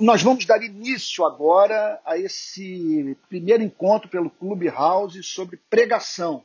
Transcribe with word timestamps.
Nós 0.00 0.22
vamos 0.22 0.46
dar 0.46 0.62
início 0.62 1.26
agora 1.26 2.00
a 2.06 2.16
esse 2.16 3.16
primeiro 3.28 3.62
encontro 3.62 4.08
pelo 4.08 4.30
Clube 4.30 4.66
House 4.68 5.26
sobre 5.26 5.58
pregação. 5.68 6.42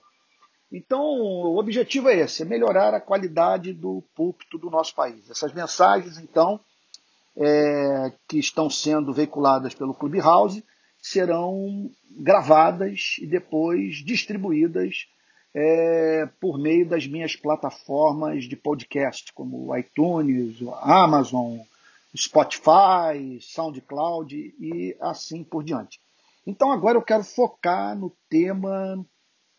Então, 0.70 1.02
o 1.02 1.58
objetivo 1.58 2.10
é 2.10 2.20
esse, 2.20 2.42
é 2.42 2.46
melhorar 2.46 2.94
a 2.94 3.00
qualidade 3.00 3.72
do 3.72 4.04
púlpito 4.14 4.58
do 4.58 4.70
nosso 4.70 4.94
país. 4.94 5.30
Essas 5.30 5.54
mensagens, 5.54 6.18
então, 6.18 6.60
é, 7.38 8.12
que 8.28 8.38
estão 8.38 8.70
sendo 8.70 9.14
veiculadas 9.14 9.74
pelo 9.74 9.94
Clube 9.94 10.20
House 10.20 10.62
serão 11.02 11.90
gravadas 12.12 13.16
e 13.20 13.26
depois 13.26 14.04
distribuídas 14.04 15.08
é, 15.56 16.28
por 16.42 16.60
meio 16.60 16.86
das 16.86 17.08
minhas 17.08 17.38
plataformas 17.38 18.44
de 18.44 18.58
podcast, 18.58 19.32
como 19.32 19.76
iTunes, 19.78 20.58
Amazon, 20.82 21.60
Spotify, 22.16 23.40
SoundCloud 23.42 24.36
e 24.36 24.98
assim 25.00 25.44
por 25.44 25.64
diante. 25.64 26.00
Então 26.46 26.72
agora 26.72 26.98
eu 26.98 27.02
quero 27.04 27.24
focar 27.24 27.98
no 27.98 28.16
tema 28.30 29.06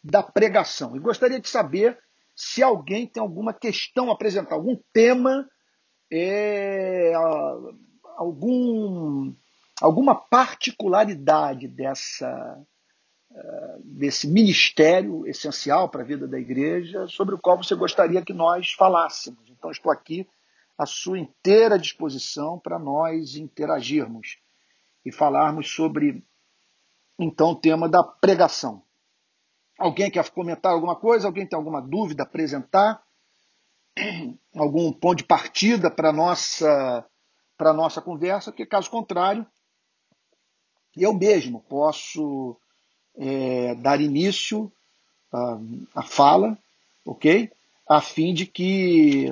da 0.03 0.23
pregação. 0.23 0.97
E 0.97 0.99
gostaria 0.99 1.41
de 1.41 1.49
saber 1.49 1.99
se 2.35 2.63
alguém 2.63 3.07
tem 3.07 3.21
alguma 3.21 3.53
questão 3.53 4.11
a 4.11 4.15
apresentar, 4.15 4.55
algum 4.55 4.77
tema, 4.93 5.49
é, 6.11 7.13
algum, 8.17 9.33
alguma 9.81 10.15
particularidade 10.15 11.69
dessa, 11.69 12.61
desse 13.85 14.27
ministério 14.27 15.27
essencial 15.27 15.89
para 15.89 16.03
a 16.03 16.07
vida 16.07 16.27
da 16.27 16.39
igreja, 16.39 17.07
sobre 17.07 17.35
o 17.35 17.39
qual 17.39 17.57
você 17.57 17.75
gostaria 17.75 18.25
que 18.25 18.33
nós 18.33 18.73
falássemos. 18.73 19.49
Então 19.49 19.71
estou 19.71 19.93
aqui 19.93 20.27
à 20.81 20.87
sua 20.87 21.19
inteira 21.19 21.79
disposição 21.79 22.59
para 22.59 22.79
nós 22.79 23.35
interagirmos 23.35 24.39
e 25.05 25.13
falarmos 25.13 25.71
sobre 25.71 26.25
então 27.19 27.51
o 27.51 27.55
tema 27.55 27.87
da 27.87 28.03
pregação. 28.03 28.83
Alguém 29.79 30.11
quer 30.11 30.27
comentar 30.31 30.73
alguma 30.73 30.97
coisa? 30.97 31.27
Alguém 31.27 31.47
tem 31.47 31.55
alguma 31.55 31.83
dúvida, 31.83 32.23
apresentar? 32.23 33.03
Algum 34.57 34.91
ponto 34.93 35.19
de 35.19 35.25
partida 35.25 35.91
para 35.91 36.09
a 36.09 36.13
nossa, 36.13 37.07
nossa 37.59 38.01
conversa? 38.01 38.51
Porque, 38.51 38.65
caso 38.65 38.91
contrário, 38.91 39.47
eu 40.97 41.13
mesmo 41.13 41.61
posso 41.69 42.57
é, 43.17 43.75
dar 43.75 44.01
início 44.01 44.73
à 45.95 46.03
fala, 46.03 46.59
ok? 47.05 47.51
A 47.89 48.01
fim 48.01 48.33
de 48.33 48.47
que 48.47 49.29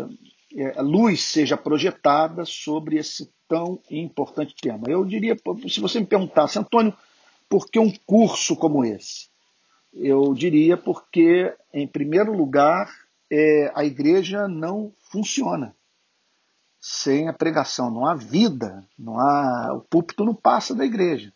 é, 0.57 0.81
luz 0.81 1.23
seja 1.23 1.57
projetada 1.57 2.45
sobre 2.45 2.97
esse 2.97 3.31
tão 3.47 3.81
importante 3.91 4.55
tema. 4.55 4.85
Eu 4.89 5.05
diria, 5.05 5.37
se 5.69 5.81
você 5.81 6.01
me 6.01 6.07
perguntasse, 6.07 6.59
Antônio, 6.59 6.95
por 7.49 7.67
que 7.67 7.79
um 7.79 7.93
curso 8.07 8.57
como 8.57 8.85
esse? 8.85 9.29
Eu 9.93 10.35
diria 10.35 10.77
porque, 10.77 11.55
em 11.73 11.87
primeiro 11.87 12.33
lugar, 12.33 12.91
é, 13.31 13.73
a 13.75 13.85
igreja 13.85 14.47
não 14.47 14.93
funciona 15.11 15.75
sem 16.81 17.29
a 17.29 17.33
pregação. 17.33 17.91
Não 17.91 18.07
há 18.07 18.15
vida, 18.15 18.87
não 18.99 19.19
há, 19.19 19.73
o 19.75 19.81
púlpito 19.81 20.25
não 20.25 20.35
passa 20.35 20.75
da 20.75 20.85
igreja. 20.85 21.33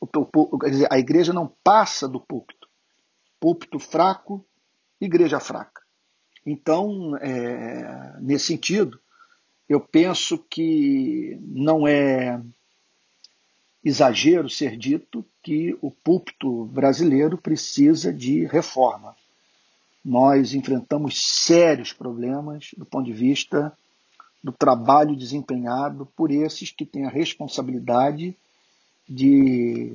O, 0.00 0.06
o, 0.36 0.58
dizer, 0.68 0.88
a 0.90 0.98
igreja 0.98 1.32
não 1.32 1.52
passa 1.62 2.08
do 2.08 2.20
púlpito. 2.20 2.68
Púlpito 3.40 3.78
fraco, 3.78 4.44
igreja 5.00 5.40
fraca. 5.40 5.81
Então, 6.44 7.16
é, 7.18 8.16
nesse 8.20 8.46
sentido, 8.46 8.98
eu 9.68 9.80
penso 9.80 10.38
que 10.38 11.38
não 11.40 11.86
é 11.86 12.40
exagero 13.84 14.48
ser 14.48 14.76
dito 14.76 15.24
que 15.42 15.76
o 15.80 15.90
púlpito 15.90 16.66
brasileiro 16.66 17.36
precisa 17.36 18.12
de 18.12 18.44
reforma. 18.46 19.16
Nós 20.04 20.54
enfrentamos 20.54 21.20
sérios 21.44 21.92
problemas 21.92 22.70
do 22.76 22.84
ponto 22.84 23.06
de 23.06 23.12
vista 23.12 23.76
do 24.42 24.52
trabalho 24.52 25.16
desempenhado 25.16 26.06
por 26.16 26.30
esses 26.30 26.70
que 26.70 26.84
têm 26.84 27.06
a 27.06 27.10
responsabilidade 27.10 28.36
de, 29.08 29.94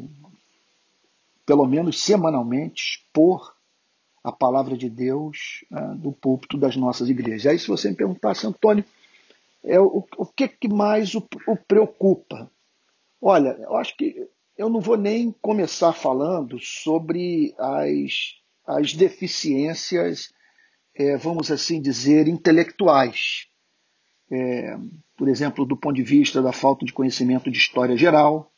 pelo 1.46 1.66
menos 1.66 2.00
semanalmente, 2.00 3.04
expor 3.04 3.57
a 4.28 4.32
palavra 4.34 4.76
de 4.76 4.90
Deus 4.90 5.64
né, 5.72 5.96
do 5.98 6.12
púlpito 6.12 6.58
das 6.58 6.76
nossas 6.76 7.08
igrejas. 7.08 7.46
Aí, 7.46 7.58
se 7.58 7.70
você 7.70 7.90
me 7.90 7.96
perguntasse, 7.96 8.46
Antônio, 8.46 8.84
é, 9.64 9.80
o, 9.80 10.06
o 10.18 10.26
que, 10.26 10.50
que 10.50 10.68
mais 10.68 11.16
o, 11.16 11.26
o 11.48 11.56
preocupa? 11.56 12.52
Olha, 13.22 13.58
eu 13.62 13.78
acho 13.78 13.96
que 13.96 14.28
eu 14.58 14.68
não 14.68 14.82
vou 14.82 14.98
nem 14.98 15.32
começar 15.42 15.94
falando 15.94 16.60
sobre 16.60 17.56
as, 17.58 18.36
as 18.66 18.94
deficiências, 18.94 20.34
é, 20.94 21.16
vamos 21.16 21.50
assim 21.50 21.82
dizer, 21.82 22.28
intelectuais. 22.28 23.48
É, 24.30 24.78
por 25.16 25.30
exemplo, 25.30 25.66
do 25.66 25.78
ponto 25.78 25.96
de 25.96 26.04
vista 26.04 26.42
da 26.42 26.52
falta 26.52 26.86
de 26.86 26.92
conhecimento 26.92 27.50
de 27.50 27.58
história 27.58 27.96
geral, 27.96 28.52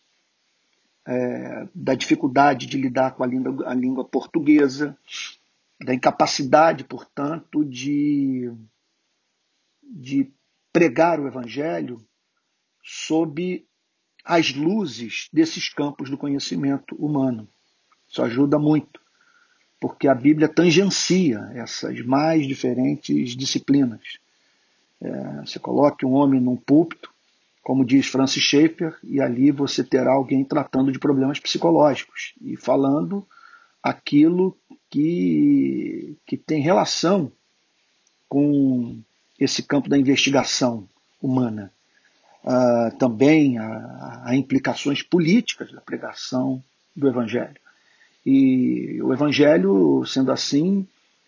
é, 1.07 1.67
da 1.75 1.93
dificuldade 1.93 2.65
de 2.65 2.75
lidar 2.75 3.11
com 3.11 3.23
a 3.23 3.27
língua, 3.27 3.69
a 3.69 3.73
língua 3.75 4.03
portuguesa, 4.03 4.97
da 5.79 5.93
incapacidade, 5.93 6.83
portanto, 6.83 7.63
de, 7.63 8.51
de 9.81 10.31
pregar 10.73 11.19
o 11.19 11.27
Evangelho 11.27 12.05
sob 12.83 13.65
as 14.25 14.53
luzes 14.53 15.29
desses 15.31 15.69
campos 15.69 16.09
do 16.09 16.17
conhecimento 16.17 16.95
humano. 16.95 17.47
Isso 18.07 18.21
ajuda 18.21 18.59
muito, 18.59 18.99
porque 19.79 20.07
a 20.07 20.15
Bíblia 20.15 20.49
tangencia 20.49 21.39
essas 21.53 22.03
mais 22.05 22.45
diferentes 22.45 23.35
disciplinas. 23.35 24.01
É, 25.01 25.41
você 25.45 25.59
coloque 25.59 26.05
um 26.05 26.13
homem 26.13 26.41
num 26.41 26.57
púlpito, 26.57 27.09
como 27.63 27.85
diz 27.85 28.07
Francis 28.07 28.43
Schaeffer, 28.43 28.97
e 29.03 29.21
ali 29.21 29.51
você 29.51 29.83
terá 29.83 30.11
alguém 30.11 30.43
tratando 30.43 30.91
de 30.91 30.99
problemas 30.99 31.39
psicológicos 31.39 32.33
e 32.41 32.57
falando 32.57 33.25
aquilo 33.81 34.57
que, 34.89 36.15
que 36.25 36.37
tem 36.37 36.61
relação 36.61 37.31
com 38.27 38.99
esse 39.39 39.63
campo 39.63 39.89
da 39.89 39.97
investigação 39.97 40.87
humana. 41.21 41.71
Uh, 42.43 42.97
também 42.97 43.57
há, 43.57 44.31
implicações 44.33 45.03
políticas 45.03 45.71
da 45.71 45.81
pregação 45.81 46.63
do 46.95 47.07
Evangelho. 47.07 47.57
E 48.25 49.01
o 49.01 49.13
Evangelho, 49.13 50.05
sendo 50.05 50.31
assim, 50.31 50.87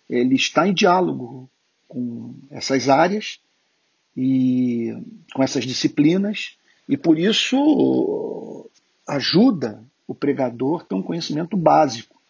ele 0.10 0.36
está 0.36 0.68
em 0.68 0.74
diálogo 0.74 1.50
com 1.88 2.36
essas 2.50 2.90
áreas 2.90 3.40
e 4.16 4.94
com 5.34 5.44
essas 5.44 5.66
disciplinas, 5.66 6.58
e 6.88 6.98
por 6.98 7.18
isso 7.18 8.70
ajuda 9.08 9.84
o 10.08 10.14
pregador 10.14 10.82
a 10.82 10.84
ter 10.84 10.96
um 10.96 11.02
conhecimento 11.02 11.56
básico 11.56 12.21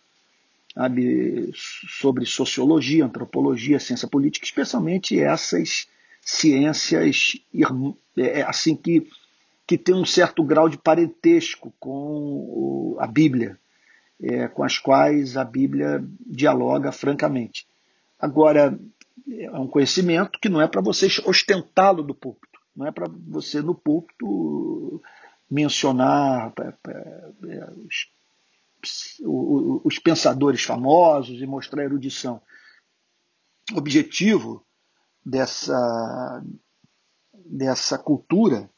sabe, 0.74 1.52
sobre 1.54 2.26
sociologia, 2.26 3.06
antropologia, 3.06 3.80
ciência 3.80 4.08
política, 4.08 4.46
especialmente 4.46 5.20
essas 5.20 5.88
ciências 6.22 7.36
é, 8.18 8.40
é, 8.40 8.42
assim 8.44 8.76
que, 8.76 9.08
que 9.68 9.78
tem 9.78 9.96
um 9.96 10.06
certo 10.06 10.44
grau 10.44 10.70
de 10.70 10.78
parentesco 10.78 11.74
com 11.80 12.96
a 13.00 13.08
Bíblia, 13.08 13.60
é, 14.22 14.48
com 14.48 14.64
as 14.64 14.78
quais 14.78 15.36
a 15.36 15.44
Bíblia 15.44 16.04
dialoga 16.26 16.92
francamente. 16.92 17.68
Agora, 18.20 18.78
é 19.30 19.52
um 19.52 19.68
conhecimento 19.68 20.40
que 20.40 20.50
não 20.50 20.62
é 20.62 20.68
para 20.68 20.82
você 20.82 21.08
ostentá-lo 21.26 22.04
do 22.04 22.14
púlpito, 22.14 22.60
não 22.76 22.86
é 22.86 22.92
para 22.92 23.08
você 23.28 23.62
no 23.62 23.74
púlpito 23.74 25.02
mencionar 25.50 26.54
é, 26.88 27.70
os 27.86 28.08
os 29.24 30.00
pensadores 30.00 30.64
famosos 30.64 31.42
e 31.42 31.46
mostrar 31.46 31.82
a 31.82 31.86
erudição. 31.86 32.42
O 33.74 33.78
objetivo 33.78 34.66
dessa, 35.26 36.44
dessa 37.34 37.98
cultura 37.98 38.70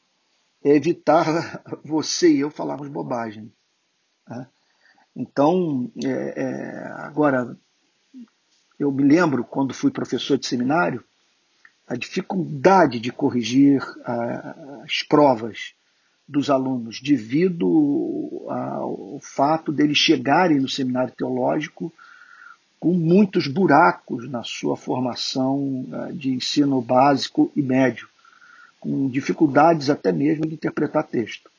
é 0.62 0.70
evitar 0.74 1.62
você 1.84 2.32
e 2.32 2.40
eu 2.40 2.50
falarmos 2.50 2.88
bobagem. 2.88 3.52
Né? 4.28 4.46
Então, 5.16 5.90
é, 6.04 6.42
é, 6.42 6.86
agora, 6.96 7.56
eu 8.78 8.90
me 8.90 9.04
lembro 9.04 9.44
quando 9.44 9.74
fui 9.74 9.90
professor 9.90 10.36
de 10.36 10.46
seminário, 10.46 11.04
a 11.86 11.96
dificuldade 11.96 12.98
de 12.98 13.12
corrigir 13.12 13.82
as 14.82 15.02
provas 15.02 15.74
dos 16.26 16.48
alunos 16.50 17.00
devido 17.00 18.46
ao 18.48 19.18
fato 19.20 19.70
deles 19.70 19.98
chegarem 19.98 20.58
no 20.58 20.68
seminário 20.68 21.12
teológico 21.14 21.92
com 22.80 22.92
muitos 22.92 23.46
buracos 23.46 24.28
na 24.28 24.42
sua 24.42 24.76
formação 24.76 25.86
eh, 25.90 26.12
de 26.12 26.30
ensino 26.30 26.82
básico 26.82 27.50
e 27.56 27.62
médio, 27.62 28.06
com 28.78 29.08
dificuldades 29.08 29.88
até 29.88 30.12
mesmo 30.12 30.46
de 30.46 30.52
interpretar 30.52 31.04
texto. 31.04 31.50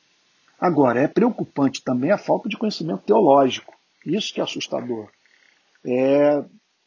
Agora, 0.60 1.00
é 1.00 1.08
preocupante 1.08 1.82
também 1.82 2.12
a 2.12 2.18
falta 2.18 2.48
de 2.48 2.56
conhecimento 2.56 3.02
teológico. 3.02 3.74
Isso 4.04 4.32
que 4.32 4.40
é 4.40 4.44
assustador. 4.44 5.08
É 5.84 6.44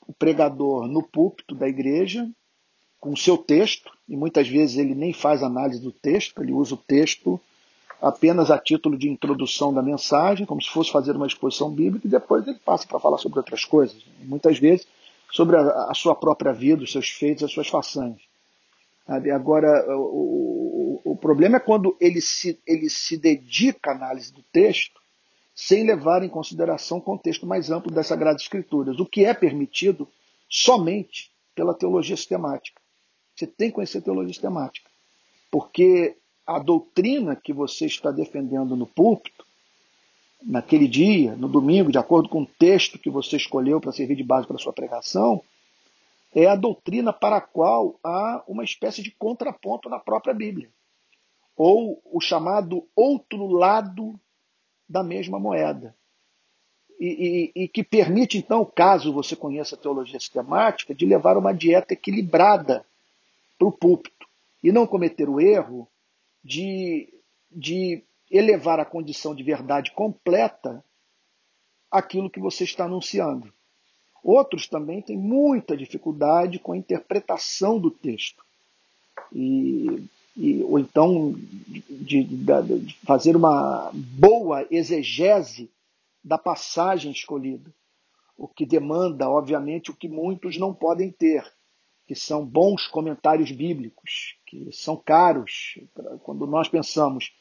o 0.07 0.13
pregador 0.13 0.87
no 0.87 1.03
púlpito 1.03 1.53
da 1.53 1.67
igreja, 1.67 2.25
com 2.97 3.11
o 3.11 3.17
seu 3.17 3.37
texto, 3.37 3.91
e 4.07 4.15
muitas 4.15 4.47
vezes 4.47 4.77
ele 4.77 4.95
nem 4.95 5.11
faz 5.11 5.43
análise 5.43 5.81
do 5.81 5.91
texto, 5.91 6.41
ele 6.41 6.53
usa 6.53 6.75
o 6.75 6.77
texto 6.77 7.39
apenas 8.01 8.49
a 8.49 8.57
título 8.57 8.97
de 8.97 9.09
introdução 9.09 9.73
da 9.73 9.81
mensagem, 9.81 10.45
como 10.45 10.61
se 10.61 10.69
fosse 10.69 10.91
fazer 10.91 11.15
uma 11.15 11.27
exposição 11.27 11.69
bíblica, 11.69 12.07
e 12.07 12.09
depois 12.09 12.47
ele 12.47 12.59
passa 12.59 12.87
para 12.87 12.99
falar 12.99 13.17
sobre 13.17 13.39
outras 13.39 13.65
coisas. 13.65 14.03
Muitas 14.19 14.57
vezes 14.57 14.87
sobre 15.31 15.57
a, 15.57 15.89
a 15.89 15.93
sua 15.93 16.15
própria 16.15 16.53
vida, 16.53 16.83
os 16.83 16.91
seus 16.91 17.09
feitos, 17.09 17.43
as 17.43 17.51
suas 17.51 17.67
façanhas. 17.67 18.21
Agora, 19.33 19.85
o, 19.97 21.01
o, 21.03 21.11
o, 21.11 21.15
problema 21.15 21.57
é 21.57 21.59
quando 21.59 21.97
ele 21.99 22.21
se, 22.21 22.59
ele 22.65 22.89
se 22.91 23.17
dedica 23.17 23.89
à 23.89 23.95
análise 23.95 24.31
do 24.31 24.43
texto 24.51 24.99
sem 25.55 25.83
levar 25.83 26.23
em 26.23 26.29
consideração 26.29 26.99
o 26.99 27.01
contexto 27.01 27.45
mais 27.45 27.71
amplo 27.71 27.91
das 27.91 28.05
Sagradas 28.05 28.43
Escrituras, 28.43 28.99
o 28.99 29.05
que 29.05 29.25
é 29.25 29.33
permitido 29.33 30.07
somente 30.47 31.31
pela 31.55 31.73
teologia 31.73 32.15
sistemática. 32.15 32.79
Você 33.35 33.47
tem 33.47 33.69
que 33.69 33.75
conhecer 33.75 34.01
teologia 34.01 34.33
sistemática, 34.33 34.89
porque 35.49 36.15
a 36.49 36.57
doutrina 36.57 37.35
que 37.35 37.53
você 37.53 37.85
está 37.85 38.09
defendendo 38.09 38.75
no 38.75 38.87
púlpito, 38.87 39.45
naquele 40.41 40.87
dia, 40.87 41.35
no 41.35 41.47
domingo, 41.47 41.91
de 41.91 41.99
acordo 41.99 42.27
com 42.27 42.41
o 42.41 42.45
texto 42.47 42.97
que 42.97 43.09
você 43.09 43.35
escolheu 43.37 43.79
para 43.79 43.91
servir 43.91 44.15
de 44.15 44.23
base 44.23 44.47
para 44.47 44.55
a 44.55 44.59
sua 44.59 44.73
pregação, 44.73 45.43
é 46.33 46.47
a 46.47 46.55
doutrina 46.55 47.13
para 47.13 47.37
a 47.37 47.41
qual 47.41 47.99
há 48.03 48.43
uma 48.47 48.63
espécie 48.63 49.03
de 49.03 49.11
contraponto 49.11 49.89
na 49.89 49.99
própria 49.99 50.33
Bíblia, 50.33 50.69
ou 51.55 52.01
o 52.11 52.19
chamado 52.19 52.83
outro 52.95 53.45
lado 53.45 54.19
da 54.87 55.03
mesma 55.03 55.39
moeda. 55.39 55.95
E, 56.99 57.51
e, 57.55 57.63
e, 57.63 57.67
que 57.67 57.83
permite, 57.83 58.39
então, 58.39 58.65
caso 58.65 59.13
você 59.13 59.35
conheça 59.35 59.75
a 59.75 59.79
teologia 59.79 60.19
sistemática, 60.19 60.95
de 60.95 61.05
levar 61.05 61.37
uma 61.37 61.53
dieta 61.53 61.93
equilibrada 61.93 62.83
para 63.57 63.67
o 63.67 63.71
púlpito 63.71 64.27
e 64.63 64.71
não 64.71 64.87
cometer 64.87 65.29
o 65.29 65.39
erro 65.39 65.87
de, 66.43 67.11
de 67.51 68.03
elevar 68.29 68.79
a 68.79 68.85
condição 68.85 69.33
de 69.33 69.43
verdade 69.43 69.91
completa 69.91 70.83
aquilo 71.91 72.29
que 72.29 72.39
você 72.39 72.63
está 72.63 72.85
anunciando. 72.85 73.51
Outros 74.23 74.67
também 74.67 75.01
têm 75.01 75.17
muita 75.17 75.77
dificuldade 75.77 76.59
com 76.59 76.73
a 76.73 76.77
interpretação 76.77 77.79
do 77.79 77.89
texto. 77.89 78.43
E, 79.33 80.07
e 80.35 80.63
ou 80.63 80.79
então 80.79 81.33
de, 81.33 82.23
de, 82.23 82.79
de 82.79 82.95
fazer 83.05 83.35
uma 83.35 83.91
boa 83.93 84.67
exegese 84.69 85.69
da 86.23 86.37
passagem 86.37 87.11
escolhida. 87.11 87.73
O 88.37 88.47
que 88.47 88.65
demanda, 88.65 89.29
obviamente, 89.29 89.91
o 89.91 89.95
que 89.95 90.07
muitos 90.07 90.57
não 90.57 90.73
podem 90.73 91.11
ter, 91.11 91.43
que 92.09 92.15
são 92.15 92.43
bons 92.43 92.87
comentários 92.87 93.51
bíblicos, 93.51 94.35
que 94.47 94.71
são 94.71 94.97
caros. 94.97 95.77
Quando 96.23 96.47
nós 96.47 96.67
pensamos 96.67 97.31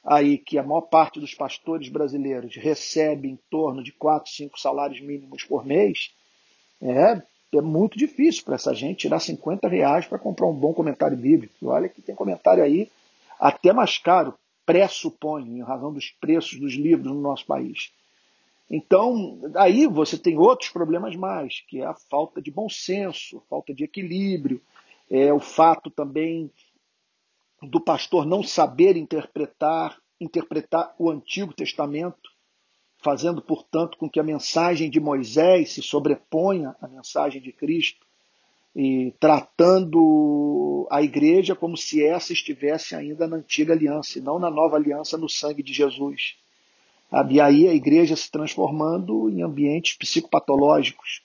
aí 0.00 0.38
que 0.38 0.56
a 0.58 0.62
maior 0.62 0.82
parte 0.82 1.18
dos 1.18 1.34
pastores 1.34 1.88
brasileiros 1.88 2.54
recebe 2.54 3.28
em 3.28 3.36
torno 3.50 3.82
de 3.82 3.90
4, 3.90 4.30
5 4.30 4.60
salários 4.60 5.00
mínimos 5.00 5.42
por 5.42 5.66
mês, 5.66 6.14
é, 6.80 7.20
é 7.52 7.60
muito 7.60 7.98
difícil 7.98 8.44
para 8.44 8.54
essa 8.54 8.72
gente 8.72 9.00
tirar 9.00 9.18
50 9.18 9.66
reais 9.66 10.06
para 10.06 10.20
comprar 10.20 10.46
um 10.46 10.54
bom 10.54 10.72
comentário 10.72 11.16
bíblico. 11.16 11.54
E 11.60 11.66
olha 11.66 11.88
que 11.88 12.00
tem 12.00 12.14
comentário 12.14 12.62
aí 12.62 12.88
até 13.40 13.72
mais 13.72 13.98
caro, 13.98 14.34
pressupõe, 14.64 15.42
em 15.48 15.64
razão 15.64 15.92
dos 15.92 16.10
preços 16.20 16.60
dos 16.60 16.74
livros 16.74 17.12
no 17.12 17.20
nosso 17.20 17.44
país. 17.44 17.92
Então, 18.70 19.40
aí 19.56 19.86
você 19.86 20.16
tem 20.16 20.38
outros 20.38 20.70
problemas 20.70 21.14
mais, 21.14 21.60
que 21.68 21.80
é 21.80 21.86
a 21.86 21.94
falta 21.94 22.40
de 22.40 22.50
bom 22.50 22.68
senso, 22.68 23.38
a 23.38 23.48
falta 23.48 23.74
de 23.74 23.84
equilíbrio, 23.84 24.62
é 25.10 25.32
o 25.32 25.40
fato 25.40 25.90
também 25.90 26.50
do 27.62 27.80
pastor 27.80 28.26
não 28.26 28.42
saber 28.42 28.96
interpretar, 28.96 29.98
interpretar 30.20 30.94
o 30.98 31.10
Antigo 31.10 31.52
Testamento 31.52 32.32
fazendo, 33.02 33.42
portanto, 33.42 33.98
com 33.98 34.08
que 34.08 34.20
a 34.20 34.22
mensagem 34.22 34.88
de 34.88 35.00
Moisés 35.00 35.72
se 35.72 35.82
sobreponha 35.82 36.74
à 36.80 36.86
mensagem 36.86 37.42
de 37.42 37.52
Cristo 37.52 38.06
e 38.74 39.12
tratando 39.20 40.86
a 40.90 41.02
igreja 41.02 41.54
como 41.54 41.76
se 41.76 42.02
essa 42.02 42.32
estivesse 42.32 42.94
ainda 42.94 43.26
na 43.26 43.36
antiga 43.36 43.74
aliança 43.74 44.18
e 44.18 44.22
não 44.22 44.38
na 44.38 44.50
nova 44.50 44.76
aliança 44.76 45.18
no 45.18 45.28
sangue 45.28 45.62
de 45.62 45.72
Jesus. 45.72 46.36
E 47.30 47.40
aí 47.40 47.68
a 47.68 47.74
igreja 47.74 48.16
se 48.16 48.30
transformando 48.30 49.28
em 49.28 49.42
ambientes 49.42 49.96
psicopatológicos, 49.96 51.22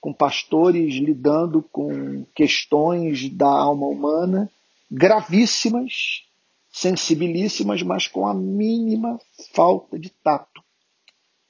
com 0.00 0.12
pastores 0.12 0.94
lidando 0.94 1.62
com 1.62 2.24
questões 2.34 3.28
da 3.30 3.48
alma 3.48 3.86
humana 3.86 4.50
gravíssimas, 4.90 6.24
sensibilíssimas, 6.70 7.82
mas 7.82 8.06
com 8.06 8.26
a 8.26 8.34
mínima 8.34 9.18
falta 9.52 9.98
de 9.98 10.10
tato. 10.10 10.62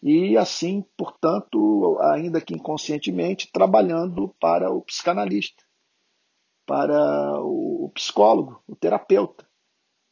E 0.02 0.36
assim, 0.36 0.84
portanto, 0.96 1.98
ainda 2.00 2.40
que 2.40 2.54
inconscientemente, 2.54 3.50
trabalhando 3.52 4.34
para 4.40 4.70
o 4.70 4.82
psicanalista, 4.82 5.62
para 6.64 7.40
o 7.40 7.90
psicólogo, 7.94 8.62
o 8.66 8.74
terapeuta, 8.76 9.46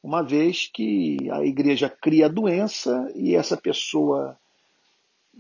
uma 0.03 0.23
vez 0.23 0.71
que 0.73 1.17
a 1.31 1.45
igreja 1.45 1.89
cria 1.89 2.27
a 2.27 2.31
doença 2.31 3.11
e 3.15 3.35
essa 3.35 3.57
pessoa 3.57 4.39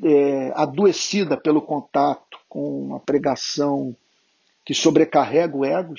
é, 0.02 0.52
adoecida 0.54 1.36
pelo 1.36 1.62
contato 1.62 2.38
com 2.48 2.82
uma 2.82 3.00
pregação 3.00 3.94
que 4.64 4.74
sobrecarrega 4.74 5.56
o 5.56 5.64
ego, 5.64 5.94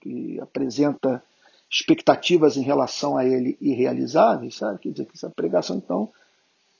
que 0.00 0.40
apresenta 0.40 1.22
expectativas 1.70 2.56
em 2.56 2.62
relação 2.62 3.16
a 3.16 3.24
ele 3.24 3.56
irrealizáveis, 3.60 4.54
sabe? 4.54 4.78
Quer 4.78 4.90
dizer 4.90 5.06
que 5.06 5.16
essa 5.16 5.28
pregação, 5.28 5.76
então, 5.76 6.10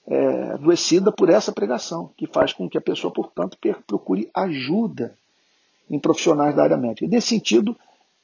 é, 0.06 0.52
adoecida 0.52 1.10
por 1.10 1.28
essa 1.28 1.52
pregação, 1.52 2.10
que 2.16 2.26
faz 2.26 2.52
com 2.52 2.68
que 2.68 2.78
a 2.78 2.80
pessoa, 2.80 3.12
portanto, 3.12 3.58
procure 3.86 4.30
ajuda 4.32 5.16
em 5.90 5.98
profissionais 5.98 6.54
da 6.54 6.62
área 6.62 6.76
médica. 6.76 7.06
Nesse 7.08 7.28
sentido, 7.28 7.76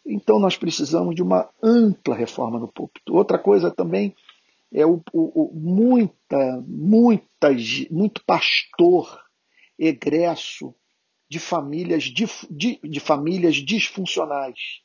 então, 0.05 0.39
nós 0.39 0.57
precisamos 0.57 1.15
de 1.15 1.23
uma 1.23 1.49
ampla 1.63 2.15
reforma 2.15 2.59
no 2.59 2.67
púlpito. 2.67 3.15
Outra 3.15 3.39
coisa 3.39 3.71
também 3.71 4.15
é 4.73 4.85
o, 4.85 5.03
o, 5.13 5.45
o 5.45 5.55
muita, 5.55 6.63
muita, 6.67 7.51
muito 7.91 8.25
pastor 8.25 9.23
egresso 9.79 10.75
de 11.29 11.39
famílias, 11.39 12.05
de, 12.05 12.27
de, 12.51 12.81
de 12.83 13.01
famílias 13.01 13.57
disfuncionais. 13.57 14.83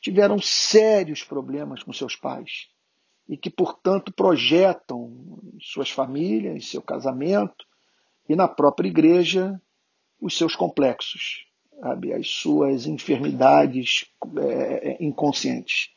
Tiveram 0.00 0.38
sérios 0.40 1.22
problemas 1.22 1.82
com 1.82 1.92
seus 1.92 2.14
pais 2.14 2.68
e 3.28 3.36
que, 3.36 3.50
portanto, 3.50 4.12
projetam 4.12 5.40
suas 5.60 5.90
famílias, 5.90 6.68
seu 6.68 6.82
casamento 6.82 7.64
e 8.28 8.36
na 8.36 8.46
própria 8.46 8.88
igreja 8.88 9.60
os 10.20 10.36
seus 10.36 10.54
complexos, 10.54 11.46
sabe? 11.80 12.12
as 12.12 12.28
suas 12.28 12.86
enfermidades 12.86 14.06
é, 14.38 14.90
é 14.90 15.04
inconscientes. 15.04 15.90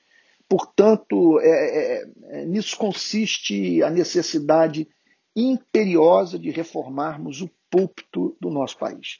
Portanto, 0.49 1.39
é, 1.41 1.49
é, 1.49 2.09
é, 2.29 2.45
nisso 2.45 2.77
consiste 2.77 3.83
a 3.83 3.89
necessidade 3.89 4.87
imperiosa 5.35 6.39
de 6.39 6.49
reformarmos 6.49 7.41
o 7.41 7.49
púlpito 7.69 8.35
do 8.39 8.49
nosso 8.49 8.77
país. 8.77 9.19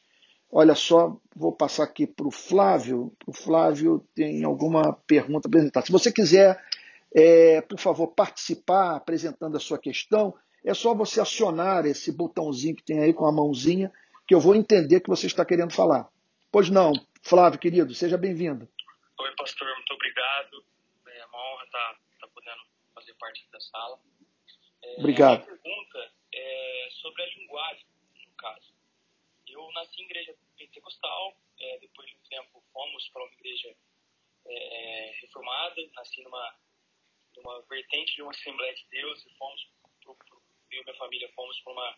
Olha 0.50 0.74
só, 0.74 1.18
vou 1.36 1.52
passar 1.52 1.84
aqui 1.84 2.08
para 2.08 2.28
o 2.28 2.32
Flávio. 2.32 3.12
O 3.28 3.34
Flávio 3.34 4.04
tem 4.16 4.44
alguma 4.46 4.94
pergunta 5.06 5.48
a 5.48 5.50
apresentar. 5.50 5.86
Se 5.86 5.92
você 5.92 6.12
quiser 6.12 6.58
é, 7.14 7.62
por 7.62 7.80
favor, 7.80 8.08
participar 8.08 8.96
apresentando 8.96 9.58
a 9.58 9.60
sua 9.60 9.78
questão, 9.78 10.34
é 10.64 10.74
só 10.74 10.94
você 10.94 11.20
acionar 11.20 11.86
esse 11.86 12.12
botãozinho 12.12 12.76
que 12.76 12.84
tem 12.84 13.00
aí 13.00 13.14
com 13.14 13.26
a 13.26 13.32
mãozinha, 13.32 13.92
que 14.28 14.36
eu 14.36 14.40
vou 14.40 14.56
entender 14.56 15.00
que 15.00 15.10
você 15.10 15.28
está 15.28 15.46
querendo 15.46 15.74
falar. 15.74 16.08
Pois 16.58 16.72
não, 16.72 16.92
Flávio, 17.22 17.60
querido, 17.60 17.94
seja 17.94 18.18
bem-vindo. 18.18 18.68
Oi, 19.20 19.36
pastor, 19.36 19.72
muito 19.76 19.94
obrigado. 19.94 20.66
É 21.06 21.26
uma 21.28 21.54
honra 21.54 21.64
estar, 21.66 22.02
estar 22.14 22.28
podendo 22.30 22.62
fazer 22.96 23.14
parte 23.20 23.48
da 23.52 23.60
sala. 23.60 24.00
É, 24.82 24.96
obrigado. 24.98 25.44
A 25.44 25.46
pergunta 25.46 26.12
é 26.34 26.88
sobre 26.94 27.22
a 27.22 27.26
linguagem, 27.28 27.86
no 28.26 28.34
caso. 28.38 28.74
Eu 29.48 29.72
nasci 29.74 30.02
em 30.02 30.06
igreja 30.06 30.36
pentecostal, 30.58 31.38
é, 31.60 31.78
depois 31.78 32.10
de 32.10 32.16
um 32.16 32.22
tempo 32.28 32.64
fomos 32.74 33.08
para 33.10 33.22
uma 33.24 33.34
igreja 33.34 33.76
é, 34.48 35.12
reformada, 35.22 35.76
nasci 35.94 36.24
numa 36.24 36.56
uma 37.38 37.62
vertente 37.70 38.16
de 38.16 38.24
uma 38.24 38.32
Assembleia 38.32 38.74
de 38.74 38.88
Deus 38.90 39.24
e 39.28 39.38
fomos, 39.38 39.62
pro, 40.02 40.16
pro, 40.16 40.42
eu 40.72 40.82
e 40.82 40.84
minha 40.84 40.98
família 40.98 41.32
fomos 41.36 41.60
para 41.60 41.74
uma, 41.74 41.98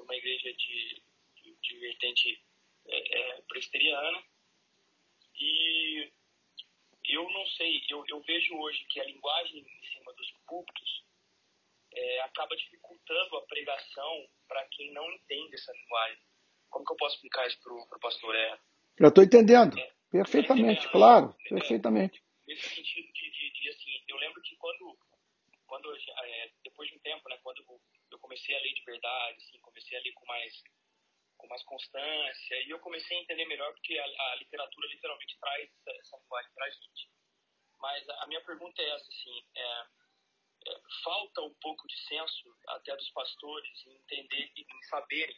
uma 0.00 0.14
igreja 0.16 0.52
de, 0.52 1.02
de, 1.36 1.56
de 1.62 1.78
vertente 1.78 2.44
é, 2.86 3.18
é, 3.18 3.42
presbiteriana. 3.42 4.22
E 5.36 6.12
eu 7.04 7.28
não 7.30 7.46
sei, 7.46 7.82
eu, 7.88 8.04
eu 8.08 8.20
vejo 8.22 8.54
hoje 8.56 8.84
que 8.88 9.00
a 9.00 9.04
linguagem 9.04 9.60
em 9.60 9.92
cima 9.92 10.12
dos 10.12 10.30
púlpitos, 10.46 11.04
é, 11.92 12.16
é, 12.16 12.22
acaba 12.22 12.56
dificultando 12.56 13.36
a 13.36 13.46
pregação 13.46 14.28
para 14.46 14.64
quem 14.68 14.92
não 14.92 15.10
entende 15.12 15.54
essa 15.54 15.72
linguagem. 15.72 16.22
Como 16.70 16.84
que 16.84 16.92
eu 16.92 16.96
posso 16.96 17.16
explicar 17.16 17.46
isso 17.48 17.60
para 17.62 17.74
o 17.74 18.00
pastor? 18.00 18.34
É, 18.34 18.58
eu 18.98 19.08
estou 19.08 19.24
entendendo. 19.24 19.78
É, 19.78 19.92
perfeitamente, 20.10 20.84
tá 20.84 20.92
claro. 20.92 21.34
É, 21.46 21.48
perfeitamente. 21.48 22.22
Nesse 22.46 22.68
sentido 22.68 23.12
de, 23.12 23.30
de, 23.30 23.52
de, 23.52 23.68
assim, 23.70 23.90
eu 24.08 24.16
lembro 24.16 24.40
que 24.42 24.56
quando, 24.56 24.98
quando 25.66 25.96
é, 25.96 26.50
depois 26.64 26.88
de 26.88 26.96
um 26.96 27.00
tempo, 27.00 27.28
né, 27.28 27.38
quando 27.42 27.64
eu 28.10 28.18
comecei 28.18 28.54
a 28.56 28.60
ler 28.60 28.74
de 28.74 28.82
verdade, 28.82 29.36
assim, 29.38 29.58
comecei 29.60 29.98
a 29.98 30.02
ler 30.02 30.12
com 30.12 30.26
mais 30.26 30.62
com 31.40 31.48
mais 31.48 31.62
constância, 31.64 32.54
e 32.66 32.70
eu 32.70 32.78
comecei 32.80 33.16
a 33.16 33.20
entender 33.20 33.46
melhor 33.46 33.72
porque 33.72 33.98
a, 33.98 34.04
a 34.04 34.36
literatura 34.36 34.88
literalmente 34.88 35.38
traz 35.40 35.70
essa, 35.86 36.16
linguagem 36.18 36.50
para 36.54 36.66
a 36.66 36.70
gente. 36.70 37.10
Mas 37.78 38.08
a, 38.08 38.26
minha 38.26 38.44
pergunta 38.44 38.80
é 38.82 38.90
essa, 38.90 39.08
assim, 39.08 39.42
é, 39.56 39.80
é, 40.68 40.80
falta 41.02 41.40
um 41.42 41.54
pouco 41.60 41.86
de 41.88 41.96
senso 42.06 42.54
até 42.68 42.94
dos 42.94 43.10
pastores 43.10 43.86
em 43.86 43.96
entender, 43.96 44.52
em 44.56 44.82
saberem 44.88 45.36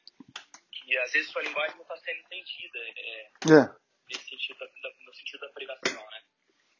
que 0.73 0.99
às 0.99 1.13
vezes 1.13 1.31
sua 1.31 1.43
linguagem 1.43 1.77
não 1.77 1.83
está 1.83 1.97
sendo 1.99 2.21
entendida 2.21 2.79
é, 2.79 3.21
é. 3.23 3.83
Sentido 4.13 4.59
da, 4.59 4.67
no 5.07 5.15
sentido 5.15 5.41
da 5.41 5.49
pregação, 5.51 6.11
né? 6.11 6.23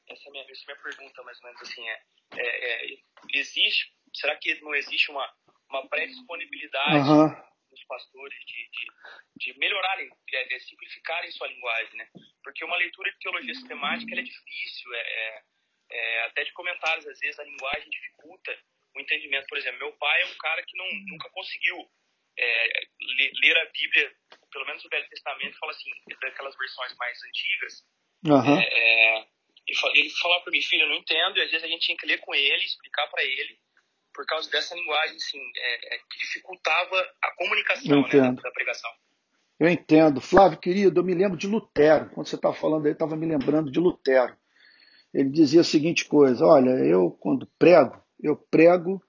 Essa 0.09 0.25
é 0.25 0.29
a 0.29 0.33
minha, 0.33 0.45
essa 0.45 0.61
é 0.61 0.65
a 0.65 0.75
minha 0.75 0.83
pergunta, 0.83 1.23
mais 1.23 1.39
ou 1.39 1.45
menos 1.45 1.63
assim, 1.63 1.89
é, 1.89 2.03
é, 2.35 2.93
é 2.93 2.99
existe, 3.33 3.95
será 4.13 4.37
que 4.37 4.61
não 4.61 4.75
existe 4.75 5.11
uma, 5.11 5.33
uma 5.71 5.89
pré-disponibilidade 5.89 7.09
uhum. 7.09 7.52
Dos 7.73 7.85
pastores 7.85 8.39
de, 8.45 8.69
de, 8.71 9.53
de 9.53 9.59
melhorarem, 9.59 10.09
de, 10.09 10.45
de, 10.45 10.61
simplificarem 10.61 11.31
sua 11.33 11.49
linguagem, 11.49 11.97
né? 11.97 12.07
Porque 12.45 12.65
uma 12.65 12.77
leitura 12.77 13.11
de 13.11 13.19
teologia 13.19 13.55
sistemática 13.55 14.15
é 14.15 14.23
difícil, 14.23 14.95
é, 14.95 15.43
é, 15.91 16.23
até 16.27 16.45
de 16.45 16.53
comentários, 16.53 17.07
às 17.07 17.19
vezes 17.19 17.39
a 17.39 17.45
linguagem 17.45 17.89
dificulta 17.89 18.57
o 18.95 19.01
entendimento. 19.01 19.47
Por 19.49 19.59
exemplo, 19.59 19.79
meu 19.79 19.93
pai 19.97 20.23
é 20.23 20.27
um 20.27 20.37
cara 20.37 20.63
que 20.63 20.77
não, 20.77 20.87
nunca 21.09 21.31
conseguiu 21.31 21.79
é, 22.39 22.81
ler 23.43 23.57
a 23.59 23.71
Bíblia, 23.73 24.13
pelo 24.51 24.67
menos 24.67 24.85
o 24.85 24.89
Velho 24.89 25.09
Testamento, 25.09 25.59
fala 25.59 25.73
assim, 25.73 25.91
daquelas 26.21 26.57
versões 26.57 26.95
mais 26.97 27.19
antigas. 27.25 27.75
Uhum. 28.25 28.61
É, 28.61 29.27
ele 29.95 30.11
falava 30.21 30.43
para 30.45 30.53
mim, 30.53 30.63
filho, 30.63 30.83
eu 30.83 30.89
não 30.89 30.97
entendo, 30.97 31.39
e 31.39 31.43
às 31.43 31.51
vezes 31.51 31.65
a 31.65 31.69
gente 31.69 31.87
tinha 31.87 31.97
que 31.97 32.07
ler 32.07 32.19
com 32.19 32.35
ele, 32.35 32.65
explicar 32.65 33.07
para 33.09 33.23
ele, 33.25 33.59
por 34.15 34.27
causa 34.27 34.51
dessa 34.51 34.75
linguagem, 34.75 35.17
assim, 35.17 35.39
é, 35.39 35.99
que 36.11 36.19
dificultava 36.19 36.97
a 37.23 37.35
comunicação 37.37 38.03
né, 38.03 38.43
da 38.43 38.51
pregação. 38.51 38.91
Eu 39.59 39.69
entendo. 39.69 40.21
Flávio, 40.21 40.59
querido, 40.59 41.01
eu 41.01 41.05
me 41.05 41.15
lembro 41.15 41.39
de 41.39 41.47
Lutero. 41.47 42.11
Quando 42.11 42.27
você 42.27 42.37
estava 42.37 42.55
falando 42.55 42.87
aí, 42.87 42.93
estava 42.93 43.17
me 43.17 43.27
lembrando 43.27 43.71
de 43.71 43.79
Lutero. 43.79 44.37
Ele 45.13 45.29
dizia 45.29 45.61
a 45.61 45.65
seguinte 45.65 46.05
coisa: 46.05 46.45
Olha, 46.45 46.71
eu, 46.71 47.11
quando 47.21 47.47
prego, 47.59 48.03
eu 48.21 48.37
prego 48.37 49.03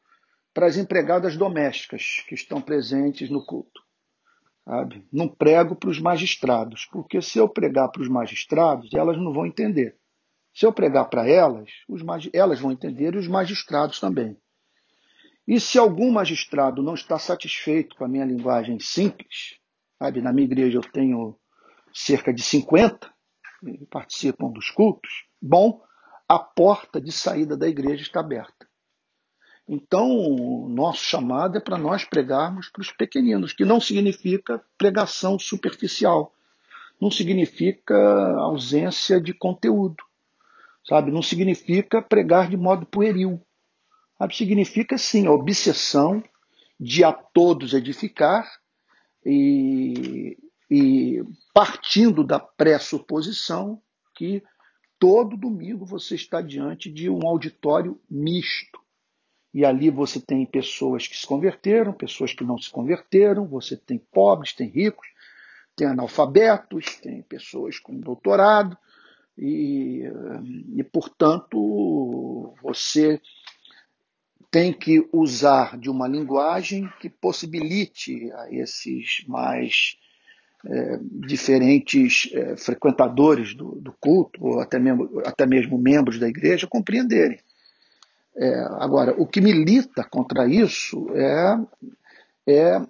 para 0.54 0.68
as 0.68 0.78
empregadas 0.78 1.36
domésticas 1.36 2.24
que 2.28 2.36
estão 2.36 2.62
presentes 2.62 3.30
no 3.30 3.44
culto. 3.46 3.82
Sabe? 4.66 5.06
Não 5.12 5.28
prego 5.28 5.76
para 5.76 5.90
os 5.90 6.00
magistrados, 6.00 6.86
porque 6.92 7.22
se 7.22 7.38
eu 7.38 7.50
pregar 7.50 7.90
para 7.90 8.02
os 8.02 8.08
magistrados, 8.08 8.94
elas 8.94 9.18
não 9.18 9.34
vão 9.34 9.46
entender. 9.46 9.98
Se 10.54 10.66
eu 10.66 10.72
pregar 10.72 11.10
para 11.10 11.28
elas, 11.28 11.70
os, 11.90 12.02
elas 12.32 12.60
vão 12.60 12.72
entender 12.72 13.16
e 13.16 13.18
os 13.18 13.28
magistrados 13.28 14.00
também. 14.00 14.38
E 15.48 15.60
se 15.60 15.78
algum 15.78 16.12
magistrado 16.12 16.82
não 16.82 16.94
está 16.94 17.20
satisfeito 17.20 17.96
com 17.96 18.06
a 18.06 18.08
minha 18.08 18.26
linguagem 18.26 18.80
simples, 18.80 19.58
sabe? 20.00 20.22
na 20.22 20.32
minha 20.32 20.46
igreja 20.46 20.78
eu 20.78 20.82
tenho 20.82 21.38
cerca 21.94 22.34
de 22.34 22.42
50 22.42 23.12
que 23.60 23.86
participam 23.86 24.50
dos 24.50 24.70
cultos, 24.70 25.26
bom, 25.42 25.82
a 26.28 26.40
porta 26.40 27.00
de 27.00 27.12
saída 27.12 27.56
da 27.56 27.68
igreja 27.68 28.02
está 28.02 28.20
aberta. 28.20 28.68
Então, 29.68 30.10
o 30.10 30.68
nosso 30.68 31.04
chamado 31.04 31.58
é 31.58 31.62
para 31.62 31.78
nós 31.78 32.04
pregarmos 32.04 32.70
para 32.70 32.82
os 32.82 32.92
pequeninos, 32.92 33.54
que 33.54 33.64
não 33.64 33.80
significa 33.80 34.62
pregação 34.78 35.40
superficial, 35.40 36.34
não 37.00 37.10
significa 37.10 37.96
ausência 38.40 39.22
de 39.22 39.34
conteúdo, 39.34 40.04
sabe? 40.86 41.12
Não 41.12 41.22
significa 41.22 42.02
pregar 42.02 42.50
de 42.50 42.58
modo 42.58 42.86
pueril. 42.86 43.42
Significa, 44.32 44.98
sim, 44.98 45.28
a 45.28 45.32
obsessão 45.32 46.24
de 46.80 47.04
a 47.04 47.12
todos 47.12 47.74
edificar 47.74 48.50
e, 49.26 50.38
e 50.70 51.24
partindo 51.54 52.24
da 52.24 52.40
pressuposição 52.40 53.82
que 54.16 54.44
todo 55.00 55.38
domingo 55.38 55.86
você 55.86 56.16
está 56.16 56.42
diante 56.42 56.92
de 56.92 57.10
um 57.10 57.28
auditório 57.28 58.00
misto. 58.10 58.82
E 59.54 59.64
ali 59.64 59.90
você 59.90 60.20
tem 60.20 60.46
pessoas 60.46 61.08
que 61.08 61.16
se 61.16 61.28
converteram, 61.28 61.94
pessoas 61.94 62.34
que 62.34 62.44
não 62.44 62.58
se 62.58 62.72
converteram, 62.72 63.46
você 63.46 63.78
tem 63.78 64.00
pobres, 64.00 64.54
tem 64.54 64.68
ricos, 64.68 65.08
tem 65.76 65.88
analfabetos, 65.88 66.96
tem 66.98 67.22
pessoas 67.22 67.78
com 67.80 68.00
doutorado, 68.00 68.78
e, 69.38 70.04
e 70.76 70.84
portanto 70.84 72.54
você 72.62 73.22
tem 74.54 74.72
que 74.72 75.04
usar 75.12 75.80
de 75.80 75.90
uma 75.90 76.08
linguagem 76.08 76.88
que 77.00 77.10
possibilite 77.10 78.32
a 78.34 78.54
esses 78.54 79.26
mais 79.28 79.98
é, 80.64 81.00
diferentes 81.02 82.30
é, 82.32 82.56
frequentadores 82.56 83.56
do, 83.56 83.82
do, 83.82 83.92
culto, 83.94 84.46
ou 84.46 84.60
até 84.60 84.78
mesmo, 84.78 85.24
até 85.26 85.48
mesmo 85.48 85.80
membros 85.80 86.20
da 86.20 86.28
igreja, 86.28 86.68
compreenderem. 86.68 87.40
É, 88.38 88.60
agora, 88.78 89.20
o 89.20 89.26
que 89.26 89.42
milita 89.42 90.04
contra 90.04 90.48
isso 90.48 91.08
é, 91.16 91.58
é 92.48 92.82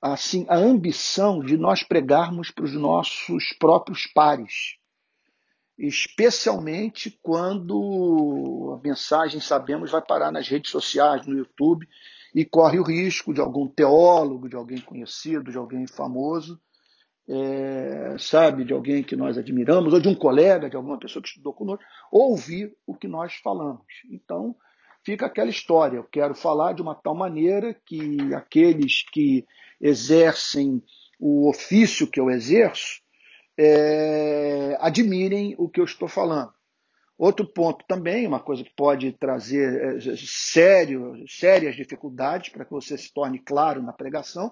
assim 0.00 0.46
a 0.48 0.56
ambição 0.56 1.40
de 1.40 1.58
nós 1.58 1.82
pregarmos 1.82 2.50
para 2.50 2.64
os 2.64 2.72
nossos 2.72 3.52
próprios 3.58 4.06
pares, 4.06 4.78
especialmente 5.86 7.18
quando 7.22 8.78
a 8.78 8.86
mensagem, 8.86 9.40
sabemos, 9.40 9.90
vai 9.90 10.02
parar 10.02 10.30
nas 10.30 10.46
redes 10.46 10.70
sociais, 10.70 11.26
no 11.26 11.38
YouTube, 11.38 11.88
e 12.34 12.44
corre 12.44 12.78
o 12.78 12.84
risco 12.84 13.32
de 13.32 13.40
algum 13.40 13.66
teólogo, 13.66 14.48
de 14.48 14.56
alguém 14.56 14.78
conhecido, 14.80 15.50
de 15.50 15.56
alguém 15.56 15.86
famoso, 15.86 16.60
é, 17.26 18.14
sabe, 18.18 18.64
de 18.64 18.74
alguém 18.74 19.02
que 19.02 19.16
nós 19.16 19.38
admiramos, 19.38 19.94
ou 19.94 20.00
de 20.00 20.08
um 20.08 20.14
colega, 20.14 20.68
de 20.68 20.76
alguma 20.76 20.98
pessoa 20.98 21.22
que 21.22 21.28
estudou 21.28 21.54
conosco, 21.54 21.82
ouvir 22.12 22.76
o 22.86 22.94
que 22.94 23.08
nós 23.08 23.34
falamos. 23.36 23.86
Então, 24.10 24.54
fica 25.02 25.26
aquela 25.26 25.48
história. 25.48 25.96
Eu 25.96 26.04
quero 26.04 26.34
falar 26.34 26.74
de 26.74 26.82
uma 26.82 26.94
tal 26.94 27.14
maneira 27.14 27.74
que 27.86 28.34
aqueles 28.34 29.02
que 29.10 29.46
exercem 29.80 30.82
o 31.18 31.48
ofício 31.48 32.06
que 32.06 32.20
eu 32.20 32.30
exerço 32.30 33.00
é, 33.62 34.78
admirem 34.80 35.54
o 35.58 35.68
que 35.68 35.80
eu 35.80 35.84
estou 35.84 36.08
falando. 36.08 36.50
Outro 37.18 37.44
ponto 37.46 37.84
também, 37.86 38.26
uma 38.26 38.40
coisa 38.40 38.64
que 38.64 38.74
pode 38.74 39.12
trazer 39.12 39.98
é, 39.98 40.16
sério, 40.16 41.22
sérias 41.28 41.76
dificuldades 41.76 42.48
para 42.48 42.64
que 42.64 42.70
você 42.70 42.96
se 42.96 43.12
torne 43.12 43.38
claro 43.38 43.82
na 43.82 43.92
pregação, 43.92 44.50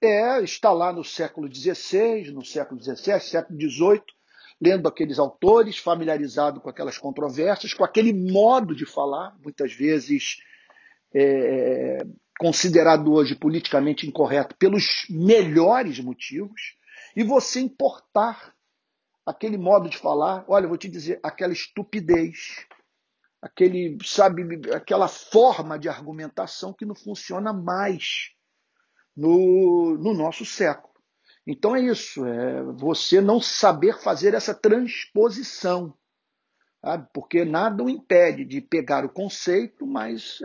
é 0.00 0.42
estar 0.42 0.72
lá 0.72 0.92
no 0.92 1.04
século 1.04 1.48
XVI, 1.54 2.32
no 2.32 2.44
século 2.44 2.82
XVII, 2.82 3.20
século 3.20 3.60
XVIII, 3.60 4.02
lendo 4.60 4.88
aqueles 4.88 5.20
autores, 5.20 5.78
familiarizado 5.78 6.60
com 6.60 6.68
aquelas 6.68 6.98
controvérsias, 6.98 7.72
com 7.72 7.84
aquele 7.84 8.12
modo 8.12 8.74
de 8.74 8.84
falar, 8.84 9.36
muitas 9.40 9.72
vezes 9.72 10.38
é, 11.14 11.98
considerado 12.40 13.12
hoje 13.12 13.36
politicamente 13.36 14.04
incorreto 14.04 14.56
pelos 14.56 15.06
melhores 15.08 16.00
motivos, 16.00 16.81
e 17.14 17.22
você 17.22 17.60
importar 17.60 18.54
aquele 19.24 19.56
modo 19.56 19.88
de 19.88 19.98
falar, 19.98 20.44
olha, 20.48 20.64
eu 20.64 20.68
vou 20.68 20.78
te 20.78 20.88
dizer, 20.88 21.20
aquela 21.22 21.52
estupidez, 21.52 22.66
aquele, 23.40 23.96
sabe, 24.04 24.42
aquela 24.74 25.08
forma 25.08 25.78
de 25.78 25.88
argumentação 25.88 26.72
que 26.72 26.84
não 26.84 26.94
funciona 26.94 27.52
mais 27.52 28.30
no, 29.16 29.96
no 29.98 30.14
nosso 30.14 30.44
século. 30.44 30.92
Então 31.46 31.74
é 31.74 31.80
isso, 31.80 32.24
é 32.24 32.62
você 32.74 33.20
não 33.20 33.40
saber 33.40 33.98
fazer 33.98 34.32
essa 34.32 34.54
transposição, 34.54 35.92
sabe? 36.80 37.08
porque 37.12 37.44
nada 37.44 37.82
o 37.82 37.90
impede 37.90 38.44
de 38.44 38.60
pegar 38.60 39.04
o 39.04 39.12
conceito, 39.12 39.84
mas 39.84 40.40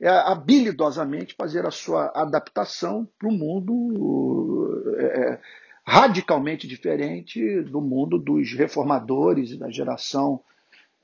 é, 0.00 0.08
é 0.08 0.08
habilidosamente 0.08 1.36
fazer 1.36 1.64
a 1.64 1.70
sua 1.70 2.10
adaptação 2.14 3.08
para 3.16 3.28
um 3.28 3.38
mundo 3.38 4.84
é, 4.98 5.40
radicalmente 5.90 6.68
diferente 6.68 7.62
do 7.62 7.80
mundo 7.80 8.16
dos 8.16 8.52
reformadores 8.52 9.50
e 9.50 9.58
da 9.58 9.68
geração 9.72 10.40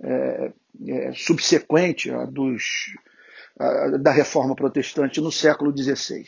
é, 0.01 0.53
é, 0.87 1.13
subsequente 1.13 2.09
a 2.13 2.25
dos, 2.25 2.95
a, 3.59 3.97
da 3.99 4.13
reforma 4.13 4.55
protestante 4.55 5.21
no 5.21 5.33
século 5.33 5.77
XVI. 5.77 6.25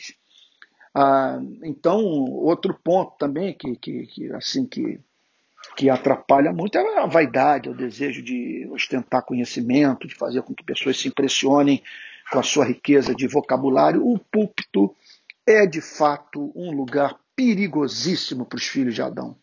Ah, 0.93 1.39
então, 1.63 2.03
outro 2.03 2.77
ponto 2.83 3.17
também 3.17 3.53
que, 3.53 3.77
que, 3.77 4.05
que, 4.07 4.33
assim 4.33 4.65
que, 4.65 4.99
que 5.77 5.89
atrapalha 5.89 6.51
muito 6.51 6.77
é 6.77 6.99
a 6.99 7.05
vaidade, 7.05 7.69
o 7.69 7.77
desejo 7.77 8.21
de 8.21 8.67
ostentar 8.73 9.23
conhecimento, 9.23 10.05
de 10.05 10.15
fazer 10.15 10.41
com 10.41 10.53
que 10.53 10.65
pessoas 10.65 10.99
se 10.99 11.07
impressionem 11.07 11.81
com 12.29 12.39
a 12.39 12.43
sua 12.43 12.65
riqueza 12.65 13.15
de 13.15 13.25
vocabulário, 13.25 14.05
o 14.05 14.19
púlpito 14.19 14.93
é 15.47 15.65
de 15.65 15.79
fato 15.79 16.51
um 16.53 16.71
lugar 16.71 17.17
perigosíssimo 17.39 18.45
para 18.45 18.57
os 18.57 18.65
filhos 18.65 18.93
de 18.93 19.01
Adão. 19.01 19.39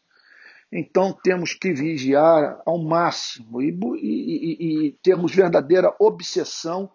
Então 0.71 1.19
temos 1.25 1.55
que 1.55 1.73
vigiar 1.73 2.61
ao 2.67 2.77
máximo 2.77 3.63
e, 3.63 3.71
e, 3.71 4.89
e, 4.89 4.93
termos 5.03 5.35
verdadeira 5.35 5.97
obsessão 5.99 6.93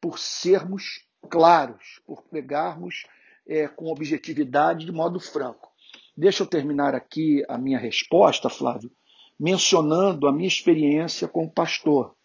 por 0.00 0.18
sermos 0.18 1.06
claros, 1.28 2.00
por 2.06 2.22
pregarmos 2.22 3.04
é, 3.46 3.68
com 3.68 3.92
objetividade, 3.92 4.86
de 4.86 4.92
modo 4.92 5.20
franco. 5.20 5.70
Deixa 6.16 6.44
eu 6.44 6.46
terminar 6.46 6.94
aqui 6.94 7.44
a 7.46 7.58
minha 7.58 7.78
resposta, 7.78 8.48
Flávio, 8.48 8.90
mencionando 9.38 10.26
a 10.26 10.32
minha 10.32 10.48
experiência 10.48 11.28
como 11.28 11.52
pastor. 11.52 12.16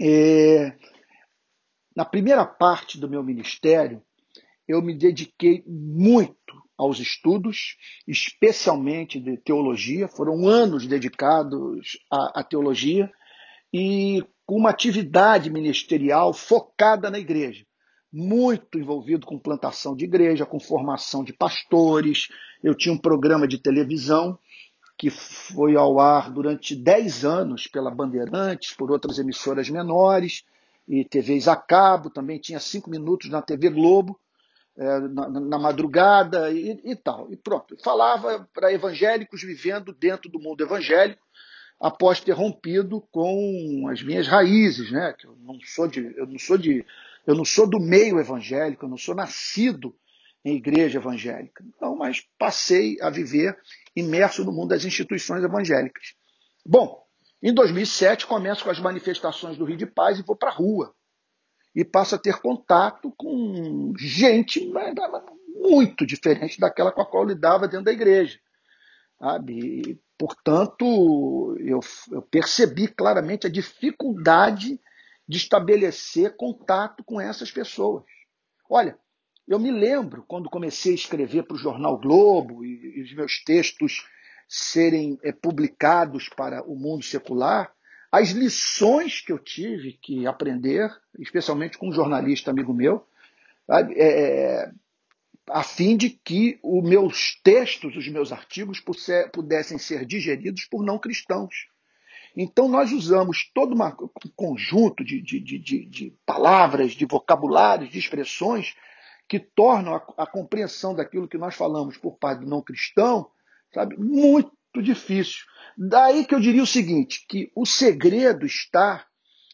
É, 0.00 0.76
na 1.94 2.04
primeira 2.04 2.44
parte 2.44 2.98
do 2.98 3.08
meu 3.08 3.22
ministério, 3.22 4.02
eu 4.68 4.82
me 4.82 4.94
dediquei 4.94 5.64
muito 5.66 6.36
aos 6.76 7.00
estudos, 7.00 7.76
especialmente 8.06 9.18
de 9.18 9.36
teologia. 9.38 10.06
Foram 10.06 10.46
anos 10.46 10.86
dedicados 10.86 11.98
à, 12.10 12.40
à 12.40 12.44
teologia 12.44 13.10
e 13.72 14.22
com 14.46 14.56
uma 14.56 14.70
atividade 14.70 15.50
ministerial 15.50 16.32
focada 16.32 17.10
na 17.10 17.18
igreja. 17.18 17.66
Muito 18.12 18.78
envolvido 18.78 19.26
com 19.26 19.38
plantação 19.38 19.96
de 19.96 20.04
igreja, 20.04 20.46
com 20.46 20.60
formação 20.60 21.24
de 21.24 21.32
pastores. 21.32 22.28
Eu 22.62 22.74
tinha 22.74 22.94
um 22.94 22.98
programa 22.98 23.48
de 23.48 23.58
televisão 23.58 24.38
que 24.96 25.10
foi 25.10 25.76
ao 25.76 26.00
ar 26.00 26.30
durante 26.30 26.74
10 26.74 27.24
anos 27.24 27.66
pela 27.68 27.90
Bandeirantes, 27.90 28.74
por 28.74 28.90
outras 28.90 29.18
emissoras 29.18 29.70
menores, 29.70 30.44
e 30.88 31.04
TVs 31.04 31.46
a 31.46 31.54
cabo, 31.54 32.10
também 32.10 32.38
tinha 32.38 32.58
cinco 32.58 32.90
minutos 32.90 33.30
na 33.30 33.40
TV 33.40 33.70
Globo, 33.70 34.18
é, 34.78 35.00
na, 35.00 35.28
na, 35.28 35.58
madrugada 35.58 36.52
e, 36.52 36.80
e, 36.84 36.94
tal. 36.94 37.30
E 37.32 37.36
pronto. 37.36 37.76
Falava 37.82 38.48
para 38.54 38.72
evangélicos 38.72 39.42
vivendo 39.42 39.92
dentro 39.92 40.30
do 40.30 40.38
mundo 40.38 40.62
evangélico, 40.62 41.20
após 41.80 42.20
ter 42.20 42.32
rompido 42.32 43.00
com 43.10 43.88
as 43.90 44.02
minhas 44.02 44.28
raízes, 44.28 44.92
né? 44.92 45.12
Que 45.18 45.26
eu 45.26 45.36
não 45.40 45.58
sou 45.64 45.88
de, 45.88 46.14
eu 46.16 46.26
não 46.26 46.38
sou 46.38 46.56
de, 46.56 46.86
eu 47.26 47.34
não 47.34 47.44
sou 47.44 47.68
do 47.68 47.80
meio 47.80 48.20
evangélico, 48.20 48.84
eu 48.84 48.88
não 48.88 48.96
sou 48.96 49.16
nascido 49.16 49.94
em 50.44 50.54
igreja 50.54 50.98
evangélica. 50.98 51.64
Então, 51.66 51.96
mas 51.96 52.24
passei 52.38 52.96
a 53.00 53.10
viver 53.10 53.58
imerso 53.96 54.44
no 54.44 54.52
mundo 54.52 54.68
das 54.68 54.84
instituições 54.84 55.42
evangélicas. 55.42 56.14
Bom, 56.64 57.04
em 57.42 57.52
2007 57.52 58.26
começo 58.26 58.62
com 58.62 58.70
as 58.70 58.78
manifestações 58.78 59.56
do 59.56 59.64
Rio 59.64 59.76
de 59.76 59.86
Paz 59.86 60.20
e 60.20 60.24
vou 60.24 60.36
para 60.36 60.50
a 60.50 60.54
rua 60.54 60.94
e 61.78 61.84
passa 61.84 62.16
a 62.16 62.18
ter 62.18 62.40
contato 62.40 63.14
com 63.16 63.92
gente 63.96 64.68
muito 65.54 66.04
diferente 66.04 66.58
daquela 66.58 66.90
com 66.90 67.00
a 67.00 67.06
qual 67.06 67.24
lidava 67.24 67.68
dentro 67.68 67.84
da 67.84 67.92
igreja. 67.92 68.36
Sabe? 69.16 69.58
E, 69.60 70.00
portanto, 70.18 71.56
eu, 71.60 71.78
eu 72.10 72.20
percebi 72.20 72.88
claramente 72.88 73.46
a 73.46 73.50
dificuldade 73.50 74.80
de 75.28 75.36
estabelecer 75.36 76.36
contato 76.36 77.04
com 77.04 77.20
essas 77.20 77.52
pessoas. 77.52 78.02
Olha, 78.68 78.98
eu 79.46 79.60
me 79.60 79.70
lembro 79.70 80.24
quando 80.26 80.50
comecei 80.50 80.90
a 80.90 80.96
escrever 80.96 81.44
para 81.44 81.54
o 81.54 81.60
jornal 81.60 81.96
Globo 81.96 82.64
e, 82.64 82.98
e 82.98 83.02
os 83.04 83.14
meus 83.14 83.44
textos 83.44 84.04
serem 84.48 85.16
é, 85.22 85.30
publicados 85.30 86.28
para 86.28 86.60
o 86.68 86.74
mundo 86.74 87.04
secular, 87.04 87.72
as 88.10 88.30
lições 88.30 89.20
que 89.20 89.32
eu 89.32 89.38
tive 89.38 89.92
que 89.92 90.26
aprender, 90.26 90.90
especialmente 91.18 91.76
com 91.76 91.88
um 91.88 91.92
jornalista 91.92 92.50
amigo 92.50 92.72
meu, 92.72 93.06
é, 93.70 94.70
a 95.50 95.62
fim 95.62 95.96
de 95.96 96.10
que 96.10 96.58
os 96.62 96.82
meus 96.82 97.38
textos, 97.42 97.96
os 97.96 98.08
meus 98.08 98.32
artigos 98.32 98.82
pudessem 99.32 99.78
ser 99.78 100.06
digeridos 100.06 100.64
por 100.64 100.84
não 100.84 100.98
cristãos. 100.98 101.68
Então, 102.36 102.68
nós 102.68 102.92
usamos 102.92 103.50
todo 103.52 103.74
uma, 103.74 103.94
um 104.00 104.30
conjunto 104.36 105.04
de, 105.04 105.20
de, 105.20 105.40
de, 105.40 105.58
de, 105.58 106.14
palavras, 106.24 106.92
de 106.92 107.04
vocabulários, 107.04 107.90
de 107.90 107.98
expressões 107.98 108.74
que 109.28 109.40
tornam 109.40 109.94
a, 109.94 110.22
a 110.22 110.26
compreensão 110.26 110.94
daquilo 110.94 111.28
que 111.28 111.36
nós 111.36 111.54
falamos 111.54 111.96
por 111.96 112.16
parte 112.16 112.40
do 112.40 112.46
não 112.46 112.62
cristão 112.62 113.30
sabe, 113.72 113.96
muito 113.96 114.52
difícil. 114.76 115.44
Daí 115.76 116.24
que 116.24 116.34
eu 116.34 116.40
diria 116.40 116.62
o 116.62 116.66
seguinte, 116.66 117.24
que 117.28 117.50
o 117.54 117.64
segredo 117.64 118.44
está 118.44 119.06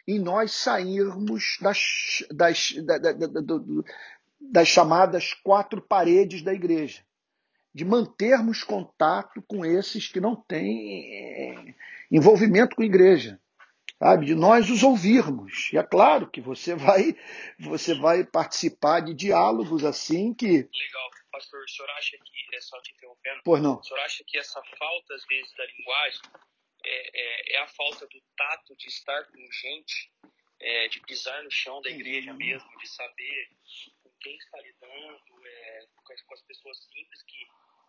em 0.06 0.18
nós 0.18 0.52
sairmos 0.52 1.58
das, 1.60 2.24
das, 2.30 2.72
da, 2.84 2.98
da, 2.98 3.12
da, 3.12 3.42
das 4.40 4.68
chamadas 4.68 5.32
quatro 5.42 5.80
paredes 5.80 6.42
da 6.42 6.52
igreja, 6.52 7.02
de 7.74 7.84
mantermos 7.84 8.62
contato 8.62 9.42
com 9.46 9.64
esses 9.64 10.08
que 10.08 10.20
não 10.20 10.36
têm 10.36 11.04
eh, 11.04 11.74
envolvimento 12.10 12.76
com 12.76 12.82
a 12.82 12.86
igreja, 12.86 13.40
sabe? 13.98 14.26
De 14.26 14.34
nós 14.34 14.70
os 14.70 14.82
ouvirmos. 14.82 15.70
E 15.72 15.78
é 15.78 15.82
claro 15.82 16.30
que 16.30 16.40
você 16.40 16.74
vai, 16.74 17.16
você 17.58 17.94
vai 17.94 18.24
participar 18.24 19.00
de 19.00 19.14
diálogos 19.14 19.84
assim 19.84 20.34
que 20.34 20.46
Legal 20.46 21.10
pastor, 21.34 21.64
o 21.64 21.68
senhor 21.68 21.90
acha 21.90 22.16
que, 22.16 22.56
é 22.56 22.60
só 22.60 22.80
te 22.80 22.92
interrompendo, 22.92 23.40
pois 23.44 23.60
não. 23.60 23.78
o 23.78 23.82
senhor 23.82 24.00
acha 24.00 24.22
que 24.24 24.38
essa 24.38 24.62
falta, 24.78 25.14
às 25.14 25.24
vezes, 25.26 25.52
da 25.56 25.66
linguagem 25.66 26.20
é, 26.84 27.20
é, 27.20 27.56
é 27.56 27.58
a 27.58 27.66
falta 27.66 28.06
do 28.06 28.22
tato 28.36 28.76
de 28.76 28.86
estar 28.86 29.24
com 29.24 29.52
gente, 29.52 30.12
é, 30.60 30.88
de 30.88 31.00
pisar 31.00 31.42
no 31.42 31.50
chão 31.50 31.80
da 31.82 31.90
igreja 31.90 32.30
uhum. 32.30 32.36
mesmo, 32.36 32.78
de 32.78 32.88
saber 32.88 33.48
com 34.02 34.10
quem 34.20 34.36
está 34.36 34.60
lidando, 34.60 35.46
é, 35.46 35.86
com, 35.96 36.12
as, 36.12 36.22
com, 36.22 36.34
as, 36.34 36.42
pessoas 36.42 36.78
simples 36.84 37.22
que, 37.22 37.46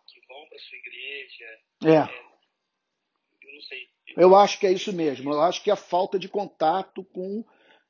que 0.08 0.26
vão 0.26 0.48
para 0.48 0.58
sua 0.58 0.78
igreja. 0.78 1.44
É. 1.84 1.88
é. 1.88 3.48
eu 3.48 3.54
não 3.54 3.60
sei. 3.62 3.88
Eu 4.16 4.34
acho 4.34 4.58
que 4.58 4.66
é 4.66 4.72
isso 4.72 4.92
mesmo. 4.92 5.32
Eu 5.32 5.42
acho 5.42 5.62
que 5.62 5.70
a 5.70 5.76
falta 5.76 6.18
de 6.18 6.28
contato 6.28 7.04
com 7.04 7.44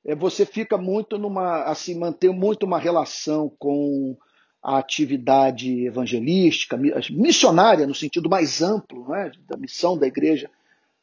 é, 0.05 0.15
você 0.15 0.45
fica 0.45 0.77
muito 0.77 1.17
numa 1.17 1.65
assim 1.65 1.99
manter 1.99 2.31
muito 2.31 2.67
uma 2.67 2.79
relação 2.79 3.49
com 3.59 4.17
a 4.63 4.79
atividade 4.79 5.87
evangelística, 5.87 6.77
missionária 7.11 7.87
no 7.87 7.95
sentido 7.95 8.29
mais 8.29 8.63
amplo, 8.63 9.09
né, 9.09 9.31
da 9.49 9.57
missão 9.57 9.97
da 9.97 10.07
igreja 10.07 10.51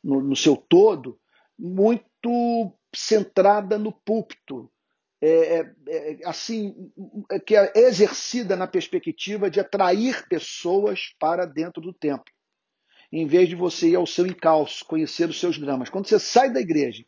no, 0.04 0.22
no 0.22 0.36
seu 0.36 0.56
todo, 0.56 1.18
muito 1.58 2.72
centrada 2.94 3.78
no 3.78 3.92
púlpito, 3.92 4.70
é, 5.26 5.30
é, 5.30 5.72
é, 5.88 6.18
assim, 6.26 6.92
é, 7.32 7.40
que 7.40 7.56
é 7.56 7.72
exercida 7.76 8.58
na 8.58 8.68
perspectiva 8.68 9.50
de 9.50 9.62
atrair 9.62 10.28
pessoas 10.28 11.16
para 11.18 11.46
dentro 11.46 11.82
do 11.82 11.94
templo, 11.94 12.26
em 13.10 13.26
vez 13.26 13.48
de 13.48 13.56
você 13.56 13.92
ir 13.92 13.96
ao 13.96 14.06
seu 14.06 14.28
encalço, 14.28 14.84
conhecer 14.84 15.30
os 15.30 15.40
seus 15.40 15.58
dramas. 15.58 15.90
Quando 15.90 16.08
você 16.08 16.20
sai 16.20 16.52
da 16.52 16.60
igreja 16.60 17.06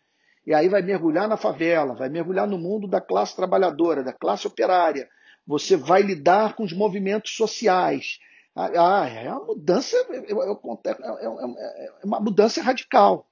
e 0.48 0.54
aí 0.54 0.70
vai 0.70 0.82
mergulhar 0.82 1.28
na 1.28 1.36
favela, 1.36 1.94
vai 1.94 2.08
mergulhar 2.08 2.48
no 2.48 2.58
mundo 2.58 2.88
da 2.88 3.02
classe 3.02 3.36
trabalhadora, 3.36 4.02
da 4.02 4.14
classe 4.14 4.48
operária, 4.48 5.10
você 5.46 5.76
vai 5.76 6.02
lidar 6.02 6.56
com 6.56 6.64
os 6.64 6.74
movimentos 6.74 7.36
sociais. 7.36 8.20
Ah, 8.56 9.02
ah 9.02 9.10
é 9.10 9.32
uma 9.32 9.46
mudança, 9.46 9.96
é, 9.98 10.32
é 10.32 12.06
uma 12.06 12.20
mudança 12.20 12.62
radical. 12.62 13.30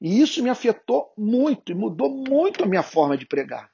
E 0.00 0.20
isso 0.20 0.42
me 0.42 0.50
afetou 0.50 1.12
muito, 1.16 1.72
e 1.72 1.74
mudou 1.74 2.10
muito 2.10 2.62
a 2.62 2.66
minha 2.66 2.82
forma 2.82 3.16
de 3.16 3.26
pregar. 3.26 3.70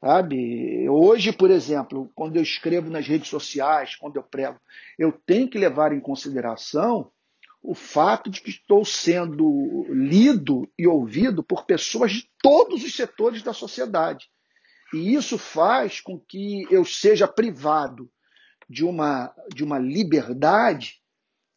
Sabe? 0.00 0.86
Hoje, 0.88 1.32
por 1.32 1.50
exemplo, 1.50 2.10
quando 2.14 2.36
eu 2.36 2.42
escrevo 2.42 2.90
nas 2.90 3.06
redes 3.06 3.28
sociais, 3.28 3.96
quando 3.96 4.16
eu 4.16 4.22
prego, 4.22 4.60
eu 4.98 5.10
tenho 5.10 5.48
que 5.48 5.56
levar 5.56 5.92
em 5.92 6.00
consideração 6.00 7.10
o 7.62 7.74
fato 7.74 8.28
de 8.28 8.42
que 8.42 8.50
estou 8.50 8.84
sendo 8.84 9.86
lido 9.88 10.70
e 10.78 10.86
ouvido 10.86 11.42
por 11.42 11.64
pessoas 11.64 12.12
de 12.12 12.28
todos 12.42 12.84
os 12.84 12.94
setores 12.94 13.42
da 13.42 13.54
sociedade. 13.54 14.28
E 14.92 15.14
isso 15.14 15.38
faz 15.38 16.00
com 16.00 16.18
que 16.18 16.66
eu 16.70 16.84
seja 16.84 17.26
privado 17.26 18.10
de 18.68 18.84
uma, 18.84 19.34
de 19.54 19.64
uma 19.64 19.78
liberdade 19.78 21.02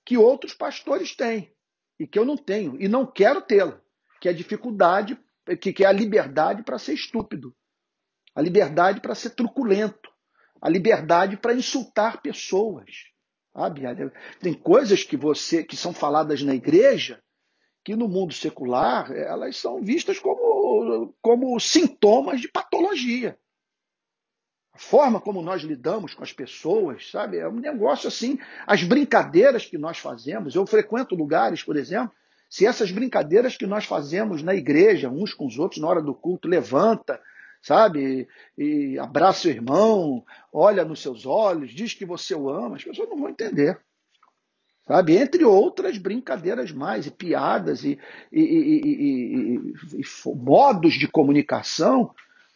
que 0.06 0.18
outros 0.18 0.54
pastores 0.54 1.16
têm 1.16 1.54
e 2.00 2.08
que 2.08 2.18
eu 2.18 2.26
não 2.26 2.38
tenho 2.38 2.82
e 2.82 2.88
não 2.88 3.06
quero 3.06 3.42
tê-la, 3.42 3.82
que 4.22 4.28
é 4.28 4.32
a 4.32 4.36
dificuldade, 4.36 5.20
que, 5.62 5.74
que 5.74 5.84
é 5.84 5.88
a 5.88 5.92
liberdade 5.92 6.64
para 6.64 6.80
ser 6.80 6.94
estúpido, 6.94 7.56
a 8.36 8.42
liberdade 8.42 9.02
para 9.02 9.16
ser 9.16 9.32
truculento, 9.32 10.10
a 10.62 10.70
liberdade 10.70 11.38
para 11.38 11.54
insultar 11.54 12.22
pessoas. 12.22 12.90
Sabe? 13.54 13.82
Tem 14.40 14.54
coisas 14.54 15.04
que 15.04 15.18
você 15.18 15.64
que 15.64 15.76
são 15.76 15.94
faladas 15.94 16.44
na 16.44 16.54
igreja 16.54 17.22
que 17.88 17.96
no 17.96 18.10
mundo 18.10 18.34
secular 18.34 19.10
elas 19.14 19.56
são 19.56 19.82
vistas 19.82 20.20
como, 20.20 21.14
como 21.22 21.58
sintomas 21.58 22.42
de 22.42 22.50
patologia. 22.50 23.40
A 24.74 24.78
forma 24.78 25.22
como 25.22 25.42
nós 25.42 25.62
lidamos 25.62 26.14
com 26.14 26.22
as 26.22 26.34
pessoas, 26.34 27.10
sabe? 27.10 27.38
É 27.38 27.48
um 27.48 27.62
negócio 27.62 28.10
assim. 28.10 28.38
As 28.66 28.84
brincadeiras 28.84 29.66
que 29.66 29.78
nós 29.78 30.00
fazemos, 30.00 30.54
eu 30.54 30.68
frequento 30.68 31.16
lugares, 31.16 31.64
por 31.64 31.78
exemplo, 31.78 32.12
se 32.50 32.66
essas 32.66 32.92
brincadeiras 32.92 33.56
que 33.56 33.66
nós 33.66 33.86
fazemos 33.86 34.44
na 34.44 34.54
igreja, 34.54 35.10
uns 35.10 35.34
com 35.34 35.48
os 35.48 35.58
outros, 35.58 35.80
na 35.80 35.88
hora 35.88 36.02
do 36.02 36.14
culto, 36.14 36.46
levanta, 36.46 37.22
sabe? 37.62 38.28
E 38.58 39.00
abraça 39.00 39.48
o 39.48 39.52
irmão, 39.52 40.26
olha 40.52 40.84
nos 40.84 41.02
seus 41.02 41.26
olhos, 41.26 41.72
diz 41.72 41.94
que 41.94 42.04
você 42.04 42.36
o 42.36 42.50
ama, 42.50 42.76
as 42.76 42.84
pessoas 42.84 43.08
não 43.08 43.18
vão 43.18 43.30
entender. 43.30 43.80
Sabe? 44.88 45.18
Entre 45.18 45.44
outras 45.44 45.98
brincadeiras 45.98 46.72
mais, 46.72 47.06
e 47.06 47.12
piadas 47.12 47.84
e, 47.84 48.00
e, 48.32 48.42
e, 48.42 49.74
e, 50.00 50.04
modos 50.34 50.94
de 50.94 51.08
comunicação, 51.08 52.14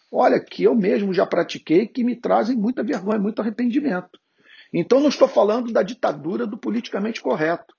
olha, 0.09 0.39
que 0.39 0.63
eu 0.63 0.73
mesmo 0.73 1.13
já 1.13 1.25
pratiquei, 1.25 1.87
que 1.87 2.03
me 2.03 2.15
trazem 2.15 2.55
muita 2.55 2.83
vergonha, 2.83 3.19
muito 3.19 3.41
arrependimento. 3.41 4.17
Então 4.73 5.01
não 5.01 5.09
estou 5.09 5.27
falando 5.27 5.73
da 5.73 5.83
ditadura 5.83 6.47
do 6.47 6.57
politicamente 6.57 7.21
correto. 7.21 7.75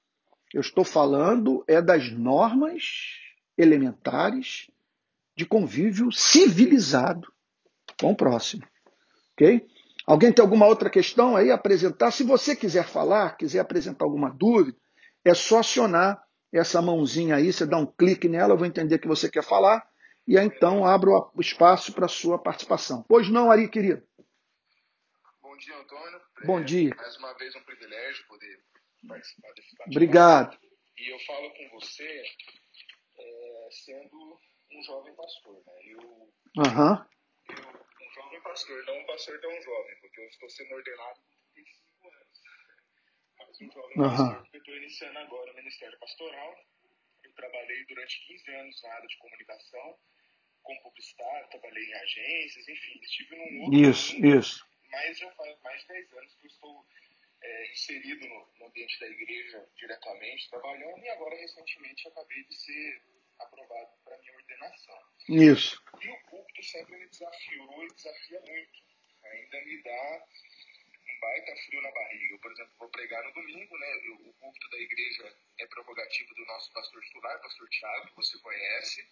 Eu 0.53 0.61
estou 0.61 0.85
falando 0.85 1.65
é 1.67 1.81
das 1.81 2.13
normas 2.13 3.19
elementares 3.57 4.71
de 5.35 5.47
convívio 5.47 6.13
civilizado 6.13 7.33
com 7.99 8.13
o 8.13 8.17
próximo. 8.17 8.63
Ok? 9.33 9.67
Alguém 10.07 10.33
tem 10.33 10.43
alguma 10.43 10.67
outra 10.67 10.91
questão 10.91 11.37
aí 11.37 11.51
a 11.51 11.55
apresentar? 11.55 12.11
Se 12.11 12.25
você 12.25 12.57
quiser 12.57 12.87
falar, 12.87 13.37
quiser 13.37 13.61
apresentar 13.61 14.05
alguma 14.05 14.31
dúvida, 14.31 14.77
é 15.25 15.35
só 15.35 15.61
acionar 15.61 16.23
essa 16.53 16.83
mãozinha 16.83 17.37
aí, 17.37 17.53
você 17.53 17.65
dá 17.65 17.79
um 17.79 17.87
clique 17.87 18.29
nela, 18.29 18.53
eu 18.53 18.59
vou 18.59 18.67
entender 18.67 18.99
que 18.99 19.09
você 19.09 19.31
quer 19.31 19.43
falar, 19.43 19.87
e 20.27 20.37
aí 20.37 20.47
então 20.47 20.85
abro 20.85 21.31
o 21.35 21.41
espaço 21.41 21.93
para 21.93 22.07
a 22.07 22.09
sua 22.09 22.39
participação. 22.39 23.05
Pois 23.09 23.29
não, 23.29 23.51
Ari, 23.51 23.69
querido? 23.69 24.03
Bom 25.41 25.57
dia, 25.57 25.77
Antônio. 25.77 26.21
Bom 26.45 26.61
é, 26.61 26.65
dia. 26.65 26.95
Mais 26.97 27.17
uma 27.17 27.33
vez 27.35 27.55
um 27.55 27.63
privilégio 27.63 28.27
poder 28.27 28.61
participar 29.09 29.53
desse 29.55 29.77
bate 29.77 29.91
Obrigado. 29.91 30.59
E 30.99 31.13
eu 31.13 31.19
falo 31.21 31.51
com 31.51 31.81
você 31.81 32.23
é, 33.19 33.69
sendo 33.71 34.39
um 34.73 34.83
jovem 34.85 35.15
pastor. 35.15 35.55
Né? 35.55 35.73
Eu, 35.87 36.01
uhum. 36.59 37.05
Pastor, 38.43 38.85
não 38.87 38.99
um 38.99 39.07
pastor 39.07 39.41
tão 39.41 39.63
jovem, 39.63 39.97
porque 40.01 40.21
eu 40.21 40.29
estou 40.29 40.51
sendo 40.51 40.75
ordenado 40.75 41.21
com 41.21 41.53
35 41.55 42.09
anos. 42.09 42.43
Mas 43.39 43.61
um 43.61 43.71
jovem 43.73 43.99
uhum. 43.99 44.17
pastor, 44.17 44.41
porque 44.43 44.57
eu 44.57 44.61
estou 44.61 44.77
iniciando 44.77 45.19
agora 45.19 45.53
o 45.53 45.57
Ministério 45.57 45.99
Pastoral. 45.99 46.65
Eu 47.25 47.33
trabalhei 47.35 47.85
durante 47.87 48.27
15 48.27 48.51
anos 48.51 48.83
na 48.83 48.95
área 48.95 49.09
de 49.09 49.17
comunicação, 49.19 49.99
como 50.63 50.83
publicitário, 50.83 51.49
trabalhei 51.49 51.85
em 51.85 51.95
agências, 51.95 52.69
enfim, 52.69 53.01
estive 53.03 53.37
num 53.37 53.63
outro 53.63 53.79
Isso, 53.79 54.15
mundo, 54.15 54.39
isso. 54.39 54.67
Mas 54.91 55.19
já 55.19 55.31
faz 55.33 55.61
mais 55.63 55.81
de 55.83 55.89
10 55.89 56.13
anos 56.13 56.35
que 56.35 56.47
eu 56.47 56.51
estou 56.51 56.87
é, 57.43 57.73
inserido 57.73 58.29
no, 58.29 58.49
no, 58.59 58.67
ambiente 58.67 59.01
da 59.01 59.09
igreja 59.09 59.67
diretamente, 59.77 60.51
trabalhando, 60.51 60.99
e 60.99 61.09
agora 61.11 61.35
recentemente 61.37 62.07
acabei 62.09 62.45
de 62.45 62.55
ser 62.55 63.03
aprovado 63.39 63.91
para 64.05 64.19
minha 64.19 64.37
ordenação. 64.37 64.99
Isso. 65.29 65.82
E 66.05 66.11
o 66.11 66.19
púlpito 66.29 66.63
sempre 66.65 66.97
me 66.97 67.07
desafiou 67.07 67.85
e 67.85 67.95
desafia 67.95 68.41
muito. 68.41 68.83
Ainda 69.25 69.65
me 69.65 69.83
dá 69.83 70.27
um 71.09 71.21
baita 71.21 71.57
frio 71.65 71.83
na 71.83 71.91
barriga. 71.93 72.35
Eu, 72.35 72.39
por 72.41 72.53
exemplo, 72.53 72.73
vou 72.79 72.89
pregar 72.89 73.23
no 73.25 73.33
domingo, 73.33 73.79
né? 73.79 73.95
o 74.09 74.33
púlpito 74.35 74.71
da 74.71 74.79
igreja 74.79 75.37
é 75.59 75.67
prerrogativa 75.67 76.35
do 76.35 76.45
nosso 76.47 76.73
pastor 76.73 77.03
titular, 77.03 77.41
pastor 77.41 77.69
Tiago, 77.69 78.09
que 78.09 78.17
você 78.17 78.39
conhece. 78.39 79.07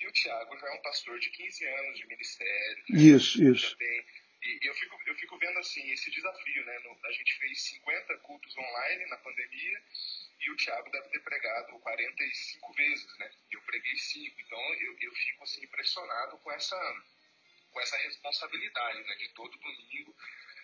E 0.00 0.06
o 0.06 0.12
Tiago 0.12 0.58
já 0.58 0.66
é 0.66 0.72
um 0.72 0.82
pastor 0.82 1.18
de 1.20 1.30
15 1.30 1.64
anos 1.66 1.98
de 1.98 2.06
ministério. 2.06 2.84
Né? 2.88 3.00
Isso, 3.00 3.42
isso. 3.42 3.70
Já 3.70 3.76
tem 3.76 4.04
e 4.44 4.58
eu 4.68 4.74
fico, 4.74 5.00
eu 5.06 5.14
fico 5.14 5.38
vendo 5.38 5.58
assim 5.60 5.88
esse 5.92 6.10
desafio, 6.10 6.66
né? 6.66 6.78
No, 6.80 6.98
a 7.06 7.12
gente 7.12 7.32
fez 7.38 7.62
50 7.62 8.18
cultos 8.18 8.56
online 8.56 9.06
na 9.06 9.16
pandemia 9.18 9.82
e 10.42 10.50
o 10.50 10.56
Thiago 10.56 10.90
deve 10.90 11.08
ter 11.08 11.20
pregado 11.20 11.78
45 11.78 12.72
vezes, 12.74 13.18
né? 13.18 13.30
Eu 13.50 13.62
preguei 13.62 13.96
5, 13.96 14.40
então 14.40 14.74
eu, 14.74 14.98
eu 15.00 15.14
fico 15.14 15.44
assim 15.44 15.62
impressionado 15.64 16.36
com 16.38 16.52
essa 16.52 17.02
com 17.70 17.80
essa 17.80 17.96
responsabilidade, 17.98 19.02
né? 19.02 19.14
De 19.14 19.28
todo 19.30 19.58
domingo 19.58 20.14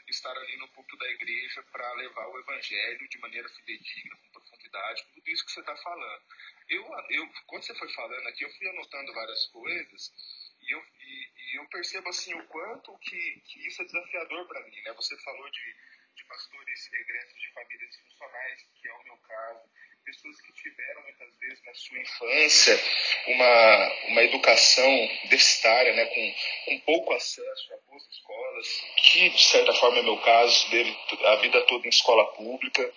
estar 0.08 0.36
ali 0.36 0.56
no 0.56 0.68
culto 0.68 0.96
da 0.96 1.08
igreja 1.10 1.62
para 1.64 1.92
levar 1.94 2.26
o 2.28 2.38
evangelho 2.38 3.08
de 3.08 3.18
maneira 3.18 3.48
fidedigna, 3.48 4.16
com 4.16 4.30
profundidade, 4.30 5.06
tudo 5.14 5.28
isso 5.28 5.44
que 5.44 5.52
você 5.52 5.60
está 5.60 5.76
falando. 5.76 6.22
Eu, 6.68 6.82
eu, 7.10 7.28
quando 7.46 7.62
você 7.62 7.74
foi 7.74 7.88
falando 7.92 8.26
aqui, 8.28 8.44
eu 8.44 8.52
fui 8.52 8.68
anotando 8.68 9.12
várias 9.12 9.46
coisas 9.46 10.12
e 10.60 10.74
eu, 10.74 10.84
e, 11.00 11.30
e 11.36 11.58
eu 11.58 11.68
percebo 11.68 12.08
assim 12.08 12.34
o 12.34 12.46
quanto 12.46 12.98
que, 12.98 13.40
que 13.46 13.66
isso 13.66 13.82
é 13.82 13.84
desafiador 13.84 14.46
para 14.46 14.66
mim, 14.66 14.80
né? 14.82 14.92
Você 14.94 15.16
falou 15.18 15.50
de, 15.50 15.76
de 16.18 16.24
pastores 16.24 16.92
egressos 16.92 17.40
de 17.40 17.52
famílias 17.52 17.96
funcionais, 17.96 18.66
que 18.80 18.88
é 18.88 18.92
o 18.92 19.04
meu 19.04 19.16
caso, 19.18 19.60
pessoas 20.04 20.40
que 20.40 20.52
tiveram 20.54 21.02
muitas 21.02 21.38
vezes 21.38 21.64
na 21.64 21.74
sua 21.74 21.98
infância 22.00 22.80
uma, 23.26 23.92
uma 24.08 24.22
educação 24.22 25.10
deficitária, 25.28 25.94
né, 25.94 26.06
com, 26.06 26.34
com 26.64 26.80
pouco 26.80 27.12
acesso 27.12 27.74
a 27.74 27.90
boas 27.90 28.02
escolas, 28.10 28.82
que 28.96 29.28
de 29.30 29.42
certa 29.42 29.72
forma 29.74 29.98
é 29.98 30.02
meu 30.02 30.16
caso, 30.18 30.70
dele 30.70 30.96
a 31.24 31.36
vida 31.36 31.60
toda 31.66 31.86
em 31.86 31.90
escola 31.90 32.24
pública, 32.32 32.92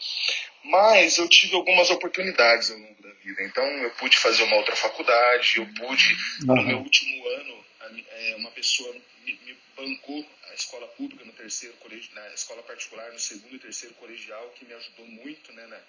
mas 0.64 1.18
eu 1.18 1.28
tive 1.28 1.56
algumas 1.56 1.90
oportunidades 1.92 2.72
ao 2.72 2.78
longo 2.78 3.02
da 3.02 3.12
vida. 3.16 3.44
Então 3.44 3.64
eu 3.66 3.92
pude 3.92 4.18
fazer 4.18 4.44
uma 4.44 4.56
outra 4.56 4.76
faculdade, 4.76 5.58
eu 5.58 5.66
pude, 5.74 6.14
uhum. 6.48 6.56
no 6.56 6.64
meu 6.64 6.78
último 6.80 7.28
ano, 7.28 7.66
é, 8.10 8.36
uma 8.38 8.52
pessoa 8.52 8.94
me, 9.24 9.34
me, 9.34 9.58
bancou 9.76 10.26
escola 10.62 10.88
pública 10.90 11.26
no 11.26 11.34
terceiro 11.34 11.76
colégio, 11.78 12.14
na 12.14 12.34
escola 12.34 12.64
particular 12.64 13.12
no 13.12 13.20
segundo 13.20 13.56
e 13.56 13.60
terceiro 13.60 13.96
colegial, 13.96 14.50
que 14.52 14.66
me 14.66 14.74
ajudou 14.74 15.06
muito 15.06 15.52
né, 15.54 15.66
na, 15.68 15.82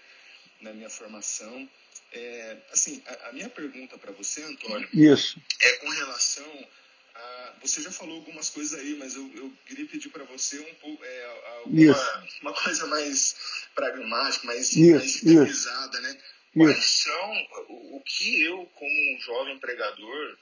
na 0.63 0.73
minha 0.73 0.91
formação. 0.91 1.69
É, 2.13 2.57
assim, 2.73 3.03
a, 3.07 3.29
a 3.29 3.33
minha 3.33 3.49
pergunta 3.49 3.97
para 3.99 4.13
você, 4.13 4.43
Antônio, 4.43 4.89
Isso. 4.93 5.41
é 5.61 5.73
com 5.75 5.89
relação 5.89 6.69
a, 7.15 7.55
você 7.61 7.83
já 7.83 7.91
falou 7.91 8.17
algumas 8.17 8.51
coisas 8.51 8.79
aí, 8.79 8.95
mas 8.97 9.15
eu, 9.15 9.31
eu 9.35 9.53
queria 9.67 9.87
pedir 9.87 10.09
para 10.09 10.25
você 10.25 10.59
um 10.59 10.75
pouco 10.77 11.05
é, 11.05 11.43
alguma, 11.59 12.29
uma 12.41 12.55
coisa 12.55 12.87
mais 12.87 13.37
pragmática, 13.75 14.47
mais, 14.47 14.75
mais 14.75 15.23
idealizada, 15.23 16.01
né? 16.01 16.19
Quais 16.55 16.85
são 16.85 17.47
o, 17.69 17.97
o 17.97 18.03
que 18.03 18.43
eu, 18.43 18.67
como 18.75 18.91
um 18.91 19.21
jovem 19.21 19.59
pregador, 19.59 20.37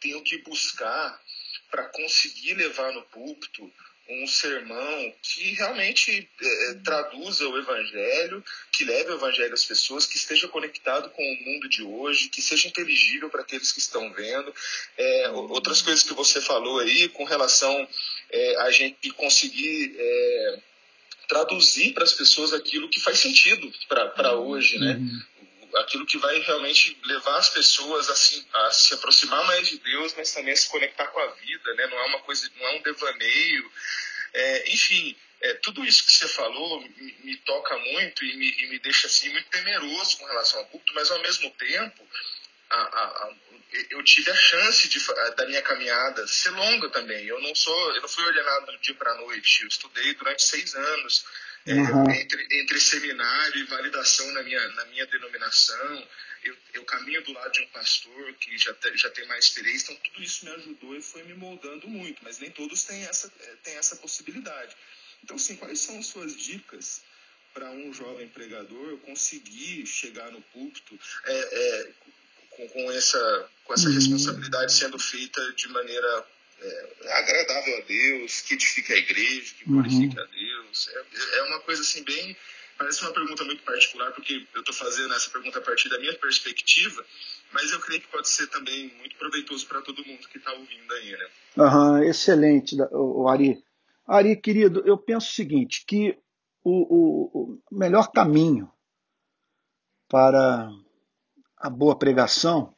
tenho 0.00 0.22
que 0.22 0.38
buscar 0.38 1.20
para 1.70 1.84
conseguir 1.84 2.54
levar 2.54 2.92
no 2.92 3.02
púlpito 3.02 3.72
um 4.08 4.26
sermão 4.26 5.12
que 5.20 5.52
realmente 5.54 6.28
é, 6.40 6.74
traduza 6.74 7.48
o 7.48 7.58
evangelho, 7.58 8.44
que 8.72 8.84
leve 8.84 9.10
o 9.10 9.14
evangelho 9.14 9.52
às 9.52 9.64
pessoas, 9.64 10.06
que 10.06 10.16
esteja 10.16 10.46
conectado 10.46 11.10
com 11.10 11.22
o 11.22 11.44
mundo 11.44 11.68
de 11.68 11.82
hoje, 11.82 12.28
que 12.28 12.40
seja 12.40 12.68
inteligível 12.68 13.28
para 13.28 13.42
aqueles 13.42 13.72
que 13.72 13.80
estão 13.80 14.12
vendo. 14.12 14.54
É, 14.96 15.30
outras 15.30 15.82
coisas 15.82 16.04
que 16.04 16.14
você 16.14 16.40
falou 16.40 16.78
aí 16.78 17.08
com 17.08 17.24
relação 17.24 17.88
é, 18.30 18.56
a 18.62 18.70
gente 18.70 19.10
conseguir 19.10 19.96
é, 19.98 20.58
traduzir 21.28 21.92
para 21.92 22.04
as 22.04 22.12
pessoas 22.12 22.52
aquilo 22.52 22.88
que 22.88 23.00
faz 23.00 23.18
sentido 23.18 23.72
para 23.88 24.36
hoje, 24.36 24.78
né? 24.78 24.94
Uhum 24.94 25.35
aquilo 25.76 26.06
que 26.06 26.18
vai 26.18 26.38
realmente 26.40 26.98
levar 27.04 27.36
as 27.38 27.48
pessoas 27.50 28.08
assim, 28.08 28.46
a 28.52 28.70
se 28.70 28.94
aproximar 28.94 29.44
mais 29.44 29.68
de 29.68 29.78
Deus, 29.78 30.14
mas 30.16 30.32
também 30.32 30.52
a 30.52 30.56
se 30.56 30.68
conectar 30.68 31.06
com 31.08 31.20
a 31.20 31.26
vida, 31.26 31.74
né? 31.74 31.86
Não 31.86 31.98
é 31.98 32.06
uma 32.06 32.20
coisa, 32.20 32.50
não 32.56 32.66
é 32.66 32.76
um 32.76 32.82
devaneio. 32.82 33.72
É, 34.32 34.70
enfim, 34.70 35.16
é, 35.40 35.54
tudo 35.54 35.84
isso 35.84 36.04
que 36.04 36.12
você 36.12 36.28
falou 36.28 36.80
me, 36.80 37.16
me 37.24 37.36
toca 37.38 37.76
muito 37.78 38.24
e 38.24 38.36
me, 38.36 38.50
e 38.62 38.66
me, 38.68 38.78
deixa 38.78 39.06
assim 39.06 39.28
muito 39.30 39.48
temeroso 39.48 40.18
com 40.18 40.26
relação 40.26 40.60
ao 40.60 40.66
culto, 40.66 40.92
mas 40.94 41.10
ao 41.10 41.20
mesmo 41.20 41.50
tempo 41.52 42.08
a, 42.70 42.76
a, 42.76 43.04
a, 43.04 43.34
eu 43.90 44.02
tive 44.02 44.30
a 44.30 44.34
chance 44.34 44.88
de, 44.88 44.98
da 45.36 45.46
minha 45.46 45.62
caminhada 45.62 46.26
ser 46.26 46.50
longa 46.50 46.88
também. 46.90 47.26
Eu 47.26 47.40
não 47.40 47.54
sou, 47.54 47.94
eu 47.94 48.00
não 48.00 48.08
fui 48.08 48.24
ordenado 48.24 48.66
do 48.66 48.78
dia 48.78 48.94
para 48.94 49.12
a 49.12 49.16
noite. 49.16 49.62
Eu 49.62 49.68
estudei 49.68 50.14
durante 50.14 50.42
seis 50.42 50.74
anos 50.74 51.24
uhum. 51.66 52.10
é, 52.10 52.20
entre, 52.20 52.46
entre 52.60 52.80
seminário 52.80 53.58
e 53.58 53.64
validação 53.64 54.30
na 54.32 54.42
minha, 54.42 54.68
na 54.68 54.84
minha 54.86 55.06
denominação. 55.06 56.08
Eu, 56.44 56.56
eu, 56.74 56.84
caminho 56.84 57.22
do 57.24 57.32
lado 57.32 57.50
de 57.52 57.62
um 57.62 57.68
pastor 57.68 58.32
que 58.34 58.56
já, 58.56 58.72
te, 58.74 58.96
já 58.96 59.10
tem 59.10 59.26
mais 59.26 59.46
experiência, 59.46 59.92
então 59.92 60.04
tudo 60.04 60.22
isso 60.22 60.44
me 60.44 60.52
ajudou 60.52 60.96
e 60.96 61.02
foi 61.02 61.24
me 61.24 61.34
moldando 61.34 61.88
muito, 61.88 62.22
mas 62.22 62.38
nem 62.38 62.50
todos 62.50 62.84
têm 62.84 63.02
essa, 63.04 63.32
é, 63.40 63.56
têm 63.64 63.74
essa 63.76 63.96
possibilidade. 63.96 64.76
Então, 65.24 65.36
sim, 65.36 65.56
quais 65.56 65.80
são 65.80 65.98
as 65.98 66.06
suas 66.06 66.36
dicas 66.36 67.02
para 67.52 67.70
um 67.70 67.92
jovem 67.92 68.28
pregador 68.28 68.98
conseguir 68.98 69.86
chegar 69.86 70.30
no 70.30 70.40
púlpito 70.42 70.98
é, 71.24 71.32
é, 71.34 71.92
com, 72.50 72.68
com, 72.68 72.92
essa, 72.92 73.50
com 73.64 73.74
essa 73.74 73.88
uhum. 73.88 73.94
responsabilidade 73.94 74.72
sendo 74.72 74.98
feita 74.98 75.52
de 75.54 75.68
maneira 75.68 76.26
é, 76.60 77.18
agradável 77.18 77.78
a 77.78 77.80
Deus, 77.82 78.40
que 78.42 78.54
edifique 78.54 78.92
a 78.92 78.96
igreja, 78.96 79.54
que 79.54 79.64
glorifique 79.64 80.16
uhum. 80.16 80.22
a 80.22 80.26
Deus. 80.26 80.88
É, 80.88 81.38
é 81.38 81.42
uma 81.44 81.60
coisa 81.60 81.82
assim 81.82 82.02
bem. 82.02 82.36
Parece 82.78 83.02
uma 83.02 83.12
pergunta 83.12 83.42
muito 83.44 83.62
particular, 83.62 84.12
porque 84.12 84.46
eu 84.54 84.60
estou 84.60 84.74
fazendo 84.74 85.14
essa 85.14 85.30
pergunta 85.30 85.58
a 85.58 85.62
partir 85.62 85.88
da 85.88 85.98
minha 85.98 86.14
perspectiva, 86.18 87.04
mas 87.52 87.72
eu 87.72 87.80
creio 87.80 88.02
que 88.02 88.08
pode 88.08 88.28
ser 88.28 88.46
também 88.48 88.92
muito 88.98 89.16
proveitoso 89.16 89.66
para 89.66 89.80
todo 89.80 90.04
mundo 90.04 90.28
que 90.28 90.36
está 90.36 90.52
ouvindo 90.52 90.92
aí, 90.92 91.12
né? 91.12 91.28
Uhum, 91.56 92.02
excelente, 92.02 92.76
o 92.92 93.28
Ari. 93.28 93.62
Ari, 94.06 94.36
querido, 94.36 94.82
eu 94.84 94.98
penso 94.98 95.30
o 95.30 95.34
seguinte, 95.34 95.84
que 95.86 96.18
o, 96.62 97.54
o, 97.54 97.60
o 97.72 97.78
melhor 97.78 98.12
caminho 98.12 98.70
para 100.08 100.68
a 101.56 101.70
boa 101.70 101.98
pregação 101.98 102.75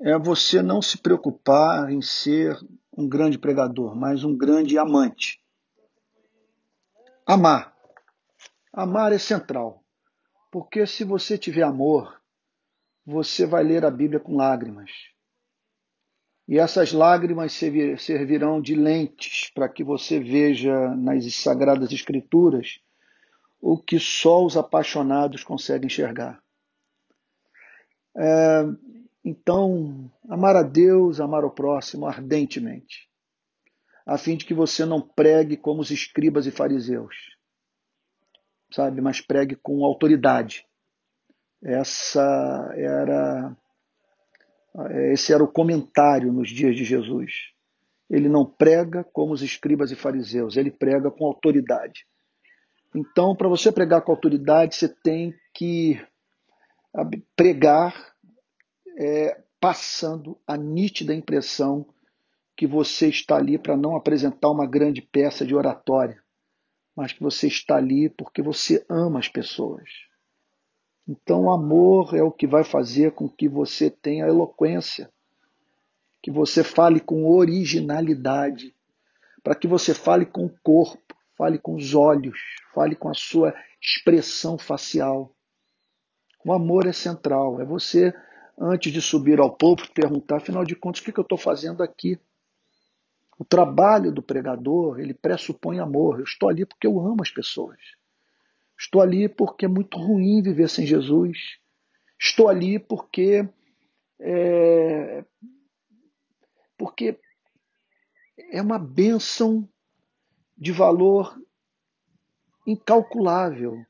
é 0.00 0.18
você 0.18 0.62
não 0.62 0.80
se 0.80 0.98
preocupar 0.98 1.90
em 1.90 2.00
ser 2.00 2.58
um 2.96 3.08
grande 3.08 3.38
pregador, 3.38 3.94
mas 3.94 4.24
um 4.24 4.36
grande 4.36 4.78
amante. 4.78 5.40
Amar. 7.26 7.76
Amar 8.72 9.12
é 9.12 9.18
central. 9.18 9.84
Porque 10.50 10.86
se 10.86 11.04
você 11.04 11.38
tiver 11.38 11.62
amor, 11.62 12.20
você 13.06 13.46
vai 13.46 13.62
ler 13.62 13.84
a 13.84 13.90
Bíblia 13.90 14.18
com 14.18 14.36
lágrimas. 14.36 14.90
E 16.48 16.58
essas 16.58 16.92
lágrimas 16.92 17.52
servirão 17.52 18.60
de 18.60 18.74
lentes 18.74 19.50
para 19.54 19.68
que 19.68 19.84
você 19.84 20.18
veja 20.18 20.88
nas 20.96 21.32
Sagradas 21.36 21.92
Escrituras 21.92 22.80
o 23.60 23.78
que 23.78 24.00
só 24.00 24.44
os 24.44 24.56
apaixonados 24.56 25.44
conseguem 25.44 25.86
enxergar. 25.86 26.42
É, 28.16 28.64
então, 29.24 30.10
amar 30.28 30.56
a 30.56 30.62
Deus, 30.62 31.20
amar 31.20 31.44
o 31.44 31.50
próximo 31.50 32.06
ardentemente, 32.06 33.08
a 34.06 34.16
fim 34.16 34.36
de 34.36 34.44
que 34.44 34.54
você 34.54 34.84
não 34.84 35.00
pregue 35.00 35.56
como 35.56 35.80
os 35.80 35.90
escribas 35.90 36.46
e 36.46 36.50
fariseus, 36.50 37.14
sabe, 38.72 39.00
mas 39.00 39.20
pregue 39.20 39.54
com 39.56 39.84
autoridade. 39.84 40.66
Essa 41.62 42.72
era 42.74 43.56
esse 45.12 45.32
era 45.32 45.42
o 45.42 45.52
comentário 45.52 46.32
nos 46.32 46.48
dias 46.48 46.76
de 46.76 46.84
Jesus. 46.84 47.50
Ele 48.08 48.28
não 48.28 48.44
prega 48.44 49.04
como 49.04 49.32
os 49.32 49.42
escribas 49.42 49.90
e 49.90 49.96
fariseus, 49.96 50.56
ele 50.56 50.70
prega 50.70 51.10
com 51.10 51.26
autoridade. 51.26 52.06
Então, 52.94 53.36
para 53.36 53.48
você 53.48 53.70
pregar 53.70 54.02
com 54.02 54.12
autoridade, 54.12 54.74
você 54.74 54.88
tem 54.88 55.34
que 55.54 56.00
pregar 57.36 57.94
é, 59.00 59.40
passando 59.58 60.38
a 60.46 60.58
nítida 60.58 61.14
impressão 61.14 61.86
que 62.54 62.66
você 62.66 63.08
está 63.08 63.36
ali 63.36 63.56
para 63.56 63.74
não 63.74 63.96
apresentar 63.96 64.50
uma 64.50 64.66
grande 64.66 65.00
peça 65.00 65.46
de 65.46 65.54
oratória, 65.54 66.22
mas 66.94 67.10
que 67.10 67.22
você 67.22 67.46
está 67.46 67.76
ali 67.76 68.10
porque 68.10 68.42
você 68.42 68.84
ama 68.90 69.18
as 69.18 69.26
pessoas. 69.26 69.88
Então, 71.08 71.44
o 71.44 71.50
amor 71.50 72.14
é 72.14 72.22
o 72.22 72.30
que 72.30 72.46
vai 72.46 72.62
fazer 72.62 73.12
com 73.12 73.26
que 73.26 73.48
você 73.48 73.88
tenha 73.88 74.26
eloquência, 74.26 75.10
que 76.22 76.30
você 76.30 76.62
fale 76.62 77.00
com 77.00 77.26
originalidade, 77.26 78.74
para 79.42 79.54
que 79.54 79.66
você 79.66 79.94
fale 79.94 80.26
com 80.26 80.44
o 80.44 80.54
corpo, 80.62 81.16
fale 81.38 81.58
com 81.58 81.74
os 81.74 81.94
olhos, 81.94 82.38
fale 82.74 82.94
com 82.94 83.08
a 83.08 83.14
sua 83.14 83.54
expressão 83.80 84.58
facial. 84.58 85.34
O 86.44 86.52
amor 86.52 86.86
é 86.86 86.92
central, 86.92 87.62
é 87.62 87.64
você, 87.64 88.14
antes 88.60 88.92
de 88.92 89.00
subir 89.00 89.40
ao 89.40 89.56
púlpito, 89.56 89.90
perguntar, 89.92 90.36
afinal 90.36 90.64
de 90.64 90.76
contas, 90.76 91.00
o 91.00 91.04
que 91.04 91.18
eu 91.18 91.22
estou 91.22 91.38
fazendo 91.38 91.82
aqui? 91.82 92.20
O 93.38 93.44
trabalho 93.44 94.12
do 94.12 94.22
pregador, 94.22 95.00
ele 95.00 95.14
pressupõe 95.14 95.78
amor. 95.78 96.18
Eu 96.18 96.24
estou 96.24 96.50
ali 96.50 96.66
porque 96.66 96.86
eu 96.86 97.00
amo 97.00 97.22
as 97.22 97.30
pessoas. 97.30 97.78
Estou 98.78 99.00
ali 99.00 99.30
porque 99.30 99.64
é 99.64 99.68
muito 99.68 99.96
ruim 99.96 100.42
viver 100.42 100.68
sem 100.68 100.84
Jesus. 100.84 101.38
Estou 102.20 102.48
ali 102.48 102.78
porque 102.78 103.48
é, 104.20 105.24
porque 106.76 107.18
é 108.52 108.60
uma 108.60 108.78
bênção 108.78 109.66
de 110.56 110.70
valor 110.70 111.34
incalculável. 112.66 113.82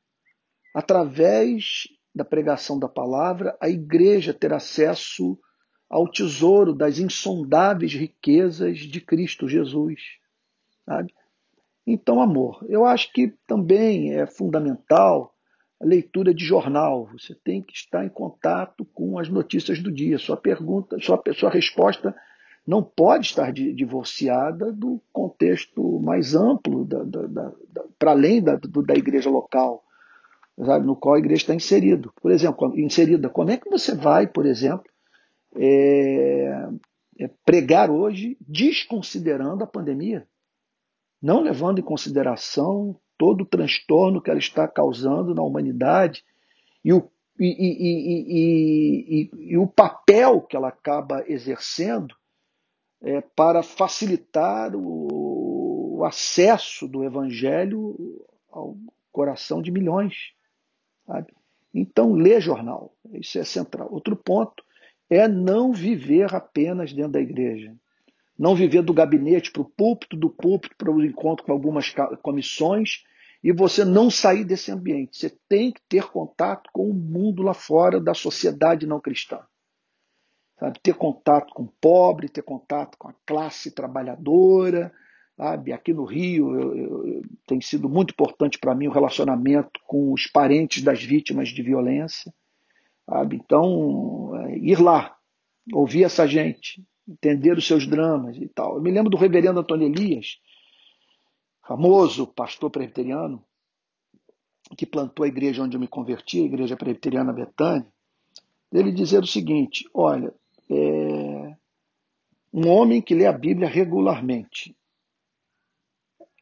Através 0.72 1.88
da 2.14 2.24
pregação 2.24 2.78
da 2.78 2.88
palavra, 2.88 3.56
a 3.60 3.68
igreja 3.68 4.34
ter 4.34 4.52
acesso 4.52 5.38
ao 5.88 6.08
tesouro 6.10 6.74
das 6.74 6.98
insondáveis 6.98 7.92
riquezas 7.92 8.78
de 8.78 9.00
Cristo 9.00 9.48
Jesus. 9.48 10.00
Sabe? 10.84 11.12
Então, 11.86 12.20
amor, 12.20 12.64
eu 12.68 12.84
acho 12.84 13.12
que 13.12 13.34
também 13.46 14.14
é 14.14 14.26
fundamental 14.26 15.34
a 15.80 15.84
leitura 15.84 16.32
de 16.32 16.44
jornal. 16.44 17.08
Você 17.12 17.34
tem 17.34 17.62
que 17.62 17.72
estar 17.72 18.04
em 18.04 18.08
contato 18.08 18.84
com 18.84 19.18
as 19.18 19.28
notícias 19.28 19.80
do 19.80 19.90
dia. 19.90 20.18
Sua 20.18 20.36
pergunta, 20.36 20.96
sua, 21.00 21.20
sua 21.34 21.50
resposta 21.50 22.14
não 22.66 22.82
pode 22.82 23.26
estar 23.26 23.52
divorciada 23.52 24.72
do 24.72 25.00
contexto 25.12 25.98
mais 26.00 26.34
amplo, 26.34 26.84
da, 26.84 27.02
da, 27.02 27.26
da, 27.26 27.52
para 27.98 28.12
além 28.12 28.42
da, 28.42 28.56
do, 28.56 28.82
da 28.82 28.94
igreja 28.94 29.30
local, 29.30 29.82
sabe, 30.64 30.86
no 30.86 30.96
qual 30.96 31.14
a 31.14 31.18
igreja 31.18 31.42
está 31.42 31.54
inserido. 31.54 32.12
Por 32.20 32.30
exemplo, 32.30 32.78
inserida. 32.78 33.28
Como 33.28 33.50
é 33.50 33.56
que 33.56 33.68
você 33.68 33.94
vai, 33.94 34.26
por 34.26 34.46
exemplo, 34.46 34.90
é, 35.56 36.68
é, 37.18 37.30
pregar 37.44 37.90
hoje 37.90 38.36
desconsiderando 38.40 39.64
a 39.64 39.66
pandemia? 39.66 40.26
não 41.20 41.42
levando 41.42 41.80
em 41.80 41.84
consideração 41.84 42.96
todo 43.18 43.42
o 43.42 43.46
transtorno 43.46 44.20
que 44.22 44.30
ela 44.30 44.38
está 44.38 44.66
causando 44.66 45.34
na 45.34 45.42
humanidade 45.42 46.24
e 46.82 46.92
o, 46.92 47.06
e, 47.38 47.50
e, 48.30 49.30
e, 49.52 49.58
o 49.58 49.66
papel 49.66 50.40
que 50.40 50.56
ela 50.56 50.68
acaba 50.68 51.22
exercendo 51.28 52.14
é, 53.02 53.20
para 53.20 53.62
facilitar 53.62 54.74
o, 54.74 55.98
o, 55.98 56.04
acesso 56.04 56.88
do 56.88 57.04
Evangelho 57.04 58.24
ao 58.50 58.76
coração 59.12 59.60
de 59.60 59.70
milhões. 59.70 60.32
Sabe? 61.10 61.32
Então, 61.72 62.12
lê 62.12 62.40
jornal, 62.40 62.94
isso 63.12 63.38
é 63.38 63.44
central. 63.44 63.88
Outro 63.90 64.16
ponto 64.16 64.62
é 65.08 65.26
não 65.26 65.72
viver 65.72 66.34
apenas 66.34 66.92
dentro 66.92 67.12
da 67.12 67.20
igreja 67.20 67.74
não 68.40 68.54
viver 68.54 68.80
do 68.80 68.94
gabinete 68.94 69.52
para 69.52 69.60
o 69.60 69.66
púlpito, 69.66 70.16
do 70.16 70.30
púlpito 70.30 70.74
para 70.74 70.90
o 70.90 71.04
encontro 71.04 71.44
com 71.44 71.52
algumas 71.52 71.94
comissões, 72.22 73.04
e 73.44 73.52
você 73.52 73.84
não 73.84 74.10
sair 74.10 74.44
desse 74.44 74.72
ambiente. 74.72 75.18
Você 75.18 75.36
tem 75.46 75.70
que 75.70 75.82
ter 75.86 76.04
contato 76.10 76.70
com 76.72 76.88
o 76.88 76.94
mundo 76.94 77.42
lá 77.42 77.52
fora 77.52 78.00
da 78.00 78.14
sociedade 78.14 78.86
não 78.86 78.98
cristã. 78.98 79.40
Sabe? 80.58 80.80
Ter 80.82 80.94
contato 80.94 81.52
com 81.52 81.64
o 81.64 81.72
pobre, 81.82 82.30
ter 82.30 82.40
contato 82.40 82.96
com 82.96 83.10
a 83.10 83.14
classe 83.26 83.72
trabalhadora. 83.72 84.90
Sabe? 85.40 85.72
Aqui 85.72 85.94
no 85.94 86.04
Rio 86.04 86.54
eu, 86.54 86.76
eu, 86.76 87.22
tem 87.46 87.62
sido 87.62 87.88
muito 87.88 88.10
importante 88.10 88.58
para 88.58 88.74
mim 88.74 88.88
o 88.88 88.92
relacionamento 88.92 89.80
com 89.86 90.12
os 90.12 90.26
parentes 90.26 90.82
das 90.82 91.02
vítimas 91.02 91.48
de 91.48 91.62
violência. 91.62 92.30
Sabe? 93.08 93.36
Então, 93.36 94.36
é, 94.36 94.58
ir 94.58 94.78
lá, 94.78 95.16
ouvir 95.72 96.04
essa 96.04 96.26
gente, 96.26 96.84
entender 97.08 97.56
os 97.56 97.66
seus 97.66 97.86
dramas 97.86 98.36
e 98.36 98.48
tal. 98.48 98.76
Eu 98.76 98.82
me 98.82 98.90
lembro 98.90 99.08
do 99.08 99.16
reverendo 99.16 99.60
Antônio 99.60 99.86
Elias, 99.86 100.38
famoso 101.66 102.26
pastor 102.26 102.70
presbiteriano, 102.70 103.42
que 104.76 104.84
plantou 104.84 105.24
a 105.24 105.28
igreja 105.28 105.62
onde 105.62 105.74
eu 105.74 105.80
me 105.80 105.88
converti, 105.88 106.42
a 106.42 106.44
igreja 106.44 106.76
presbiteriana 106.76 107.32
Betânia, 107.32 107.90
ele 108.70 108.92
dizer 108.92 109.22
o 109.22 109.26
seguinte: 109.26 109.88
olha, 109.94 110.34
é, 110.68 111.56
um 112.52 112.68
homem 112.68 113.00
que 113.00 113.14
lê 113.14 113.24
a 113.24 113.32
Bíblia 113.32 113.66
regularmente, 113.66 114.76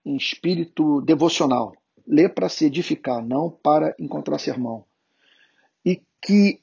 em 0.04 0.16
espírito 0.16 1.00
devocional, 1.02 1.74
lê 2.06 2.28
para 2.28 2.48
se 2.48 2.64
edificar, 2.64 3.24
não 3.24 3.50
para 3.50 3.94
encontrar 3.98 4.38
sermão, 4.38 4.84
e 5.84 6.02
que 6.20 6.60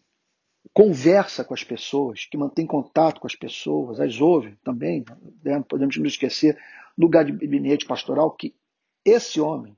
conversa 0.74 1.43
com 1.43 1.54
as 1.54 1.63
pessoas, 1.63 2.26
que 2.26 2.38
mantém 2.38 2.65
contato 2.65 3.21
com 3.21 3.28
as 3.28 3.36
pessoas, 3.36 4.00
as 4.00 4.19
ouve 4.19 4.58
também, 4.63 5.06
né? 5.43 5.63
podemos 5.67 5.95
não 5.98 6.06
esquecer, 6.06 6.58
no 6.98 7.08
gabinete 7.08 7.86
pastoral, 7.86 8.32
que 8.32 8.56
esse 9.04 9.39
homem 9.39 9.78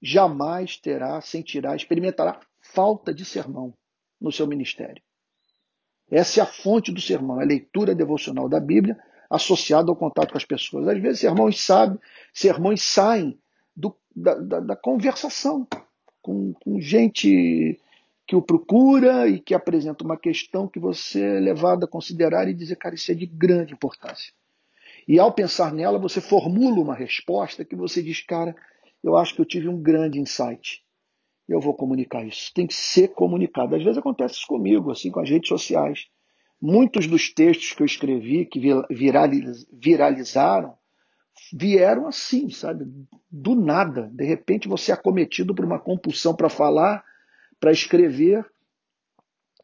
jamais 0.00 0.76
terá, 0.76 1.20
sentirá, 1.20 1.74
experimentará 1.74 2.40
falta 2.60 3.12
de 3.12 3.24
sermão 3.24 3.74
no 4.20 4.30
seu 4.30 4.46
ministério. 4.46 5.02
Essa 6.10 6.40
é 6.40 6.42
a 6.42 6.46
fonte 6.46 6.92
do 6.92 7.00
sermão, 7.00 7.40
a 7.40 7.44
leitura 7.44 7.94
devocional 7.94 8.48
da 8.48 8.60
Bíblia 8.60 8.98
associada 9.30 9.90
ao 9.90 9.96
contato 9.96 10.32
com 10.32 10.38
as 10.38 10.44
pessoas. 10.44 10.88
Às 10.88 11.00
vezes 11.00 11.20
sermões, 11.20 11.60
sabe, 11.60 11.98
sermões 12.32 12.82
saem 12.82 13.38
do, 13.76 13.94
da, 14.14 14.34
da, 14.34 14.60
da, 14.60 14.76
conversação 14.76 15.66
com, 16.22 16.52
com 16.54 16.80
gente 16.80 17.78
que 18.26 18.36
o 18.36 18.42
procura 18.42 19.28
e 19.28 19.38
que 19.40 19.54
apresenta 19.54 20.04
uma 20.04 20.16
questão 20.16 20.68
que 20.68 20.78
você 20.78 21.22
é 21.22 21.40
levado 21.40 21.84
a 21.84 21.88
considerar 21.88 22.48
e 22.48 22.54
dizer, 22.54 22.76
cara, 22.76 22.94
isso 22.94 23.10
é 23.10 23.14
de 23.14 23.26
grande 23.26 23.72
importância. 23.72 24.32
E 25.06 25.18
ao 25.18 25.32
pensar 25.32 25.72
nela, 25.72 25.98
você 25.98 26.20
formula 26.20 26.78
uma 26.78 26.94
resposta 26.94 27.64
que 27.64 27.74
você 27.74 28.02
diz, 28.02 28.20
cara, 28.20 28.54
eu 29.02 29.16
acho 29.16 29.34
que 29.34 29.40
eu 29.40 29.46
tive 29.46 29.68
um 29.68 29.80
grande 29.80 30.20
insight. 30.20 30.82
Eu 31.48 31.60
vou 31.60 31.72
comunicar 31.72 32.26
isso. 32.26 32.52
Tem 32.52 32.66
que 32.66 32.74
ser 32.74 33.08
comunicado. 33.08 33.74
Às 33.74 33.82
vezes 33.82 33.96
acontece 33.96 34.34
isso 34.34 34.46
comigo, 34.46 34.90
assim, 34.90 35.10
com 35.10 35.20
as 35.20 35.30
redes 35.30 35.48
sociais. 35.48 36.08
Muitos 36.60 37.06
dos 37.06 37.32
textos 37.32 37.72
que 37.72 37.82
eu 37.82 37.86
escrevi, 37.86 38.44
que 38.44 38.60
viralizaram, 39.70 40.76
vieram 41.52 42.08
assim, 42.08 42.50
sabe? 42.50 42.84
Do 43.30 43.54
nada. 43.54 44.10
De 44.12 44.24
repente 44.24 44.68
você 44.68 44.90
é 44.90 44.94
acometido 44.94 45.54
por 45.54 45.64
uma 45.64 45.78
compulsão 45.78 46.34
para 46.34 46.48
falar 46.48 47.04
para 47.60 47.72
escrever 47.72 48.44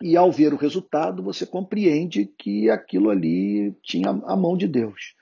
e 0.03 0.17
ao 0.17 0.31
ver 0.31 0.53
o 0.53 0.57
resultado 0.57 1.23
você 1.23 1.47
compreende 1.47 2.27
que 2.27 2.69
aquilo 2.69 3.11
ali 3.11 3.73
tinha 3.83 4.11
a 4.11 4.37
mão 4.37 4.57
de 4.57 4.67
Deus. 4.67 5.15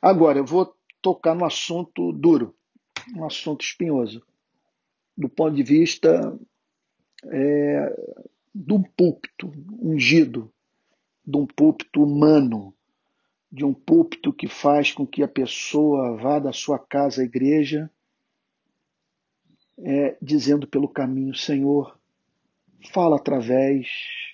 Agora, 0.00 0.38
eu 0.38 0.44
vou 0.44 0.74
tocar 1.00 1.34
no 1.34 1.44
assunto 1.44 2.12
duro, 2.12 2.54
um 3.16 3.24
assunto 3.24 3.64
espinhoso, 3.64 4.22
do 5.16 5.28
ponto 5.28 5.54
de 5.54 5.62
vista 5.62 6.38
é, 7.26 7.96
do 8.54 8.82
púlpito 8.96 9.50
ungido, 9.80 10.52
de 11.26 11.36
um 11.36 11.46
púlpito 11.46 12.02
humano, 12.02 12.74
de 13.50 13.64
um 13.64 13.74
púlpito 13.74 14.32
que 14.32 14.48
faz 14.48 14.92
com 14.92 15.06
que 15.06 15.22
a 15.22 15.28
pessoa 15.28 16.16
vá 16.16 16.38
da 16.38 16.52
sua 16.52 16.78
casa 16.78 17.22
à 17.22 17.24
igreja, 17.24 17.90
é, 19.78 20.16
dizendo 20.20 20.66
pelo 20.66 20.88
caminho: 20.88 21.34
Senhor, 21.34 21.98
fala 22.92 23.16
através 23.16 23.88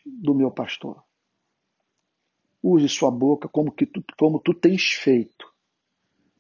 do 0.05 0.35
meu 0.35 0.51
pastor. 0.51 1.03
Use 2.63 2.89
sua 2.89 3.11
boca 3.11 3.49
como, 3.49 3.71
que 3.71 3.87
tu, 3.87 4.03
como 4.19 4.41
tu 4.41 4.53
tens 4.53 4.93
feito 4.93 5.53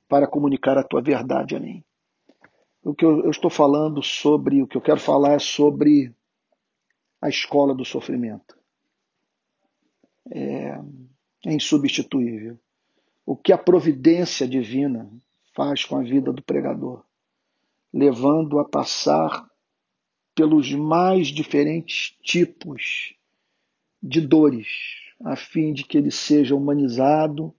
para 0.09 0.27
comunicar 0.27 0.77
a 0.79 0.83
tua 0.83 1.01
verdade 1.01 1.55
a 1.57 1.61
mim. 1.61 1.85
O 2.83 2.95
que 2.95 3.05
eu, 3.05 3.25
eu 3.25 3.31
estou 3.31 3.51
falando 3.51 4.03
sobre, 4.03 4.63
o 4.63 4.67
que 4.67 4.77
eu 4.77 4.81
quero 4.81 5.01
falar 5.01 5.35
é 5.35 5.39
sobre 5.39 6.15
a 7.21 7.29
escola 7.29 7.75
do 7.75 7.85
sofrimento. 7.85 8.56
É, 10.31 10.79
é 11.47 11.53
insubstituível. 11.53 12.59
O 13.25 13.37
que 13.37 13.53
a 13.53 13.59
providência 13.59 14.47
divina 14.47 15.11
faz 15.55 15.85
com 15.85 15.97
a 15.97 16.03
vida 16.03 16.33
do 16.33 16.43
pregador, 16.43 17.03
levando 17.93 18.59
a 18.59 18.65
passar 18.65 19.49
pelos 20.35 20.73
mais 20.73 21.29
diferentes 21.29 22.17
tipos 22.23 23.15
de 24.03 24.21
dores, 24.21 24.69
a 25.25 25.35
fim 25.35 25.73
de 25.73 25.83
que 25.83 25.97
ele 25.97 26.11
seja 26.11 26.55
humanizado, 26.55 27.55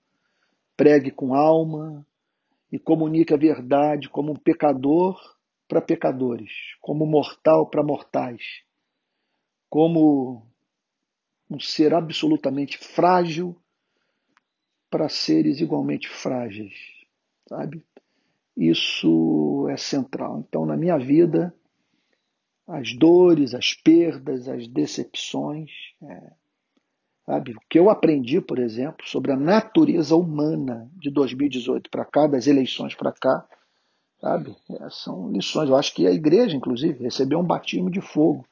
pregue 0.76 1.10
com 1.10 1.34
alma 1.34 2.06
e 2.72 2.78
comunique 2.78 3.34
a 3.34 3.38
verdade 3.38 4.08
como 4.10 4.34
um 4.34 4.36
pecador 4.36 5.20
para 5.68 5.82
pecadores, 5.82 6.52
como 6.80 7.06
mortal 7.06 7.66
para 7.66 7.84
mortais, 7.84 8.62
como 9.70 10.46
um 11.50 11.60
ser 11.60 11.94
absolutamente 11.94 12.78
frágil 12.78 13.56
para 14.90 15.10
seres 15.10 15.60
igualmente 15.60 16.08
frágeis, 16.08 16.74
sabe? 17.48 17.84
Isso 18.56 19.68
é 19.70 19.78
central. 19.78 20.44
Então, 20.48 20.66
na 20.66 20.76
minha 20.76 20.98
vida, 20.98 21.54
as 22.68 22.94
dores, 22.94 23.54
as 23.54 23.74
perdas, 23.74 24.48
as 24.48 24.68
decepções, 24.68 25.70
é, 26.02 26.32
sabe? 27.26 27.52
O 27.52 27.60
que 27.70 27.80
eu 27.80 27.90
aprendi, 27.90 28.42
por 28.42 28.60
exemplo, 28.60 29.08
sobre 29.08 29.32
a 29.32 29.38
natureza 29.38 30.16
humana 30.16 30.90
de 30.96 31.10
2018 31.10 31.90
para 31.90 32.06
cá, 32.06 32.28
das 32.28 32.48
eleições 32.48 32.96
para 32.96 33.12
cá, 33.12 33.48
sabe? 34.20 34.56
É, 34.70 34.90
são 34.90 35.32
lições. 35.32 35.70
Eu 35.70 35.76
acho 35.76 35.94
que 35.94 36.08
a 36.08 36.12
igreja, 36.12 36.56
inclusive, 36.56 37.04
recebeu 37.04 37.40
um 37.40 37.46
batismo 37.46 37.90
de 37.90 38.02
fogo 38.02 38.46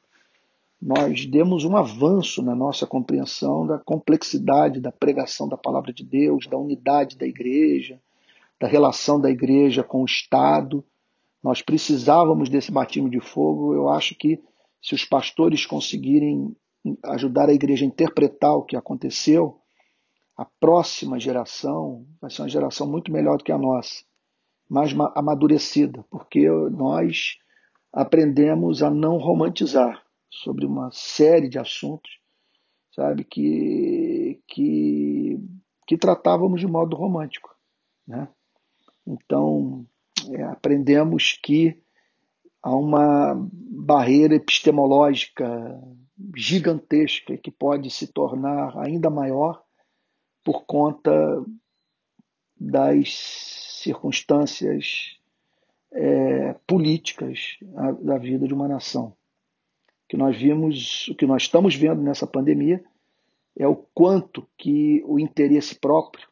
nós 0.80 1.24
demos 1.24 1.64
um 1.64 1.76
avanço 1.76 2.42
na 2.42 2.54
nossa 2.54 2.86
compreensão 2.86 3.66
da 3.66 3.78
complexidade 3.78 4.80
da 4.80 4.92
pregação 4.92 5.48
da 5.48 5.56
palavra 5.56 5.92
de 5.92 6.04
Deus, 6.04 6.46
da 6.46 6.58
unidade 6.58 7.16
da 7.16 7.26
igreja, 7.26 8.00
da 8.60 8.66
relação 8.66 9.20
da 9.20 9.30
igreja 9.30 9.82
com 9.82 10.02
o 10.02 10.06
Estado. 10.06 10.84
Nós 11.42 11.62
precisávamos 11.62 12.48
desse 12.48 12.70
batismo 12.70 13.08
de 13.08 13.20
fogo. 13.20 13.74
Eu 13.74 13.88
acho 13.88 14.14
que 14.14 14.42
se 14.82 14.94
os 14.94 15.04
pastores 15.04 15.64
conseguirem 15.64 16.54
ajudar 17.04 17.48
a 17.48 17.54
igreja 17.54 17.84
a 17.84 17.88
interpretar 17.88 18.54
o 18.54 18.62
que 18.62 18.76
aconteceu, 18.76 19.58
a 20.36 20.44
próxima 20.44 21.18
geração 21.18 22.06
vai 22.20 22.30
ser 22.30 22.42
uma 22.42 22.48
geração 22.48 22.86
muito 22.86 23.10
melhor 23.10 23.38
do 23.38 23.44
que 23.44 23.50
a 23.50 23.58
nossa, 23.58 24.04
mais 24.68 24.94
amadurecida, 25.14 26.04
porque 26.10 26.46
nós 26.70 27.38
aprendemos 27.92 28.82
a 28.82 28.90
não 28.90 29.16
romantizar 29.16 30.05
sobre 30.30 30.66
uma 30.66 30.90
série 30.92 31.48
de 31.48 31.58
assuntos, 31.58 32.20
sabe, 32.94 33.24
que, 33.24 34.40
que, 34.46 35.38
que 35.86 35.96
tratávamos 35.96 36.60
de 36.60 36.66
modo 36.66 36.96
romântico. 36.96 37.54
Né? 38.06 38.28
Então, 39.06 39.86
é, 40.30 40.42
aprendemos 40.44 41.38
que 41.42 41.80
há 42.62 42.74
uma 42.74 43.34
barreira 43.50 44.34
epistemológica 44.34 45.80
gigantesca 46.34 47.36
que 47.36 47.50
pode 47.50 47.90
se 47.90 48.06
tornar 48.06 48.76
ainda 48.78 49.10
maior 49.10 49.62
por 50.42 50.64
conta 50.64 51.12
das 52.58 53.12
circunstâncias 53.82 55.18
é, 55.92 56.54
políticas 56.66 57.58
da 58.02 58.16
vida 58.18 58.46
de 58.46 58.54
uma 58.54 58.66
nação 58.66 59.14
que 60.08 60.16
nós 60.16 60.36
vimos, 60.36 61.08
o 61.08 61.14
que 61.14 61.26
nós 61.26 61.42
estamos 61.42 61.74
vendo 61.74 62.02
nessa 62.02 62.26
pandemia 62.26 62.84
é 63.56 63.66
o 63.66 63.76
quanto 63.76 64.46
que 64.56 65.02
o 65.06 65.18
interesse 65.18 65.74
próprio 65.74 66.28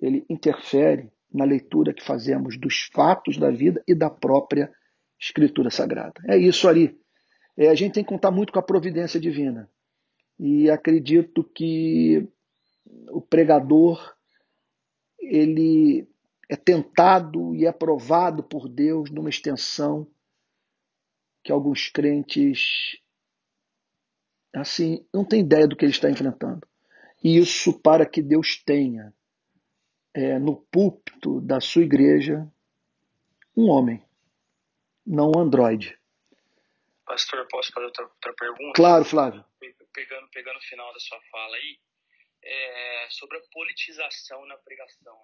ele 0.00 0.24
interfere 0.28 1.10
na 1.32 1.44
leitura 1.44 1.94
que 1.94 2.02
fazemos 2.02 2.58
dos 2.58 2.90
fatos 2.92 3.38
da 3.38 3.50
vida 3.50 3.82
e 3.86 3.94
da 3.94 4.10
própria 4.10 4.72
Escritura 5.18 5.70
Sagrada. 5.70 6.20
É 6.28 6.36
isso 6.36 6.68
ali. 6.68 6.98
É, 7.56 7.68
a 7.68 7.74
gente 7.74 7.94
tem 7.94 8.04
que 8.04 8.08
contar 8.08 8.30
muito 8.30 8.52
com 8.52 8.58
a 8.58 8.62
providência 8.62 9.20
divina. 9.20 9.70
E 10.38 10.68
acredito 10.68 11.44
que 11.44 12.28
o 13.10 13.20
pregador 13.20 14.14
ele 15.20 16.08
é 16.48 16.56
tentado 16.56 17.54
e 17.54 17.64
é 17.64 17.72
provado 17.72 18.42
por 18.42 18.68
Deus 18.68 19.10
numa 19.10 19.30
extensão 19.30 20.06
que 21.42 21.52
alguns 21.52 21.88
crentes 21.88 23.00
assim 24.54 25.06
não 25.12 25.24
têm 25.24 25.40
ideia 25.40 25.66
do 25.66 25.76
que 25.76 25.84
ele 25.84 25.92
está 25.92 26.10
enfrentando. 26.10 26.66
E 27.22 27.38
isso 27.38 27.78
para 27.80 28.04
que 28.04 28.20
Deus 28.20 28.62
tenha 28.64 29.14
é, 30.14 30.38
no 30.38 30.56
púlpito 30.56 31.40
da 31.40 31.60
sua 31.60 31.82
igreja 31.82 32.46
um 33.56 33.68
homem, 33.68 34.04
não 35.06 35.30
um 35.34 35.40
androide. 35.40 35.98
Pastor, 37.06 37.46
posso 37.48 37.72
fazer 37.72 37.86
outra, 37.86 38.04
outra 38.04 38.32
pergunta? 38.34 38.72
Claro, 38.74 39.04
Flávio. 39.04 39.44
Pegando, 39.92 40.28
pegando 40.30 40.56
o 40.56 40.62
final 40.62 40.92
da 40.92 41.00
sua 41.00 41.20
fala 41.30 41.56
aí, 41.56 41.78
é, 42.42 43.06
sobre 43.10 43.36
a 43.36 43.42
politização 43.52 44.44
na 44.46 44.56
pregação. 44.58 45.20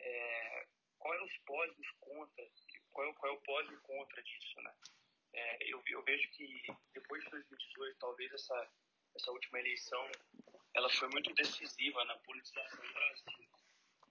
É, 0.00 0.66
qual 0.98 1.14
eram 1.14 1.26
os 1.26 1.38
pós 1.46 1.70
e 1.76 1.80
os 1.80 1.90
contras? 2.00 2.48
Qual, 2.90 3.14
qual 3.14 3.32
é 3.32 3.36
o 3.36 3.40
pós 3.40 3.70
e 3.70 3.74
o 3.74 3.80
contra 3.82 4.22
disso, 4.22 4.60
né? 4.62 4.72
É, 5.32 5.72
eu, 5.72 5.82
eu, 5.86 6.02
vejo 6.02 6.28
que 6.30 6.62
depois 6.94 7.22
de 7.24 7.30
2018, 7.30 7.98
talvez 7.98 8.32
essa, 8.32 8.70
essa 9.16 9.30
última 9.30 9.58
eleição, 9.60 10.10
ela 10.74 10.88
foi 10.90 11.08
muito 11.08 11.32
decisiva 11.34 12.04
na 12.04 12.16
politização 12.18 12.84
do 12.84 12.92
Brasil. 12.92 13.48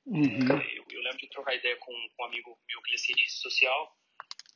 Uhum. 0.06 0.62
É, 0.62 0.78
eu, 0.78 0.86
eu, 0.90 1.02
lembro 1.02 1.18
de 1.18 1.30
trocar 1.30 1.56
ideia 1.56 1.76
com, 1.78 1.92
com 2.16 2.24
um 2.24 2.26
amigo 2.26 2.58
meu 2.68 2.82
que 2.82 2.90
ele 2.90 2.96
é 2.96 3.00
cientista 3.00 3.50
social, 3.50 3.98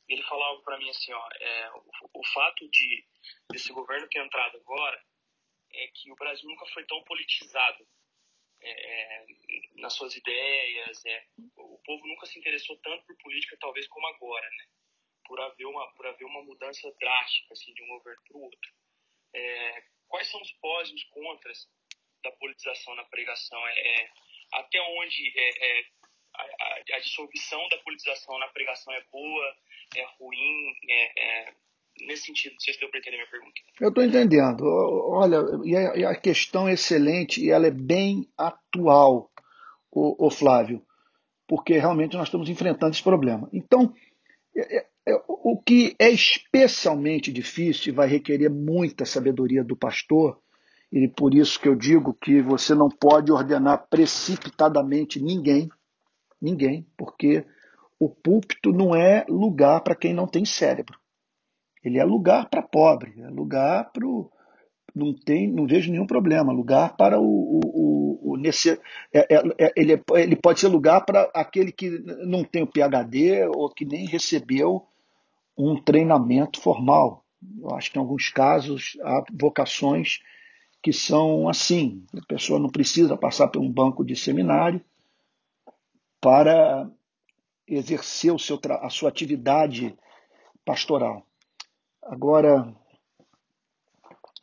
e 0.08 0.14
ele 0.14 0.22
falava 0.22 0.60
para 0.62 0.78
mim 0.78 0.88
assim, 0.90 1.12
ó, 1.12 1.28
é, 1.40 1.70
o, 1.72 2.20
o, 2.20 2.26
fato 2.32 2.68
de 2.70 3.06
desse 3.50 3.72
governo 3.72 4.08
ter 4.08 4.24
entrado 4.24 4.56
agora 4.56 5.02
é 5.72 5.88
que 5.88 6.10
o 6.10 6.16
Brasil 6.16 6.48
nunca 6.48 6.66
foi 6.66 6.84
tão 6.86 7.02
politizado 7.04 7.86
é, 8.60 8.70
é 8.70 9.26
nas 9.76 9.94
suas 9.94 10.14
ideias, 10.16 11.04
é, 11.04 11.26
o 11.56 11.78
povo 11.84 12.06
nunca 12.06 12.26
se 12.26 12.38
interessou 12.38 12.76
tanto 12.78 13.04
por 13.04 13.16
política 13.18 13.56
talvez 13.60 13.86
como 13.88 14.06
agora, 14.06 14.48
né? 14.48 14.66
Por 15.32 15.40
haver 15.40 15.64
uma, 15.64 15.86
por 15.94 16.06
haver 16.06 16.26
uma 16.26 16.42
mudança 16.42 16.92
drástica 17.00 17.54
assim, 17.54 17.72
de 17.72 17.82
um 17.82 17.88
governo 17.88 18.20
para 18.28 18.36
o 18.36 18.42
outro. 18.42 18.70
É, 19.34 19.82
quais 20.06 20.30
são 20.30 20.42
os 20.42 20.52
pós 20.60 20.90
e 20.90 20.94
os 20.94 21.04
contras 21.04 21.66
da 22.22 22.30
politização 22.32 22.94
na 22.94 23.04
pregação? 23.04 23.58
É, 23.66 23.72
é 23.72 24.10
até 24.52 24.78
onde 24.82 25.32
é, 25.34 25.48
é 25.48 25.84
a, 26.34 26.42
a, 26.42 26.96
a, 26.96 27.00
dissolução 27.00 27.66
da 27.70 27.78
politização 27.78 28.38
na 28.38 28.48
pregação 28.48 28.92
é 28.92 29.02
boa, 29.10 29.56
é 29.96 30.04
ruim? 30.18 30.76
É, 30.90 31.54
nesse 32.02 32.26
sentido, 32.26 32.52
não 32.52 32.60
sei 32.60 32.74
se 32.74 32.80
deu 32.80 32.90
para 32.90 32.98
entender 33.00 33.16
minha 33.16 33.30
pergunta. 33.30 33.58
Eu 33.80 33.88
estou 33.88 34.04
entendendo. 34.04 34.64
Olha, 35.08 35.38
e 35.64 36.04
a, 36.04 36.10
a, 36.10 36.20
questão 36.20 36.68
é 36.68 36.74
excelente 36.74 37.42
e 37.42 37.50
ela 37.50 37.66
é 37.66 37.70
bem 37.70 38.28
atual, 38.36 39.30
o, 39.90 40.26
o 40.26 40.30
Flávio, 40.30 40.86
porque 41.48 41.78
realmente 41.78 42.18
nós 42.18 42.28
estamos 42.28 42.50
enfrentando 42.50 42.92
esse 42.92 43.02
problema. 43.02 43.48
Então, 43.50 43.94
o 45.26 45.60
que 45.60 45.96
é 45.98 46.10
especialmente 46.10 47.32
difícil 47.32 47.92
e 47.92 47.96
vai 47.96 48.06
requerer 48.06 48.50
muita 48.50 49.04
sabedoria 49.04 49.64
do 49.64 49.76
pastor, 49.76 50.38
e 50.92 51.08
por 51.08 51.34
isso 51.34 51.58
que 51.58 51.68
eu 51.68 51.74
digo 51.74 52.14
que 52.14 52.40
você 52.40 52.74
não 52.74 52.88
pode 52.88 53.32
ordenar 53.32 53.86
precipitadamente 53.88 55.20
ninguém, 55.20 55.68
ninguém, 56.40 56.86
porque 56.96 57.44
o 57.98 58.08
púlpito 58.08 58.72
não 58.72 58.94
é 58.94 59.24
lugar 59.28 59.80
para 59.80 59.94
quem 59.94 60.12
não 60.12 60.26
tem 60.26 60.44
cérebro. 60.44 60.98
Ele 61.82 61.98
é 61.98 62.04
lugar 62.04 62.48
para 62.48 62.62
pobre, 62.62 63.14
é 63.20 63.28
lugar 63.28 63.90
para. 63.92 64.06
Não, 64.94 65.14
tem, 65.14 65.50
não 65.50 65.66
vejo 65.66 65.90
nenhum 65.90 66.06
problema, 66.06 66.52
lugar 66.52 66.96
para 66.96 67.18
o, 67.18 67.60
o, 67.64 68.32
o 68.32 68.36
Nesse, 68.36 68.78
é, 69.12 69.36
é, 69.36 69.42
é 69.58 69.72
ele, 69.74 70.02
ele 70.14 70.36
pode 70.36 70.60
ser 70.60 70.68
lugar 70.68 71.04
para 71.06 71.30
aquele 71.34 71.72
que 71.72 71.88
não 72.26 72.44
tem 72.44 72.62
o 72.62 72.66
PhD 72.66 73.46
ou 73.46 73.70
que 73.70 73.86
nem 73.86 74.04
recebeu 74.04 74.86
um 75.56 75.80
treinamento 75.80 76.60
formal. 76.60 77.24
Eu 77.60 77.74
acho 77.74 77.90
que 77.90 77.98
em 77.98 78.00
alguns 78.00 78.28
casos 78.28 78.96
há 79.02 79.24
vocações 79.32 80.20
que 80.82 80.92
são 80.92 81.48
assim. 81.48 82.04
A 82.16 82.26
pessoa 82.26 82.58
não 82.58 82.68
precisa 82.68 83.16
passar 83.16 83.48
por 83.48 83.60
um 83.60 83.70
banco 83.70 84.04
de 84.04 84.16
seminário 84.16 84.84
para 86.20 86.90
exercer 87.66 88.32
o 88.32 88.38
seu, 88.38 88.58
a 88.80 88.90
sua 88.90 89.08
atividade 89.08 89.96
pastoral. 90.64 91.26
Agora, 92.02 92.74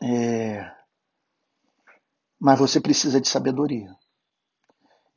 é, 0.02 0.72
mas 2.40 2.58
você 2.58 2.80
precisa 2.80 3.20
de 3.20 3.28
sabedoria. 3.28 3.94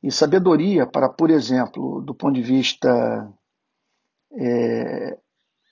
E 0.01 0.11
sabedoria 0.11 0.85
para, 0.85 1.07
por 1.07 1.29
exemplo, 1.29 2.01
do 2.01 2.13
ponto 2.13 2.33
de 2.33 2.41
vista 2.41 3.33
é, 4.33 5.17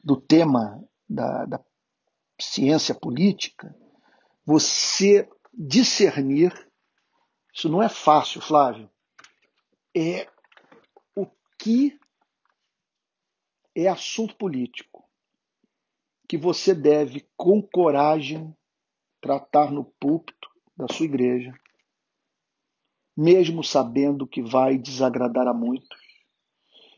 do 0.03 0.19
tema 0.19 0.83
da, 1.07 1.45
da 1.45 1.63
ciência 2.39 2.95
política, 2.95 3.75
você 4.45 5.29
discernir, 5.53 6.51
isso 7.53 7.69
não 7.69 7.81
é 7.81 7.89
fácil, 7.89 8.41
Flávio, 8.41 8.89
é 9.95 10.27
o 11.15 11.27
que 11.59 11.99
é 13.75 13.87
assunto 13.87 14.35
político 14.35 15.07
que 16.27 16.37
você 16.37 16.73
deve, 16.73 17.27
com 17.35 17.61
coragem, 17.61 18.55
tratar 19.19 19.69
no 19.69 19.83
púlpito 19.83 20.49
da 20.77 20.87
sua 20.87 21.05
igreja, 21.05 21.53
mesmo 23.15 23.61
sabendo 23.61 24.25
que 24.25 24.41
vai 24.41 24.77
desagradar 24.77 25.45
a 25.47 25.53
muitos, 25.53 25.99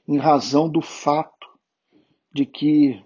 em 0.08 0.18
razão 0.18 0.70
do 0.70 0.82
fato 0.82 1.33
de 2.34 2.46
que 2.46 3.04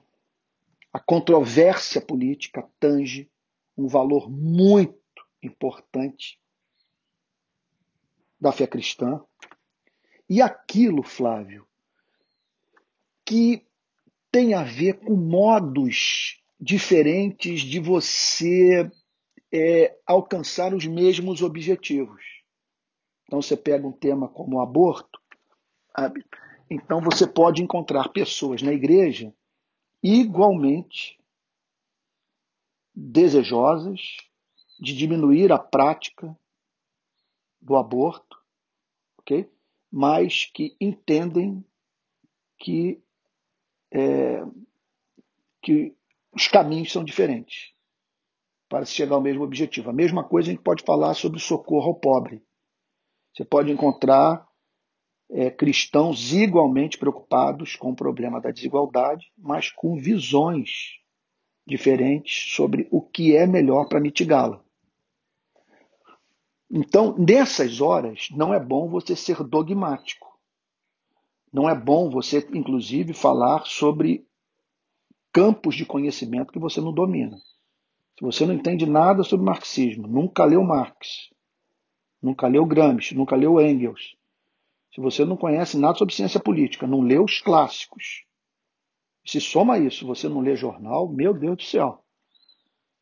a 0.94 1.00
controvérsia 1.00 2.02
política 2.02 2.68
tange 2.80 3.30
um 3.78 3.88
valor 3.88 4.30
muito 4.30 4.98
importante 5.44 6.40
da 8.40 8.52
fé 8.52 8.66
cristã. 8.66 9.22
E 10.30 10.42
aquilo, 10.42 11.04
Flávio, 11.04 11.68
que 13.26 13.66
tem 14.32 14.54
a 14.54 14.64
ver 14.64 15.00
com 15.00 15.16
modos 15.16 16.42
diferentes 16.60 17.62
de 17.62 17.80
você 17.80 18.90
é, 19.52 19.98
alcançar 20.06 20.74
os 20.74 20.86
mesmos 20.86 21.42
objetivos. 21.42 22.24
Então 23.26 23.42
você 23.42 23.56
pega 23.56 23.86
um 23.86 23.92
tema 23.92 24.28
como 24.28 24.58
o 24.58 24.62
aborto? 24.62 25.20
Então 26.70 27.02
você 27.02 27.26
pode 27.26 27.62
encontrar 27.62 28.10
pessoas 28.10 28.62
na 28.62 28.74
igreja 28.74 29.34
igualmente 30.04 31.18
desejosas 32.94 34.18
de 34.80 34.96
diminuir 34.96 35.52
a 35.52 35.60
prática 35.60 36.38
do 37.62 37.76
aborto, 37.76 38.42
ok? 39.20 39.50
Mas 39.92 40.46
que 40.46 40.76
entendem 40.80 41.64
que, 42.60 43.02
é, 43.92 44.44
que 45.62 45.96
os 46.32 46.48
caminhos 46.48 46.92
são 46.92 47.04
diferentes 47.04 47.74
para 48.70 48.86
se 48.86 48.94
chegar 48.94 49.16
ao 49.16 49.22
mesmo 49.22 49.44
objetivo. 49.44 49.90
A 49.90 49.94
mesma 49.94 50.24
coisa 50.24 50.50
a 50.50 50.54
gente 50.54 50.64
pode 50.64 50.84
falar 50.84 51.14
sobre 51.14 51.40
socorro 51.40 51.88
ao 51.88 51.96
pobre. 51.96 52.44
Você 53.34 53.46
pode 53.46 53.72
encontrar 53.72 54.47
é, 55.30 55.52
cristãos 55.52 56.32
igualmente 56.32 56.98
preocupados 56.98 57.76
com 57.76 57.92
o 57.92 57.96
problema 57.96 58.40
da 58.40 58.52
desigualdade, 58.52 59.32
mas 59.38 59.70
com 59.70 59.98
visões 59.98 61.00
diferentes 61.66 62.54
sobre 62.56 62.88
o 62.92 63.02
que 63.02 63.36
é 63.36 63.46
melhor 63.46 63.88
para 63.88 64.00
mitigá-la. 64.00 64.64
Então, 66.70 67.16
nessas 67.18 67.80
horas, 67.82 68.28
não 68.32 68.54
é 68.54 68.60
bom 68.60 68.90
você 68.90 69.16
ser 69.16 69.44
dogmático. 69.44 70.28
Não 71.52 71.70
é 71.70 71.76
bom 71.76 72.10
você, 72.10 72.46
inclusive, 72.54 73.14
falar 73.14 73.66
sobre 73.66 74.28
campos 75.32 75.76
de 75.76 75.86
conhecimento 75.86 76.52
que 76.52 76.60
você 76.60 76.82
não 76.82 76.92
domina. 76.92 77.38
Se 78.18 78.26
você 78.26 78.46
não 78.46 78.54
entende 78.54 78.86
nada 78.86 79.24
sobre 79.24 79.46
marxismo, 79.46 80.08
nunca 80.08 80.44
leu 80.44 80.64
Marx, 80.64 81.30
nunca 82.22 82.48
leu 82.48 82.66
Gramsci, 82.66 83.16
nunca 83.16 83.36
leu 83.36 83.62
Engels, 83.62 84.17
se 84.98 85.02
você 85.02 85.24
não 85.24 85.38
conhece 85.38 85.78
nada 85.78 85.96
sobre 85.96 86.16
ciência 86.16 86.40
política, 86.40 86.88
não 86.88 87.02
lê 87.02 87.20
os 87.20 87.40
clássicos, 87.40 88.26
se 89.24 89.40
soma 89.40 89.78
isso, 89.78 90.08
você 90.08 90.28
não 90.28 90.42
lê 90.42 90.56
jornal, 90.56 91.08
meu 91.08 91.36
Deus 91.36 91.58
do 91.58 91.62
céu. 91.64 92.04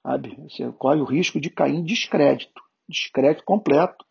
Sabe? 0.03 0.35
Você 0.41 0.69
corre 0.73 0.99
o 0.99 1.05
risco 1.05 1.39
de 1.39 1.49
cair 1.49 1.73
em 1.73 1.85
descrédito, 1.85 2.61
descrédito 2.89 3.45
completo, 3.45 4.05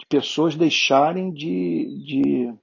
de 0.00 0.04
pessoas 0.06 0.56
deixarem 0.56 1.32
de, 1.32 2.02
de, 2.04 2.54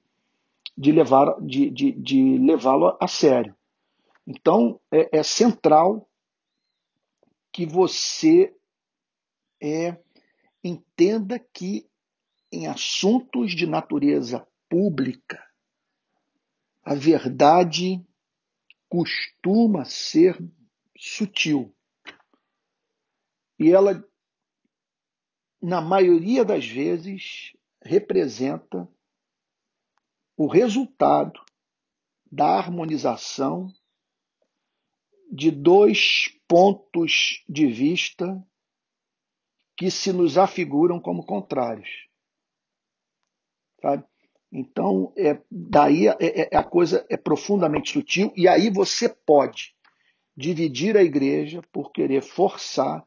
de, 0.78 0.92
levar, 0.92 1.40
de, 1.40 1.70
de, 1.70 1.92
de 1.94 2.38
levá-lo 2.40 2.98
a 3.00 3.08
sério. 3.08 3.56
Então, 4.28 4.78
é, 4.92 5.20
é 5.20 5.24
central 5.24 6.06
que 7.50 7.66
você 7.66 8.54
é, 9.64 9.98
entenda 10.62 11.40
que 11.40 11.88
em 12.52 12.68
assuntos 12.68 13.56
de 13.56 13.66
natureza 13.66 14.46
pública, 14.70 15.44
a 16.84 16.94
verdade 16.94 18.06
costuma 18.88 19.86
ser 19.86 20.38
sutil. 20.98 21.76
E 23.58 23.72
ela, 23.72 24.08
na 25.62 25.82
maioria 25.82 26.46
das 26.46 26.66
vezes, 26.68 27.56
representa 27.82 28.88
o 30.38 30.48
resultado 30.48 31.44
da 32.32 32.58
harmonização 32.58 33.74
de 35.32 35.50
dois 35.50 36.28
pontos 36.48 37.44
de 37.48 37.68
vista 37.68 38.46
que 39.78 39.90
se 39.90 40.14
nos 40.14 40.38
afiguram 40.38 41.00
como 41.00 41.26
contrários. 41.26 42.08
Sabe? 43.82 44.06
Então, 44.58 45.12
é, 45.18 45.38
daí 45.52 46.08
é, 46.08 46.16
é, 46.20 46.56
a 46.56 46.64
coisa 46.64 47.06
é 47.10 47.18
profundamente 47.18 47.92
sutil, 47.92 48.32
e 48.38 48.48
aí 48.48 48.70
você 48.70 49.10
pode 49.10 49.76
dividir 50.34 50.96
a 50.96 51.04
igreja 51.04 51.62
por 51.74 51.92
querer 51.92 52.22
forçar 52.22 53.06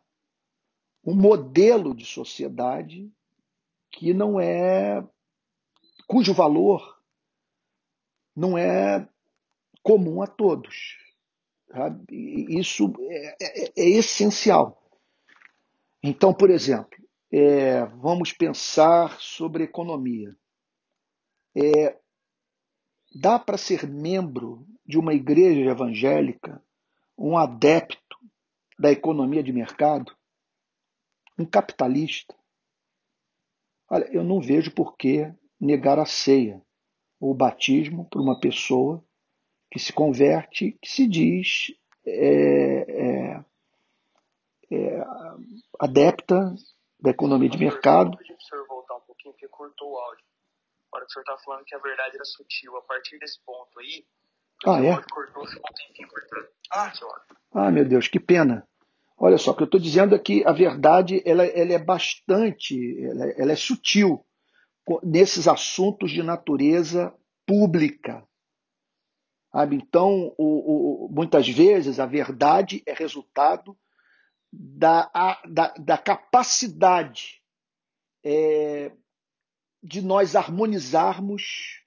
um 1.02 1.14
modelo 1.14 1.94
de 1.94 2.04
sociedade 2.04 3.10
que 3.90 4.12
não 4.12 4.38
é. 4.38 5.02
cujo 6.06 6.34
valor 6.34 7.00
não 8.36 8.58
é 8.58 9.08
comum 9.82 10.20
a 10.20 10.26
todos. 10.26 10.98
Isso 12.10 12.92
é, 13.00 13.36
é, 13.40 13.72
é, 13.74 13.88
essencial. 13.88 14.86
Então, 16.02 16.34
por 16.34 16.50
exemplo, 16.50 16.98
é, 17.32 17.86
vamos 17.86 18.34
pensar 18.34 19.18
sobre 19.18 19.64
economia. 19.64 20.36
É, 21.56 21.98
dá 23.14 23.38
para 23.38 23.58
ser 23.58 23.86
membro 23.88 24.66
de 24.86 24.98
uma 24.98 25.14
igreja 25.14 25.70
evangélica, 25.70 26.62
um 27.16 27.36
adepto 27.36 28.16
da 28.78 28.90
economia 28.90 29.42
de 29.42 29.52
mercado, 29.52 30.16
um 31.38 31.44
capitalista? 31.44 32.34
Olha, 33.90 34.08
eu 34.12 34.22
não 34.22 34.40
vejo 34.40 34.72
por 34.74 34.96
que 34.96 35.32
negar 35.60 35.98
a 35.98 36.06
ceia 36.06 36.62
ou 37.20 37.32
o 37.32 37.34
batismo 37.34 38.04
para 38.08 38.20
uma 38.20 38.38
pessoa 38.38 39.04
que 39.70 39.78
se 39.78 39.92
converte, 39.92 40.78
que 40.80 40.88
se 40.88 41.06
diz 41.06 41.72
é, 42.06 42.84
é, 42.88 43.44
é, 44.70 45.04
adepta 45.78 46.54
da 47.00 47.10
economia 47.10 47.48
de 47.48 47.58
mercado. 47.58 48.16
O 48.16 48.42
senhor 48.42 48.66
voltar 48.66 48.96
um 48.96 49.00
pouquinho, 49.00 49.32
porque 49.34 49.48
cortou 49.48 49.92
o 49.92 49.98
áudio. 49.98 50.24
A 50.92 50.96
hora 50.96 51.04
que 51.04 51.10
o 51.10 51.12
senhor 51.12 51.22
estava 51.22 51.38
falando 51.40 51.64
que 51.64 51.74
a 51.74 51.78
verdade 51.78 52.16
era 52.16 52.24
sutil, 52.24 52.76
a 52.76 52.82
partir 52.82 53.18
desse 53.18 53.38
ponto 53.44 53.78
aí, 53.78 54.04
ah, 54.66 54.82
é? 54.82 55.00
cortou, 55.10 55.46
ficou 55.46 55.70
um 55.70 55.86
tempinho 55.86 56.08
cortando. 56.08 56.48
Ah, 56.72 56.92
ah, 57.52 57.70
meu 57.70 57.84
Deus, 57.84 58.08
que 58.08 58.18
pena. 58.18 58.66
Olha 59.16 59.38
só, 59.38 59.50
o 59.50 59.54
que 59.54 59.62
eu 59.62 59.66
estou 59.66 59.80
dizendo 59.80 60.14
é 60.14 60.18
que 60.18 60.44
a 60.46 60.52
verdade 60.52 61.22
ela, 61.24 61.44
ela 61.44 61.72
é 61.72 61.78
bastante, 61.78 62.76
ela, 63.04 63.26
ela 63.32 63.52
é 63.52 63.56
sutil 63.56 64.24
nesses 65.02 65.46
assuntos 65.46 66.10
de 66.10 66.22
natureza 66.22 67.14
pública. 67.46 68.26
Sabe? 69.52 69.76
Então, 69.76 70.34
o, 70.38 71.06
o, 71.06 71.08
muitas 71.10 71.48
vezes, 71.48 71.98
a 71.98 72.06
verdade 72.06 72.82
é 72.86 72.92
resultado 72.92 73.76
da, 74.52 75.10
a, 75.12 75.42
da, 75.46 75.74
da 75.74 75.98
capacidade 75.98 77.42
é, 78.24 78.92
de 79.82 80.02
nós 80.02 80.34
harmonizarmos 80.34 81.82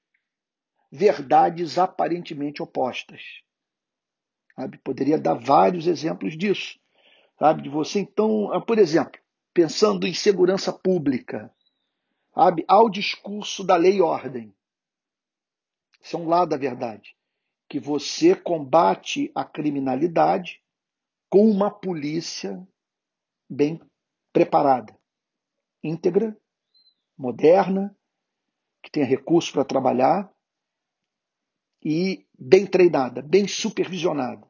verdades 0.92 1.78
aparentemente 1.78 2.62
opostas. 2.62 3.22
Sabe? 4.56 4.78
Poderia 4.80 5.18
dar 5.18 5.36
vários 5.36 5.88
exemplos 5.88 6.38
disso. 6.38 6.80
Sabe? 7.40 7.64
De 7.64 7.70
você, 7.70 8.00
então, 8.00 8.52
ah, 8.52 8.62
por 8.62 8.78
exemplo, 8.78 9.20
pensando 9.54 10.06
em 10.06 10.14
segurança 10.14 10.72
pública, 10.72 11.54
sabe? 12.34 12.64
ao 12.68 12.90
discurso 12.90 13.64
da 13.64 13.76
lei 13.76 13.98
e 13.98 14.02
ordem. 14.02 14.54
Isso 16.02 16.16
é 16.16 16.20
um 16.20 16.28
lado 16.28 16.50
da 16.50 16.58
verdade. 16.58 17.16
Que 17.70 17.80
você 17.80 18.36
combate 18.36 19.32
a 19.34 19.46
criminalidade 19.46 20.62
com 21.30 21.50
uma 21.50 21.72
polícia 21.72 22.68
bem 23.50 23.80
preparada, 24.34 24.98
íntegra, 25.84 26.38
moderna, 27.22 27.96
que 28.82 28.90
tenha 28.90 29.06
recursos 29.06 29.52
para 29.52 29.64
trabalhar 29.64 30.32
e 31.84 32.26
bem 32.38 32.66
treinada, 32.66 33.22
bem 33.22 33.48
supervisionada. 33.48 34.46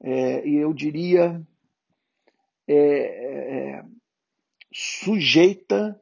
É, 0.00 0.46
e 0.46 0.54
eu 0.54 0.72
diria 0.72 1.44
é, 2.66 2.76
é, 2.76 3.84
sujeita 4.72 6.00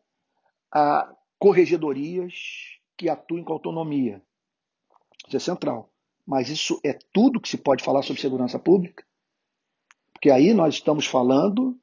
a 0.70 1.14
corregedorias 1.38 2.78
que 2.96 3.08
atuem 3.08 3.42
com 3.42 3.54
autonomia. 3.54 4.22
Isso 5.26 5.36
é 5.36 5.40
central. 5.40 5.90
Mas 6.26 6.50
isso 6.50 6.78
é 6.84 6.92
tudo 7.12 7.40
que 7.40 7.48
se 7.48 7.56
pode 7.56 7.82
falar 7.84 8.02
sobre 8.02 8.20
segurança 8.20 8.58
pública? 8.58 9.06
Porque 10.12 10.30
aí 10.30 10.52
nós 10.52 10.74
estamos 10.74 11.06
falando 11.06 11.78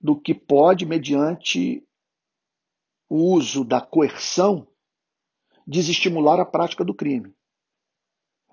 do 0.00 0.20
que 0.20 0.34
pode, 0.34 0.84
mediante 0.84 1.82
o 3.14 3.32
uso 3.32 3.64
da 3.64 3.80
coerção, 3.80 4.66
desestimular 5.64 6.40
a 6.40 6.44
prática 6.44 6.84
do 6.84 6.92
crime. 6.92 7.32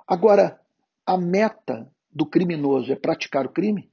Agora, 0.05 0.63
a 1.03 1.17
meta 1.17 1.91
do 2.11 2.27
criminoso 2.27 2.93
é 2.93 2.95
praticar 2.95 3.47
o 3.47 3.51
crime 3.51 3.91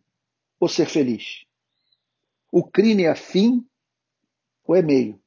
ou 0.60 0.68
ser 0.68 0.84
feliz? 0.84 1.46
O 2.52 2.62
crime 2.62 3.04
é 3.04 3.14
fim 3.14 3.66
ou 4.62 4.76
é 4.76 4.82
meio? 4.82 5.18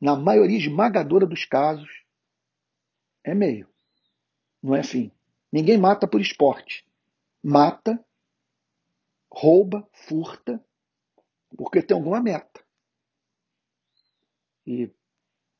Na 0.00 0.16
maioria 0.16 0.56
esmagadora 0.56 1.26
dos 1.26 1.44
casos, 1.44 2.02
é 3.22 3.34
meio, 3.34 3.68
não 4.62 4.74
é 4.74 4.82
fim. 4.82 5.12
Ninguém 5.52 5.76
mata 5.76 6.08
por 6.08 6.22
esporte. 6.22 6.88
Mata, 7.42 8.02
rouba, 9.30 9.86
furta, 9.92 10.64
porque 11.58 11.82
tem 11.82 11.94
alguma 11.94 12.22
meta. 12.22 12.57
E 14.68 14.92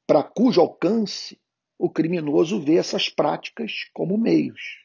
para 0.06 0.22
cujo 0.22 0.60
alcance 0.60 1.40
o 1.78 1.88
criminoso 1.88 2.60
vê 2.60 2.76
essas 2.76 3.08
práticas 3.08 3.88
como 3.94 4.18
meios. 4.18 4.84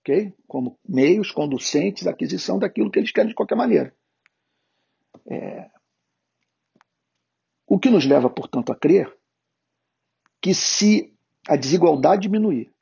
Okay? 0.00 0.34
Como 0.46 0.80
meios 0.88 1.30
conducentes 1.30 2.06
à 2.06 2.12
aquisição 2.12 2.58
daquilo 2.58 2.90
que 2.90 2.98
eles 2.98 3.12
querem 3.12 3.28
de 3.28 3.34
qualquer 3.34 3.54
maneira. 3.54 3.94
É... 5.28 5.70
O 7.66 7.78
que 7.78 7.90
nos 7.90 8.06
leva, 8.06 8.30
portanto, 8.30 8.72
a 8.72 8.76
crer 8.76 9.14
que 10.40 10.54
se 10.54 11.14
a 11.46 11.54
desigualdade 11.54 12.22
diminuir, 12.22 12.72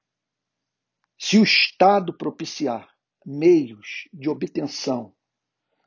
se 1.18 1.38
o 1.38 1.42
Estado 1.42 2.16
propiciar 2.16 2.94
meios 3.26 4.08
de 4.12 4.28
obtenção 4.28 5.12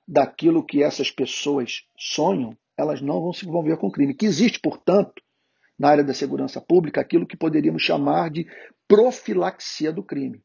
daquilo 0.05 0.65
que 0.65 0.83
essas 0.83 1.11
pessoas 1.11 1.87
sonham, 1.97 2.57
elas 2.77 3.01
não 3.01 3.19
vão 3.19 3.33
se 3.33 3.45
envolver 3.45 3.77
com 3.77 3.91
crime. 3.91 4.13
Que 4.13 4.25
existe, 4.25 4.59
portanto, 4.59 5.21
na 5.77 5.89
área 5.89 6.03
da 6.03 6.13
segurança 6.13 6.61
pública, 6.61 7.01
aquilo 7.01 7.27
que 7.27 7.35
poderíamos 7.35 7.81
chamar 7.81 8.29
de 8.29 8.47
profilaxia 8.87 9.91
do 9.91 10.03
crime. 10.03 10.43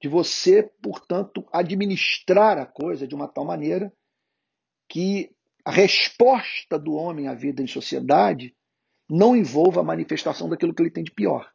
De 0.00 0.08
você, 0.08 0.70
portanto, 0.82 1.46
administrar 1.52 2.58
a 2.58 2.66
coisa 2.66 3.06
de 3.06 3.14
uma 3.14 3.26
tal 3.26 3.44
maneira 3.44 3.92
que 4.88 5.34
a 5.64 5.70
resposta 5.70 6.78
do 6.78 6.92
homem 6.92 7.26
à 7.26 7.34
vida 7.34 7.62
em 7.62 7.66
sociedade 7.66 8.54
não 9.08 9.34
envolva 9.34 9.80
a 9.80 9.84
manifestação 9.84 10.48
daquilo 10.48 10.74
que 10.74 10.82
ele 10.82 10.90
tem 10.90 11.04
de 11.04 11.10
pior. 11.10 11.50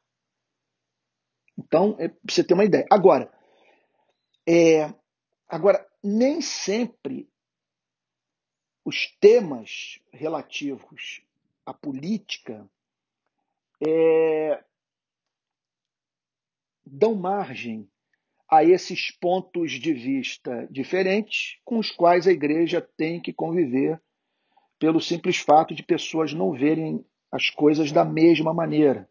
Então, 1.57 1.95
é, 1.99 2.11
você 2.27 2.43
ter 2.43 2.53
uma 2.53 2.65
ideia. 2.65 2.85
Agora, 2.89 3.31
é, 4.47 4.91
agora 5.47 5.85
nem 6.03 6.41
sempre 6.41 7.29
os 8.89 9.05
temas 9.21 10.01
relativos 10.11 11.21
à 11.63 11.71
política 11.71 12.67
é, 13.87 14.63
dão 16.83 17.13
margem 17.13 17.87
a 18.49 18.63
esses 18.63 19.11
pontos 19.11 19.73
de 19.73 19.93
vista 19.93 20.67
diferentes 20.71 21.59
com 21.63 21.77
os 21.77 21.91
quais 21.91 22.25
a 22.25 22.31
igreja 22.31 22.81
tem 22.81 23.21
que 23.21 23.31
conviver 23.31 24.01
pelo 24.79 24.99
simples 24.99 25.37
fato 25.37 25.75
de 25.75 25.83
pessoas 25.83 26.33
não 26.33 26.51
verem 26.51 27.05
as 27.31 27.51
coisas 27.51 27.91
da 27.91 28.03
mesma 28.03 28.55
maneira 28.55 29.07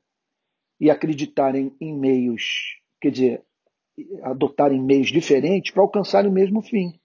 e 0.81 0.91
acreditarem 0.91 1.72
em 1.81 1.97
meios, 1.97 2.81
quer 3.01 3.12
dizer, 3.12 3.45
adotarem 4.24 4.83
meios 4.83 5.07
diferentes 5.07 5.70
para 5.70 5.85
alcançarem 5.85 6.29
o 6.29 6.35
mesmo 6.35 6.62
fim. 6.62 6.99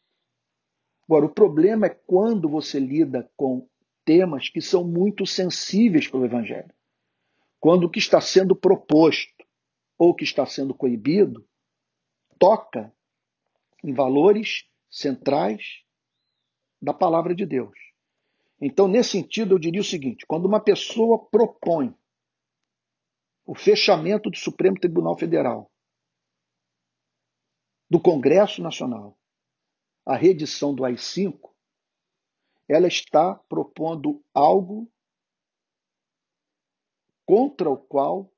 Agora, 1.05 1.25
o 1.25 1.33
problema 1.33 1.87
é 1.87 1.89
quando 1.89 2.47
você 2.49 2.79
lida 2.79 3.29
com 3.35 3.67
temas 4.05 4.49
que 4.49 4.61
são 4.61 4.83
muito 4.83 5.25
sensíveis 5.25 6.07
para 6.07 6.19
o 6.19 6.25
Evangelho. 6.25 6.73
Quando 7.59 7.85
o 7.85 7.89
que 7.89 7.99
está 7.99 8.19
sendo 8.19 8.55
proposto 8.55 9.45
ou 9.97 10.13
que 10.13 10.23
está 10.23 10.45
sendo 10.45 10.73
coibido 10.73 11.47
toca 12.39 12.93
em 13.83 13.93
valores 13.93 14.65
centrais 14.89 15.83
da 16.81 16.93
palavra 16.93 17.33
de 17.33 17.45
Deus. 17.45 17.77
Então, 18.59 18.87
nesse 18.87 19.11
sentido, 19.11 19.55
eu 19.55 19.59
diria 19.59 19.81
o 19.81 19.85
seguinte: 19.85 20.25
quando 20.25 20.45
uma 20.45 20.59
pessoa 20.59 21.25
propõe 21.29 21.93
o 23.45 23.55
fechamento 23.55 24.29
do 24.29 24.37
Supremo 24.37 24.79
Tribunal 24.79 25.17
Federal, 25.17 25.69
do 27.89 27.99
Congresso 27.99 28.61
Nacional, 28.61 29.17
a 30.05 30.15
reedição 30.15 30.73
do 30.73 30.83
AI-5, 30.83 31.51
ela 32.67 32.87
está 32.87 33.35
propondo 33.35 34.23
algo 34.33 34.91
contra 37.25 37.69
o 37.69 37.77
qual 37.77 38.31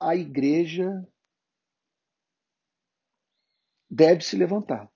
a 0.00 0.16
igreja 0.16 1.06
deve 3.90 4.22
se 4.22 4.36
levantar. 4.36 4.90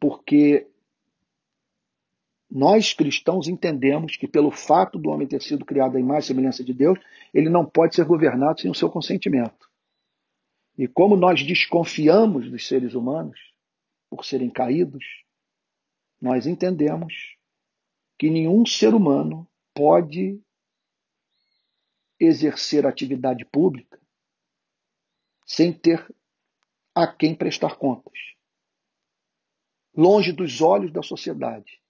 Porque 0.00 0.68
nós 2.50 2.92
cristãos 2.92 3.48
entendemos 3.48 4.16
que, 4.16 4.28
pelo 4.28 4.50
fato 4.50 4.98
do 4.98 5.08
homem 5.08 5.26
ter 5.26 5.40
sido 5.40 5.64
criado 5.64 5.96
à 5.96 6.00
imagem 6.00 6.20
e 6.20 6.26
semelhança 6.26 6.62
de 6.62 6.74
Deus, 6.74 6.98
ele 7.32 7.48
não 7.48 7.64
pode 7.64 7.94
ser 7.94 8.04
governado 8.04 8.60
sem 8.60 8.70
o 8.70 8.74
seu 8.74 8.90
consentimento. 8.90 9.70
E 10.76 10.86
como 10.86 11.16
nós 11.16 11.42
desconfiamos 11.42 12.50
dos 12.50 12.66
seres 12.66 12.94
humanos, 12.94 13.51
por 14.12 14.26
serem 14.26 14.50
caídos, 14.50 15.24
nós 16.20 16.46
entendemos 16.46 17.38
que 18.18 18.28
nenhum 18.28 18.66
ser 18.66 18.92
humano 18.92 19.50
pode 19.74 20.38
exercer 22.20 22.86
atividade 22.86 23.42
pública 23.46 23.98
sem 25.46 25.72
ter 25.72 26.14
a 26.94 27.06
quem 27.06 27.34
prestar 27.34 27.78
contas. 27.78 28.12
Longe 29.96 30.30
dos 30.30 30.60
olhos 30.60 30.92
da 30.92 31.02
sociedade. 31.02 31.82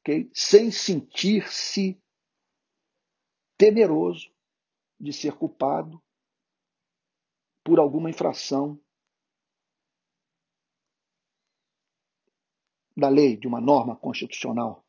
Okay? 0.00 0.30
Sem 0.32 0.70
sentir-se 0.70 2.00
temeroso 3.58 4.32
de 4.98 5.12
ser 5.12 5.34
culpado 5.34 6.02
por 7.62 7.78
alguma 7.78 8.08
infração 8.08 8.80
da 12.96 13.08
lei, 13.08 13.36
de 13.36 13.46
uma 13.46 13.60
norma 13.60 13.94
constitucional. 13.94 14.84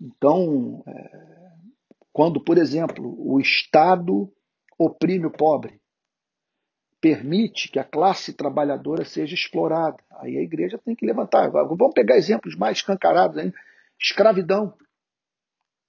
Então, 0.00 0.82
é, 0.86 1.52
quando, 2.12 2.42
por 2.42 2.58
exemplo, 2.58 3.14
o 3.18 3.38
Estado 3.40 4.32
oprime 4.78 5.26
o 5.26 5.30
pobre, 5.30 5.80
permite 7.00 7.70
que 7.70 7.78
a 7.78 7.84
classe 7.84 8.32
trabalhadora 8.32 9.04
seja 9.04 9.34
explorada, 9.34 10.02
aí 10.10 10.38
a 10.38 10.42
igreja 10.42 10.80
tem 10.82 10.96
que 10.96 11.06
levantar. 11.06 11.50
Vamos 11.50 11.94
pegar 11.94 12.16
exemplos 12.16 12.56
mais 12.56 12.78
escancarados 12.78 13.36
ainda. 13.36 13.54
Escravidão. 14.00 14.74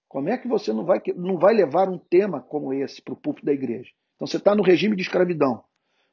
Como 0.08 0.30
é 0.30 0.38
que 0.38 0.48
você 0.48 0.72
não 0.72 0.86
vai, 0.86 1.02
não 1.16 1.38
vai 1.38 1.54
levar 1.54 1.90
um 1.90 1.98
tema 1.98 2.42
como 2.42 2.74
esse 2.74 3.02
para 3.02 3.14
o 3.14 3.18
púlpito 3.18 3.46
da 3.46 3.54
igreja? 3.54 3.92
Então 4.16 4.28
você 4.28 4.38
está 4.38 4.54
no 4.54 4.62
regime 4.62 4.96
de 4.96 5.02
escravidão. 5.02 5.64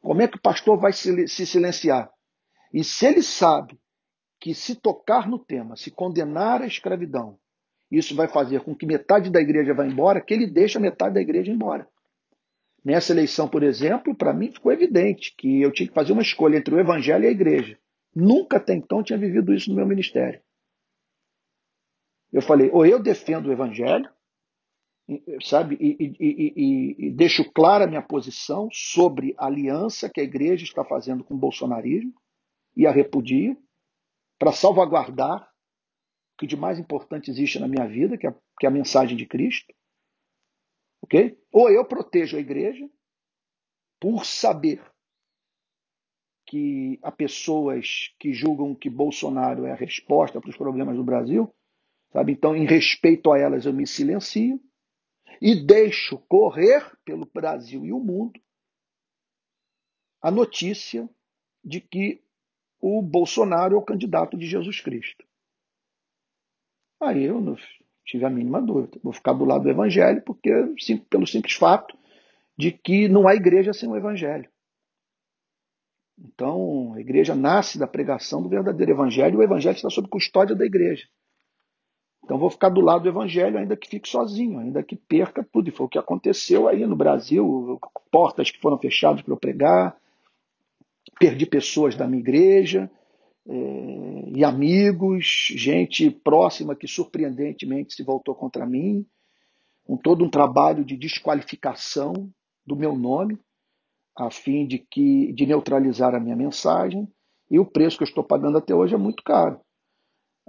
Como 0.00 0.22
é 0.22 0.28
que 0.28 0.36
o 0.36 0.40
pastor 0.40 0.78
vai 0.78 0.92
se 0.92 1.46
silenciar? 1.46 2.10
E 2.72 2.82
se 2.82 3.06
ele 3.06 3.22
sabe 3.22 3.78
que 4.42 4.54
se 4.54 4.74
tocar 4.74 5.30
no 5.30 5.38
tema, 5.38 5.76
se 5.76 5.88
condenar 5.88 6.62
a 6.62 6.66
escravidão, 6.66 7.38
isso 7.88 8.16
vai 8.16 8.26
fazer 8.26 8.60
com 8.64 8.74
que 8.74 8.84
metade 8.84 9.30
da 9.30 9.40
igreja 9.40 9.72
vá 9.72 9.86
embora, 9.86 10.20
que 10.20 10.34
ele 10.34 10.48
deixa 10.48 10.80
metade 10.80 11.14
da 11.14 11.20
igreja 11.20 11.52
embora. 11.52 11.88
Nessa 12.84 13.12
eleição, 13.12 13.48
por 13.48 13.62
exemplo, 13.62 14.16
para 14.16 14.34
mim 14.34 14.50
ficou 14.50 14.72
evidente 14.72 15.32
que 15.38 15.62
eu 15.62 15.70
tinha 15.70 15.88
que 15.88 15.94
fazer 15.94 16.12
uma 16.12 16.22
escolha 16.22 16.56
entre 16.58 16.74
o 16.74 16.80
evangelho 16.80 17.22
e 17.22 17.28
a 17.28 17.30
igreja. 17.30 17.78
Nunca 18.12 18.56
até 18.56 18.74
então 18.74 19.00
tinha 19.00 19.16
vivido 19.16 19.54
isso 19.54 19.70
no 19.70 19.76
meu 19.76 19.86
ministério. 19.86 20.42
Eu 22.32 22.42
falei, 22.42 22.68
ou 22.72 22.84
eu 22.84 23.00
defendo 23.00 23.46
o 23.46 23.52
evangelho, 23.52 24.10
sabe, 25.44 25.76
e, 25.80 25.96
e, 26.00 26.16
e, 26.18 27.06
e, 27.06 27.10
deixo 27.12 27.48
clara 27.52 27.84
a 27.84 27.88
minha 27.88 28.02
posição 28.02 28.68
sobre 28.72 29.36
a 29.38 29.46
aliança 29.46 30.10
que 30.12 30.20
a 30.20 30.24
igreja 30.24 30.64
está 30.64 30.84
fazendo 30.84 31.22
com 31.22 31.34
o 31.34 31.38
bolsonarismo 31.38 32.12
e 32.76 32.88
a 32.88 32.90
repudio 32.90 33.56
para 34.42 34.50
salvaguardar 34.50 35.40
o 35.40 36.36
que 36.36 36.48
de 36.48 36.56
mais 36.56 36.76
importante 36.76 37.30
existe 37.30 37.60
na 37.60 37.68
minha 37.68 37.86
vida, 37.86 38.18
que 38.18 38.26
é, 38.26 38.34
que 38.58 38.66
é 38.66 38.68
a 38.68 38.72
mensagem 38.72 39.16
de 39.16 39.24
Cristo. 39.24 39.72
Ok? 41.00 41.40
Ou 41.52 41.70
eu 41.70 41.84
protejo 41.84 42.36
a 42.36 42.40
igreja 42.40 42.90
por 44.00 44.26
saber 44.26 44.84
que 46.44 46.98
há 47.04 47.12
pessoas 47.12 48.12
que 48.18 48.32
julgam 48.34 48.74
que 48.74 48.90
Bolsonaro 48.90 49.64
é 49.64 49.70
a 49.70 49.76
resposta 49.76 50.40
para 50.40 50.50
os 50.50 50.56
problemas 50.56 50.96
do 50.96 51.04
Brasil, 51.04 51.54
sabe? 52.12 52.32
Então, 52.32 52.56
em 52.56 52.66
respeito 52.66 53.30
a 53.30 53.38
elas, 53.38 53.64
eu 53.64 53.72
me 53.72 53.86
silencio 53.86 54.60
e 55.40 55.54
deixo 55.54 56.18
correr 56.26 56.84
pelo 57.04 57.30
Brasil 57.32 57.86
e 57.86 57.92
o 57.92 58.00
mundo 58.00 58.42
a 60.20 60.32
notícia 60.32 61.08
de 61.64 61.80
que 61.80 62.24
o 62.82 63.00
Bolsonaro 63.00 63.76
é 63.76 63.78
o 63.78 63.82
candidato 63.82 64.36
de 64.36 64.44
Jesus 64.44 64.80
Cristo. 64.80 65.24
Aí 67.00 67.22
eu 67.22 67.40
não 67.40 67.56
tive 68.04 68.24
a 68.24 68.30
mínima 68.30 68.60
dúvida. 68.60 68.98
Vou 69.02 69.12
ficar 69.12 69.32
do 69.32 69.44
lado 69.44 69.62
do 69.62 69.70
Evangelho, 69.70 70.20
porque 70.22 70.50
pelo 71.08 71.26
simples 71.26 71.54
fato 71.54 71.96
de 72.58 72.72
que 72.72 73.08
não 73.08 73.28
há 73.28 73.36
igreja 73.36 73.72
sem 73.72 73.88
o 73.88 73.96
Evangelho. 73.96 74.50
Então, 76.18 76.92
a 76.94 77.00
igreja 77.00 77.34
nasce 77.34 77.78
da 77.78 77.86
pregação 77.86 78.42
do 78.42 78.48
verdadeiro 78.48 78.92
Evangelho 78.92 79.34
e 79.34 79.38
o 79.38 79.42
Evangelho 79.42 79.76
está 79.76 79.88
sob 79.88 80.08
custódia 80.08 80.54
da 80.54 80.66
igreja. 80.66 81.06
Então 82.24 82.38
vou 82.38 82.50
ficar 82.50 82.68
do 82.68 82.80
lado 82.80 83.02
do 83.02 83.08
evangelho, 83.08 83.58
ainda 83.58 83.76
que 83.76 83.88
fique 83.88 84.08
sozinho, 84.08 84.60
ainda 84.60 84.80
que 84.82 84.94
perca 84.94 85.44
tudo. 85.52 85.68
E 85.68 85.72
foi 85.72 85.86
o 85.86 85.88
que 85.88 85.98
aconteceu 85.98 86.68
aí 86.68 86.86
no 86.86 86.94
Brasil, 86.94 87.80
portas 88.12 88.48
que 88.50 88.60
foram 88.60 88.78
fechadas 88.78 89.22
para 89.22 89.34
eu 89.34 89.36
pregar, 89.36 89.96
perdi 91.18 91.46
pessoas 91.46 91.96
da 91.96 92.06
minha 92.06 92.20
igreja, 92.20 92.90
é, 93.48 94.30
e 94.34 94.44
amigos, 94.44 95.48
gente 95.56 96.10
próxima 96.10 96.76
que 96.76 96.86
surpreendentemente 96.86 97.94
se 97.94 98.02
voltou 98.02 98.34
contra 98.34 98.66
mim, 98.66 99.06
com 99.84 99.96
todo 99.96 100.24
um 100.24 100.30
trabalho 100.30 100.84
de 100.84 100.96
desqualificação 100.96 102.30
do 102.64 102.76
meu 102.76 102.96
nome, 102.96 103.38
a 104.16 104.30
fim 104.30 104.66
de 104.66 104.78
que 104.78 105.32
de 105.32 105.46
neutralizar 105.46 106.14
a 106.14 106.20
minha 106.20 106.36
mensagem, 106.36 107.08
e 107.50 107.58
o 107.58 107.66
preço 107.66 107.98
que 107.98 108.04
eu 108.04 108.08
estou 108.08 108.24
pagando 108.24 108.58
até 108.58 108.74
hoje 108.74 108.94
é 108.94 108.98
muito 108.98 109.22
caro. 109.22 109.60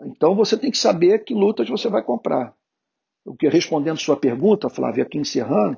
Então 0.05 0.35
você 0.35 0.57
tem 0.57 0.71
que 0.71 0.77
saber 0.77 1.23
que 1.23 1.33
lutas 1.33 1.67
você 1.69 1.89
vai 1.89 2.03
comprar. 2.03 2.53
O 3.25 3.35
que 3.35 3.47
respondendo 3.47 3.99
sua 3.99 4.17
pergunta, 4.17 4.69
Flávia, 4.69 5.03
aqui 5.03 5.17
encerrando, 5.17 5.77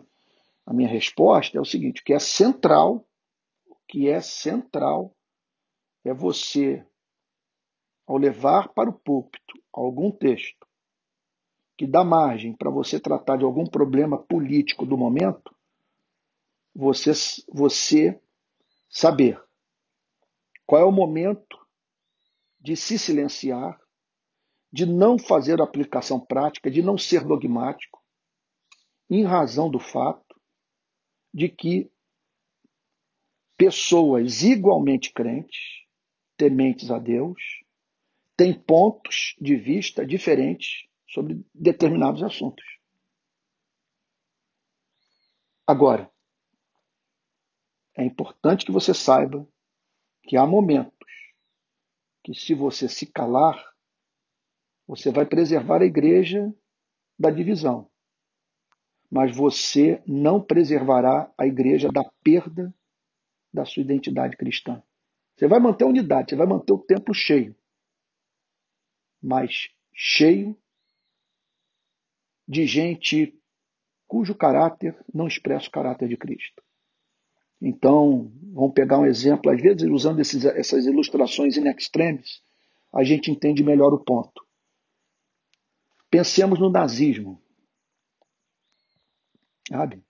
a 0.65 0.73
minha 0.73 0.89
resposta 0.89 1.57
é 1.57 1.61
o 1.61 1.65
seguinte: 1.65 2.03
que 2.03 2.13
é 2.13 2.19
central, 2.19 3.05
que 3.87 4.09
é 4.09 4.21
central 4.21 5.15
é 6.03 6.13
você, 6.13 6.85
ao 8.07 8.17
levar 8.17 8.69
para 8.73 8.89
o 8.89 8.99
púlpito 8.99 9.61
algum 9.73 10.11
texto 10.11 10.65
que 11.77 11.85
dá 11.85 12.03
margem 12.03 12.55
para 12.55 12.69
você 12.69 12.99
tratar 12.99 13.37
de 13.37 13.43
algum 13.43 13.65
problema 13.65 14.17
político 14.17 14.85
do 14.85 14.97
momento, 14.97 15.53
você, 16.73 17.11
você 17.51 18.21
saber 18.89 19.41
qual 20.65 20.81
é 20.81 20.85
o 20.85 20.91
momento 20.91 21.57
de 22.59 22.75
se 22.75 22.97
silenciar 22.97 23.79
de 24.75 24.85
não 24.85 25.17
fazer 25.17 25.61
aplicação 25.61 26.19
prática, 26.19 26.69
de 26.69 26.81
não 26.81 26.97
ser 26.97 27.23
dogmático, 27.23 28.03
em 29.09 29.23
razão 29.23 29.69
do 29.69 29.79
fato 29.79 30.35
de 31.33 31.47
que 31.47 31.89
pessoas 33.57 34.43
igualmente 34.43 35.11
crentes, 35.13 35.85
tementes 36.37 36.91
a 36.91 36.99
Deus, 36.99 37.63
têm 38.35 38.53
pontos 38.53 39.35
de 39.39 39.55
vista 39.55 40.05
diferentes 40.05 40.87
sobre 41.07 41.41
determinados 41.53 42.21
assuntos. 42.21 42.65
Agora, 45.65 46.11
é 47.95 48.03
importante 48.03 48.65
que 48.65 48.71
você 48.71 48.93
saiba 48.93 49.47
que 50.23 50.35
há 50.35 50.45
momentos 50.45 50.93
que, 52.23 52.33
se 52.33 52.53
você 52.53 52.89
se 52.89 53.05
calar, 53.05 53.73
você 54.87 55.11
vai 55.11 55.25
preservar 55.25 55.81
a 55.81 55.85
igreja 55.85 56.53
da 57.17 57.31
divisão, 57.31 57.89
mas 59.09 59.35
você 59.35 60.03
não 60.05 60.41
preservará 60.41 61.31
a 61.37 61.47
igreja 61.47 61.89
da 61.89 62.03
perda 62.21 62.73
da 63.55 63.65
sua 63.65 63.81
identidade 63.81 64.37
cristã. 64.37 64.83
Você 65.35 65.47
vai 65.47 65.59
manter 65.59 65.83
a 65.83 65.87
unidade, 65.87 66.29
você 66.29 66.35
vai 66.35 66.47
manter 66.47 66.73
o 66.73 66.79
templo 66.79 67.13
cheio, 67.13 67.55
mas 69.21 69.69
cheio 69.93 70.57
de 72.47 72.67
gente 72.67 73.37
cujo 74.07 74.35
caráter 74.35 74.95
não 75.13 75.27
expressa 75.27 75.67
o 75.67 75.71
caráter 75.71 76.07
de 76.07 76.15
Cristo. 76.15 76.63
Então, 77.61 78.31
vamos 78.53 78.73
pegar 78.73 78.99
um 78.99 79.05
exemplo, 79.05 79.51
às 79.51 79.59
vezes 79.59 79.89
usando 79.89 80.19
esses, 80.19 80.45
essas 80.45 80.85
ilustrações 80.85 81.57
in 81.57 81.67
extremis, 81.67 82.43
a 82.93 83.03
gente 83.03 83.31
entende 83.31 83.63
melhor 83.63 83.93
o 83.93 84.03
ponto. 84.03 84.45
Pensemos 86.09 86.59
no 86.59 86.69
nazismo. 86.69 87.41
Sabe? 89.67 90.04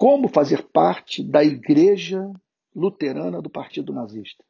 Como 0.00 0.30
fazer 0.30 0.66
parte 0.68 1.22
da 1.22 1.44
igreja 1.44 2.32
luterana 2.74 3.42
do 3.42 3.50
Partido 3.50 3.92
Nazista? 3.92 4.42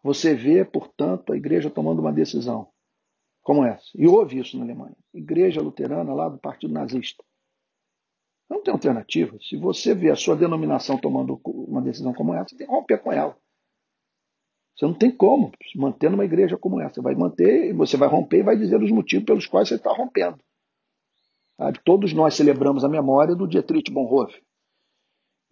Você 0.00 0.32
vê, 0.32 0.64
portanto, 0.64 1.32
a 1.32 1.36
igreja 1.36 1.68
tomando 1.68 1.98
uma 1.98 2.12
decisão 2.12 2.68
como 3.42 3.64
essa. 3.64 3.90
E 3.96 4.06
houve 4.06 4.38
isso 4.38 4.56
na 4.56 4.62
Alemanha. 4.62 4.96
Igreja 5.12 5.60
luterana 5.60 6.14
lá 6.14 6.28
do 6.28 6.38
Partido 6.38 6.72
Nazista. 6.72 7.24
Não 8.48 8.62
tem 8.62 8.72
alternativa. 8.72 9.36
Se 9.40 9.56
você 9.56 9.92
vê 9.92 10.08
a 10.12 10.16
sua 10.16 10.36
denominação 10.36 10.96
tomando 10.96 11.40
uma 11.44 11.82
decisão 11.82 12.14
como 12.14 12.32
essa, 12.32 12.50
você 12.50 12.58
tem 12.58 12.68
que 12.68 12.72
romper 12.72 12.98
com 12.98 13.10
ela. 13.10 13.36
Você 14.76 14.86
não 14.86 14.94
tem 14.94 15.10
como 15.10 15.50
manter 15.74 16.12
numa 16.12 16.24
igreja 16.24 16.56
como 16.56 16.80
essa. 16.80 16.94
Você 16.94 17.00
vai 17.00 17.16
manter, 17.16 17.74
você 17.74 17.96
vai 17.96 18.08
romper 18.08 18.38
e 18.38 18.44
vai 18.44 18.56
dizer 18.56 18.80
os 18.80 18.92
motivos 18.92 19.24
pelos 19.24 19.46
quais 19.48 19.66
você 19.66 19.74
está 19.74 19.92
rompendo. 19.92 20.38
Sabe? 21.60 21.78
Todos 21.84 22.14
nós 22.14 22.34
celebramos 22.34 22.84
a 22.84 22.88
memória 22.88 23.36
do 23.36 23.46
Dietrich 23.46 23.90
Bonhoeffer. 23.92 24.42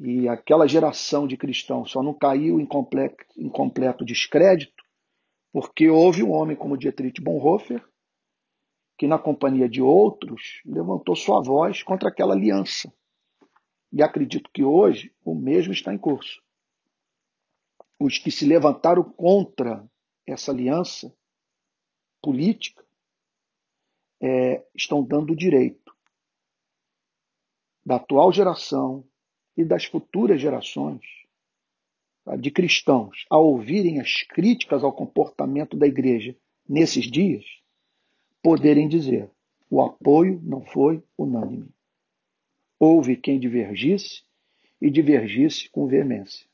E 0.00 0.26
aquela 0.26 0.66
geração 0.66 1.26
de 1.26 1.36
cristãos 1.36 1.90
só 1.90 2.02
não 2.02 2.14
caiu 2.14 2.58
em 2.58 2.64
completo, 2.64 3.22
em 3.36 3.50
completo 3.50 4.06
descrédito 4.06 4.82
porque 5.52 5.90
houve 5.90 6.22
um 6.22 6.30
homem 6.32 6.56
como 6.56 6.78
Dietrich 6.78 7.20
Bonhoeffer 7.20 7.84
que, 8.96 9.06
na 9.06 9.18
companhia 9.18 9.68
de 9.68 9.82
outros, 9.82 10.62
levantou 10.64 11.14
sua 11.14 11.42
voz 11.42 11.82
contra 11.82 12.08
aquela 12.08 12.32
aliança. 12.32 12.90
E 13.92 14.02
acredito 14.02 14.50
que 14.52 14.64
hoje 14.64 15.12
o 15.22 15.34
mesmo 15.34 15.74
está 15.74 15.92
em 15.92 15.98
curso 15.98 16.40
os 18.00 18.16
que 18.16 18.30
se 18.30 18.46
levantaram 18.46 19.02
contra 19.02 19.84
essa 20.26 20.52
aliança 20.52 21.12
política 22.22 22.86
é, 24.22 24.64
estão 24.74 25.02
dando 25.02 25.34
direito 25.34 25.97
da 27.88 27.96
atual 27.96 28.30
geração 28.30 29.02
e 29.56 29.64
das 29.64 29.86
futuras 29.86 30.38
gerações 30.38 31.00
tá, 32.22 32.36
de 32.36 32.50
cristãos 32.50 33.24
a 33.30 33.38
ouvirem 33.38 33.98
as 33.98 34.22
críticas 34.24 34.84
ao 34.84 34.92
comportamento 34.92 35.74
da 35.74 35.86
igreja 35.86 36.36
nesses 36.68 37.10
dias, 37.10 37.46
poderem 38.42 38.90
dizer: 38.90 39.30
o 39.70 39.80
apoio 39.80 40.38
não 40.44 40.60
foi 40.66 41.02
unânime. 41.16 41.70
Houve 42.78 43.16
quem 43.16 43.40
divergisse 43.40 44.22
e 44.82 44.90
divergisse 44.90 45.70
com 45.70 45.86
veemência. 45.86 46.46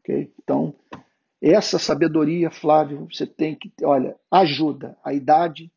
Okay? 0.00 0.32
Então, 0.42 0.74
essa 1.38 1.78
sabedoria, 1.78 2.50
Flávio, 2.50 3.06
você 3.12 3.26
tem 3.26 3.54
que, 3.54 3.70
olha, 3.84 4.18
ajuda 4.30 4.98
a 5.04 5.12
idade, 5.12 5.70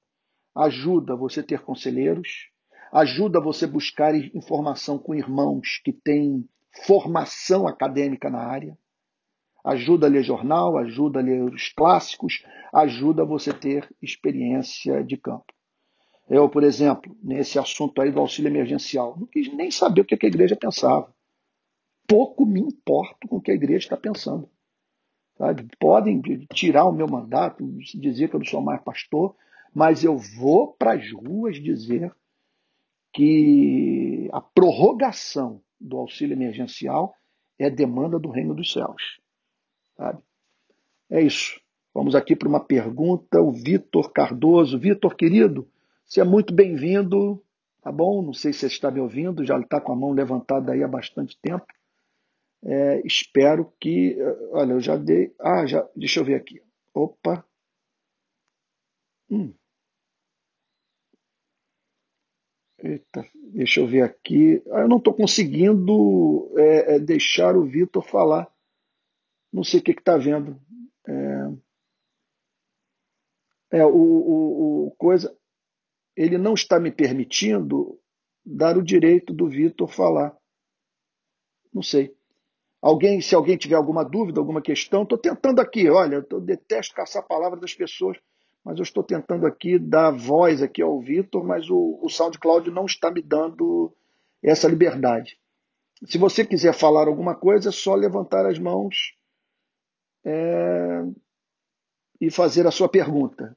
ajuda 0.56 1.18
você 1.18 1.44
ter 1.44 1.60
conselheiros, 1.64 2.50
ajuda 2.92 3.42
você 3.42 3.68
buscar 3.68 4.16
informação 4.16 4.98
com 4.98 5.16
irmãos 5.16 5.82
que 5.84 5.94
têm 5.94 6.48
formação 6.86 7.68
acadêmica 7.68 8.30
na 8.30 8.40
área, 8.40 8.78
Ajuda 9.64 10.08
a 10.08 10.10
ler 10.10 10.24
jornal, 10.24 10.78
ajuda 10.78 11.20
a 11.20 11.22
ler 11.22 11.44
os 11.44 11.70
clássicos, 11.70 12.46
ajuda 12.74 13.26
você 13.26 13.50
a 13.50 13.54
ter 13.54 13.90
experiência 14.02 15.04
de 15.04 15.18
campo. 15.18 15.54
Eu, 16.30 16.48
por 16.48 16.64
exemplo, 16.64 17.16
nesse 17.22 17.60
assunto 17.60 18.02
aí 18.02 18.12
do 18.12 18.20
auxílio 18.20 18.50
emergencial, 18.50 19.18
não 19.20 19.28
quis 19.28 19.52
nem 19.54 19.70
saber 19.70 20.02
o 20.02 20.06
que 20.06 20.26
a 20.26 20.30
igreja 20.30 20.56
pensava. 20.56 21.14
Pouco 22.08 22.46
me 22.46 22.62
importo 22.62 23.28
com 23.28 23.38
o 23.38 23.42
que 23.42 23.52
a 23.52 23.56
igreja 23.56 23.86
está 23.86 23.98
pensando. 23.98 24.50
Sabe? 25.38 25.68
Podem 25.80 26.22
tirar 26.54 26.86
o 26.86 26.94
meu 26.94 27.08
mandato, 27.08 27.64
dizer 27.96 28.30
que 28.30 28.36
eu 28.36 28.40
não 28.40 28.46
sou 28.46 28.62
mais 28.62 28.82
pastor, 28.82 29.36
mas 29.74 30.04
eu 30.04 30.18
vou 30.18 30.74
para 30.74 30.94
as 30.94 31.12
ruas 31.12 31.58
dizer 31.58 32.14
que 33.20 34.30
a 34.32 34.40
prorrogação 34.40 35.62
do 35.78 35.98
auxílio 35.98 36.34
emergencial 36.34 37.14
é 37.60 37.70
demanda 37.70 38.18
do 38.18 38.30
reino 38.30 38.56
dos 38.56 38.72
céus. 38.72 39.20
Sabe? 39.98 40.24
É 41.10 41.22
isso. 41.22 41.60
Vamos 41.94 42.16
aqui 42.16 42.34
para 42.34 42.48
uma 42.48 42.64
pergunta. 42.64 43.42
O 43.42 43.52
Vitor 43.52 44.14
Cardoso. 44.14 44.80
Vitor, 44.80 45.18
querido, 45.18 45.70
você 46.06 46.22
é 46.22 46.24
muito 46.24 46.54
bem-vindo, 46.54 47.44
tá 47.82 47.92
bom? 47.92 48.22
Não 48.22 48.34
sei 48.34 48.54
se 48.54 48.60
você 48.60 48.68
está 48.68 48.90
me 48.90 49.02
ouvindo, 49.02 49.44
já 49.44 49.60
está 49.60 49.82
com 49.82 49.92
a 49.92 49.98
mão 49.98 50.14
levantada 50.14 50.72
aí 50.72 50.82
há 50.82 50.88
bastante 50.88 51.38
tempo. 51.42 51.68
É, 52.64 53.06
espero 53.06 53.74
que. 53.82 54.18
Olha, 54.52 54.72
eu 54.72 54.80
já 54.80 54.96
dei. 54.96 55.36
Ah, 55.42 55.66
já. 55.66 55.86
Deixa 55.94 56.22
eu 56.22 56.26
ver 56.26 56.36
aqui. 56.36 56.62
Opa. 56.94 57.44
Hum. 59.30 59.54
Eita, 62.82 63.28
deixa 63.52 63.82
eu 63.82 63.88
ver 63.88 64.04
aqui. 64.04 64.64
Ah, 64.72 64.82
eu 64.82 64.88
não 64.88 64.98
estou 64.98 65.14
conseguindo 65.14 66.54
é, 66.58 66.96
é, 66.96 67.00
deixar 67.00 67.56
o 67.56 67.66
Vitor 67.66 68.04
falar. 68.04 68.52
Não 69.52 69.64
sei 69.64 69.80
o 69.80 69.84
que 69.84 69.92
está 69.92 70.18
vendo. 70.18 70.60
É, 71.08 71.52
é 73.80 73.86
o, 73.86 73.90
o, 73.90 74.88
o, 74.88 74.92
coisa 74.92 75.36
ele 76.20 76.38
não 76.38 76.54
está 76.54 76.78
me 76.78 76.92
permitindo 76.92 77.98
dar 78.46 78.78
o 78.78 78.84
direito 78.84 79.34
do 79.34 79.48
Vitor 79.48 79.88
falar. 79.88 80.38
Não 81.74 81.82
sei. 81.82 82.14
Alguém, 82.82 83.22
se 83.22 83.36
alguém 83.36 83.58
tiver 83.58 83.76
alguma 83.76 84.04
dúvida, 84.04 84.40
alguma 84.40 84.62
questão, 84.62 85.04
estou 85.04 85.18
tentando 85.18 85.62
aqui, 85.62 85.90
olha, 85.90 86.26
eu 86.30 86.42
detesto 86.42 86.94
caçar 86.94 87.24
a 87.24 87.26
palavra 87.26 87.58
das 87.58 87.74
pessoas, 87.74 88.18
mas 88.64 88.78
eu 88.78 88.84
estou 88.84 89.04
tentando 89.04 89.46
aqui 89.46 89.80
dar 89.80 90.12
voz 90.12 90.62
aqui 90.62 90.82
ao 90.82 91.00
Vitor, 91.00 91.44
mas 91.44 91.70
o, 91.70 92.00
o 92.02 92.10
SoundCloud 92.10 92.70
não 92.72 92.86
está 92.86 93.10
me 93.10 93.22
dando 93.22 93.94
essa 94.44 94.68
liberdade. 94.68 95.38
Se 96.06 96.18
você 96.18 96.46
quiser 96.46 96.74
falar 96.74 97.08
alguma 97.08 97.36
coisa, 97.36 97.70
é 97.70 97.72
só 97.72 97.96
levantar 97.96 98.46
as 98.46 98.58
mãos 98.58 99.16
é, 100.24 101.04
e 102.22 102.32
fazer 102.32 102.66
a 102.68 102.72
sua 102.72 102.88
pergunta. 102.88 103.56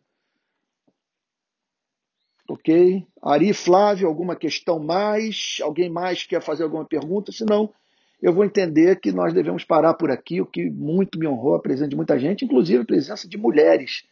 Ok? 2.48 3.06
Ari, 3.22 3.52
Flávio, 3.52 4.08
alguma 4.08 4.36
questão 4.36 4.78
mais? 4.78 5.58
Alguém 5.62 5.88
mais 5.88 6.24
quer 6.24 6.42
fazer 6.42 6.64
alguma 6.64 6.84
pergunta? 6.84 7.30
Senão, 7.32 7.72
eu 8.20 8.32
vou 8.32 8.44
entender 8.44 9.00
que 9.00 9.12
nós 9.12 9.32
devemos 9.32 9.64
parar 9.64 9.94
por 9.94 10.10
aqui, 10.10 10.40
o 10.40 10.46
que 10.46 10.68
muito 10.68 11.18
me 11.18 11.26
honrou 11.26 11.54
a 11.54 11.60
presença 11.60 11.88
de 11.88 11.96
muita 11.96 12.18
gente, 12.18 12.44
inclusive 12.44 12.82
a 12.82 12.86
presença 12.86 13.28
de 13.28 13.38
mulheres, 13.38 14.04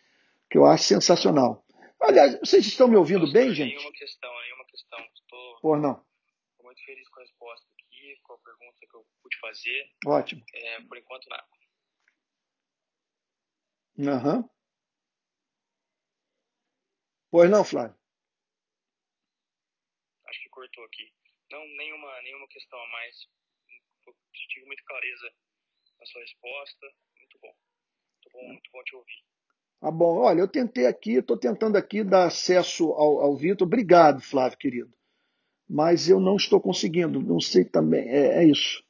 que 0.51 0.59
eu 0.59 0.67
acho 0.67 0.85
sensacional. 0.85 1.65
Aliás, 2.01 2.39
vocês 2.41 2.67
estão 2.67 2.89
me 2.89 2.97
ouvindo 2.97 3.31
bem, 3.33 3.55
gente? 3.55 3.75
Nenhuma 3.75 3.93
questão, 3.93 4.41
nenhuma 4.43 4.65
questão. 4.67 4.99
Estou 5.15 5.61
Por 5.61 5.79
não. 5.79 6.05
muito 6.63 6.83
feliz 6.85 7.09
com 7.11 7.21
a 7.21 7.23
resposta 7.23 7.67
aqui, 7.73 8.17
com 8.23 8.33
a 8.35 8.39
pergunta 8.39 8.79
que 8.81 8.97
eu 8.97 9.07
pude 9.23 9.39
fazer. 9.39 9.91
Ótimo. 10.07 10.43
É, 10.55 10.81
por 10.83 10.97
enquanto, 10.99 11.29
nada. 11.29 11.47
Aham. 14.01 14.37
Uhum. 14.39 14.49
Pois 17.31 17.49
não, 17.51 17.65
Flávio? 17.65 18.01
cortou 20.61 20.85
aqui. 20.85 21.11
Não, 21.51 21.67
nenhuma, 21.77 22.23
nenhuma 22.23 22.47
questão 22.49 22.79
a 22.79 22.87
mais. 22.89 23.17
Tive 24.49 24.67
muita 24.67 24.83
clareza 24.85 25.35
na 25.99 26.07
sua 26.07 26.21
resposta. 26.21 26.87
Muito 27.17 27.39
bom. 27.41 27.55
Muito 28.13 28.31
bom, 28.33 28.47
muito 28.49 28.71
bom 28.71 28.83
te 28.85 28.97
ouvir. 28.97 29.30
Tá 29.81 29.91
bom. 29.91 30.19
Olha, 30.19 30.41
eu 30.41 30.49
tentei 30.49 30.87
aqui, 30.87 31.15
estou 31.15 31.39
tentando 31.39 31.77
aqui 31.77 32.05
dar 32.05 32.27
acesso 32.27 32.93
ao, 32.93 33.21
ao 33.21 33.35
Vitor. 33.35 33.67
Obrigado, 33.67 34.21
Flávio, 34.21 34.59
querido. 34.59 34.93
Mas 35.69 36.09
eu 36.09 36.21
não 36.21 36.37
estou 36.37 36.61
conseguindo. 36.61 37.21
Não 37.21 37.41
sei 37.41 37.65
também. 37.65 38.07
É, 38.09 38.43
é 38.43 38.45
isso. 38.45 38.83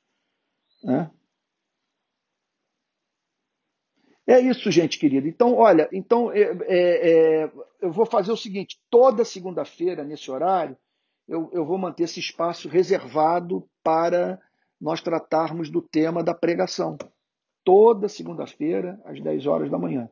É. 0.85 1.11
É 4.27 4.41
isso, 4.41 4.71
gente 4.71 4.99
querida. 4.99 5.29
Então, 5.29 5.55
olha, 5.55 5.89
então 5.93 6.31
é, 6.33 6.43
é, 6.43 7.43
é 7.43 7.53
eu 7.81 7.93
vou 7.93 8.07
fazer 8.07 8.33
o 8.33 8.37
seguinte: 8.37 8.81
toda 8.91 9.25
segunda-feira, 9.25 10.05
nesse 10.05 10.31
horário, 10.31 10.77
eu, 11.29 11.51
eu 11.53 11.65
vou 11.65 11.79
manter 11.79 12.05
esse 12.05 12.21
espaço 12.21 12.69
reservado 12.69 13.69
para 13.83 14.41
nós 14.81 15.01
tratarmos 15.01 15.71
do 15.71 15.83
tema 15.83 16.23
da 16.23 16.35
pregação. 16.35 16.97
Toda 17.65 18.09
segunda-feira, 18.09 19.01
às 19.05 19.21
10 19.21 19.47
horas 19.47 19.71
da 19.71 19.79
manhã. 19.79 20.09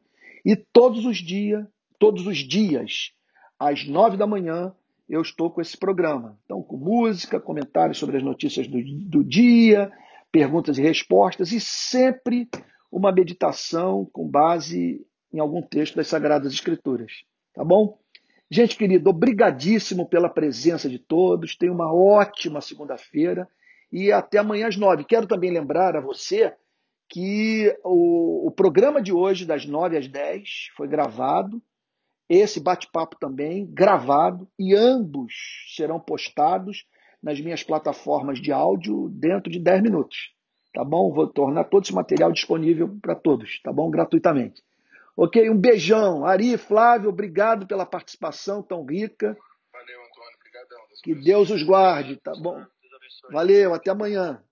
E 0.49 0.57
todos 0.57 1.05
os 1.05 1.18
dias, 1.18 1.66
todos 1.99 2.26
os 2.26 2.38
dias, 2.38 3.12
às 3.59 3.86
9 3.86 4.16
da 4.16 4.26
manhã, 4.26 4.74
eu 5.07 5.20
estou 5.20 5.51
com 5.51 5.61
esse 5.61 5.76
programa. 5.76 6.38
Então, 6.46 6.62
com 6.62 6.78
música, 6.78 7.38
comentários 7.38 7.99
sobre 7.99 8.16
as 8.16 8.22
notícias 8.22 8.66
do, 8.66 8.78
do 8.82 9.22
dia, 9.22 9.92
perguntas 10.32 10.78
e 10.78 10.82
respostas, 10.82 11.53
e 11.53 11.61
sempre 11.61 12.49
uma 12.90 13.12
meditação 13.12 14.09
com 14.11 14.26
base 14.26 15.07
em 15.30 15.38
algum 15.38 15.61
texto 15.61 15.96
das 15.96 16.09
Sagradas 16.09 16.55
Escrituras. 16.55 17.12
Tá 17.53 17.62
bom? 17.62 17.99
Gente 18.51 18.74
querida, 18.74 19.11
obrigadíssimo 19.11 20.09
pela 20.09 20.30
presença 20.30 20.88
de 20.88 20.99
todos. 20.99 21.57
Tenha 21.57 21.74
uma 21.74 21.92
ótima 21.92 22.62
segunda-feira 22.62 23.46
e 23.92 24.11
até 24.11 24.38
amanhã 24.38 24.68
às 24.68 24.78
nove. 24.78 25.05
Quero 25.05 25.26
também 25.26 25.51
lembrar 25.51 25.94
a 25.94 26.01
você 26.01 26.55
que 27.09 27.74
o, 27.84 28.48
o 28.48 28.50
programa 28.50 29.00
de 29.00 29.12
hoje, 29.12 29.46
das 29.46 29.64
nove 29.64 29.96
às 29.96 30.06
dez, 30.06 30.68
foi 30.76 30.86
gravado. 30.86 31.62
Esse 32.28 32.61
bate-papo 32.61 33.16
também 33.18 33.66
gravado 33.66 34.46
e 34.59 34.74
ambos 34.74 35.32
serão 35.74 35.98
postados 35.98 36.84
nas 37.22 37.40
minhas 37.40 37.62
plataformas 37.62 38.40
de 38.40 38.52
áudio 38.52 39.09
dentro 39.09 39.50
de 39.50 39.59
10 39.59 39.82
minutos. 39.82 40.34
Tá 40.74 40.84
bom? 40.84 41.11
Vou 41.12 41.26
tornar 41.26 41.64
todo 41.64 41.84
esse 41.84 41.94
material 41.94 42.30
disponível 42.30 42.96
para 43.00 43.14
todos, 43.14 43.61
tá 43.62 43.72
bom? 43.72 43.90
Gratuitamente. 43.90 44.62
Ok? 45.16 45.48
Um 45.48 45.56
beijão. 45.56 46.26
Ari, 46.26 46.59
Flávio, 46.59 47.09
obrigado 47.09 47.66
pela 47.66 47.86
participação 47.86 48.62
tão 48.62 48.84
rica. 48.84 49.36
Valeu, 49.72 50.00
Antônio. 50.00 50.36
Obrigadão. 50.38 50.78
Que 51.02 51.14
Deus 51.14 51.50
os 51.50 51.62
guarde, 51.62 52.16
tá 52.16 52.32
bom? 52.40 52.62
Valeu, 53.32 53.72
até 53.72 53.90
amanhã. 53.90 54.42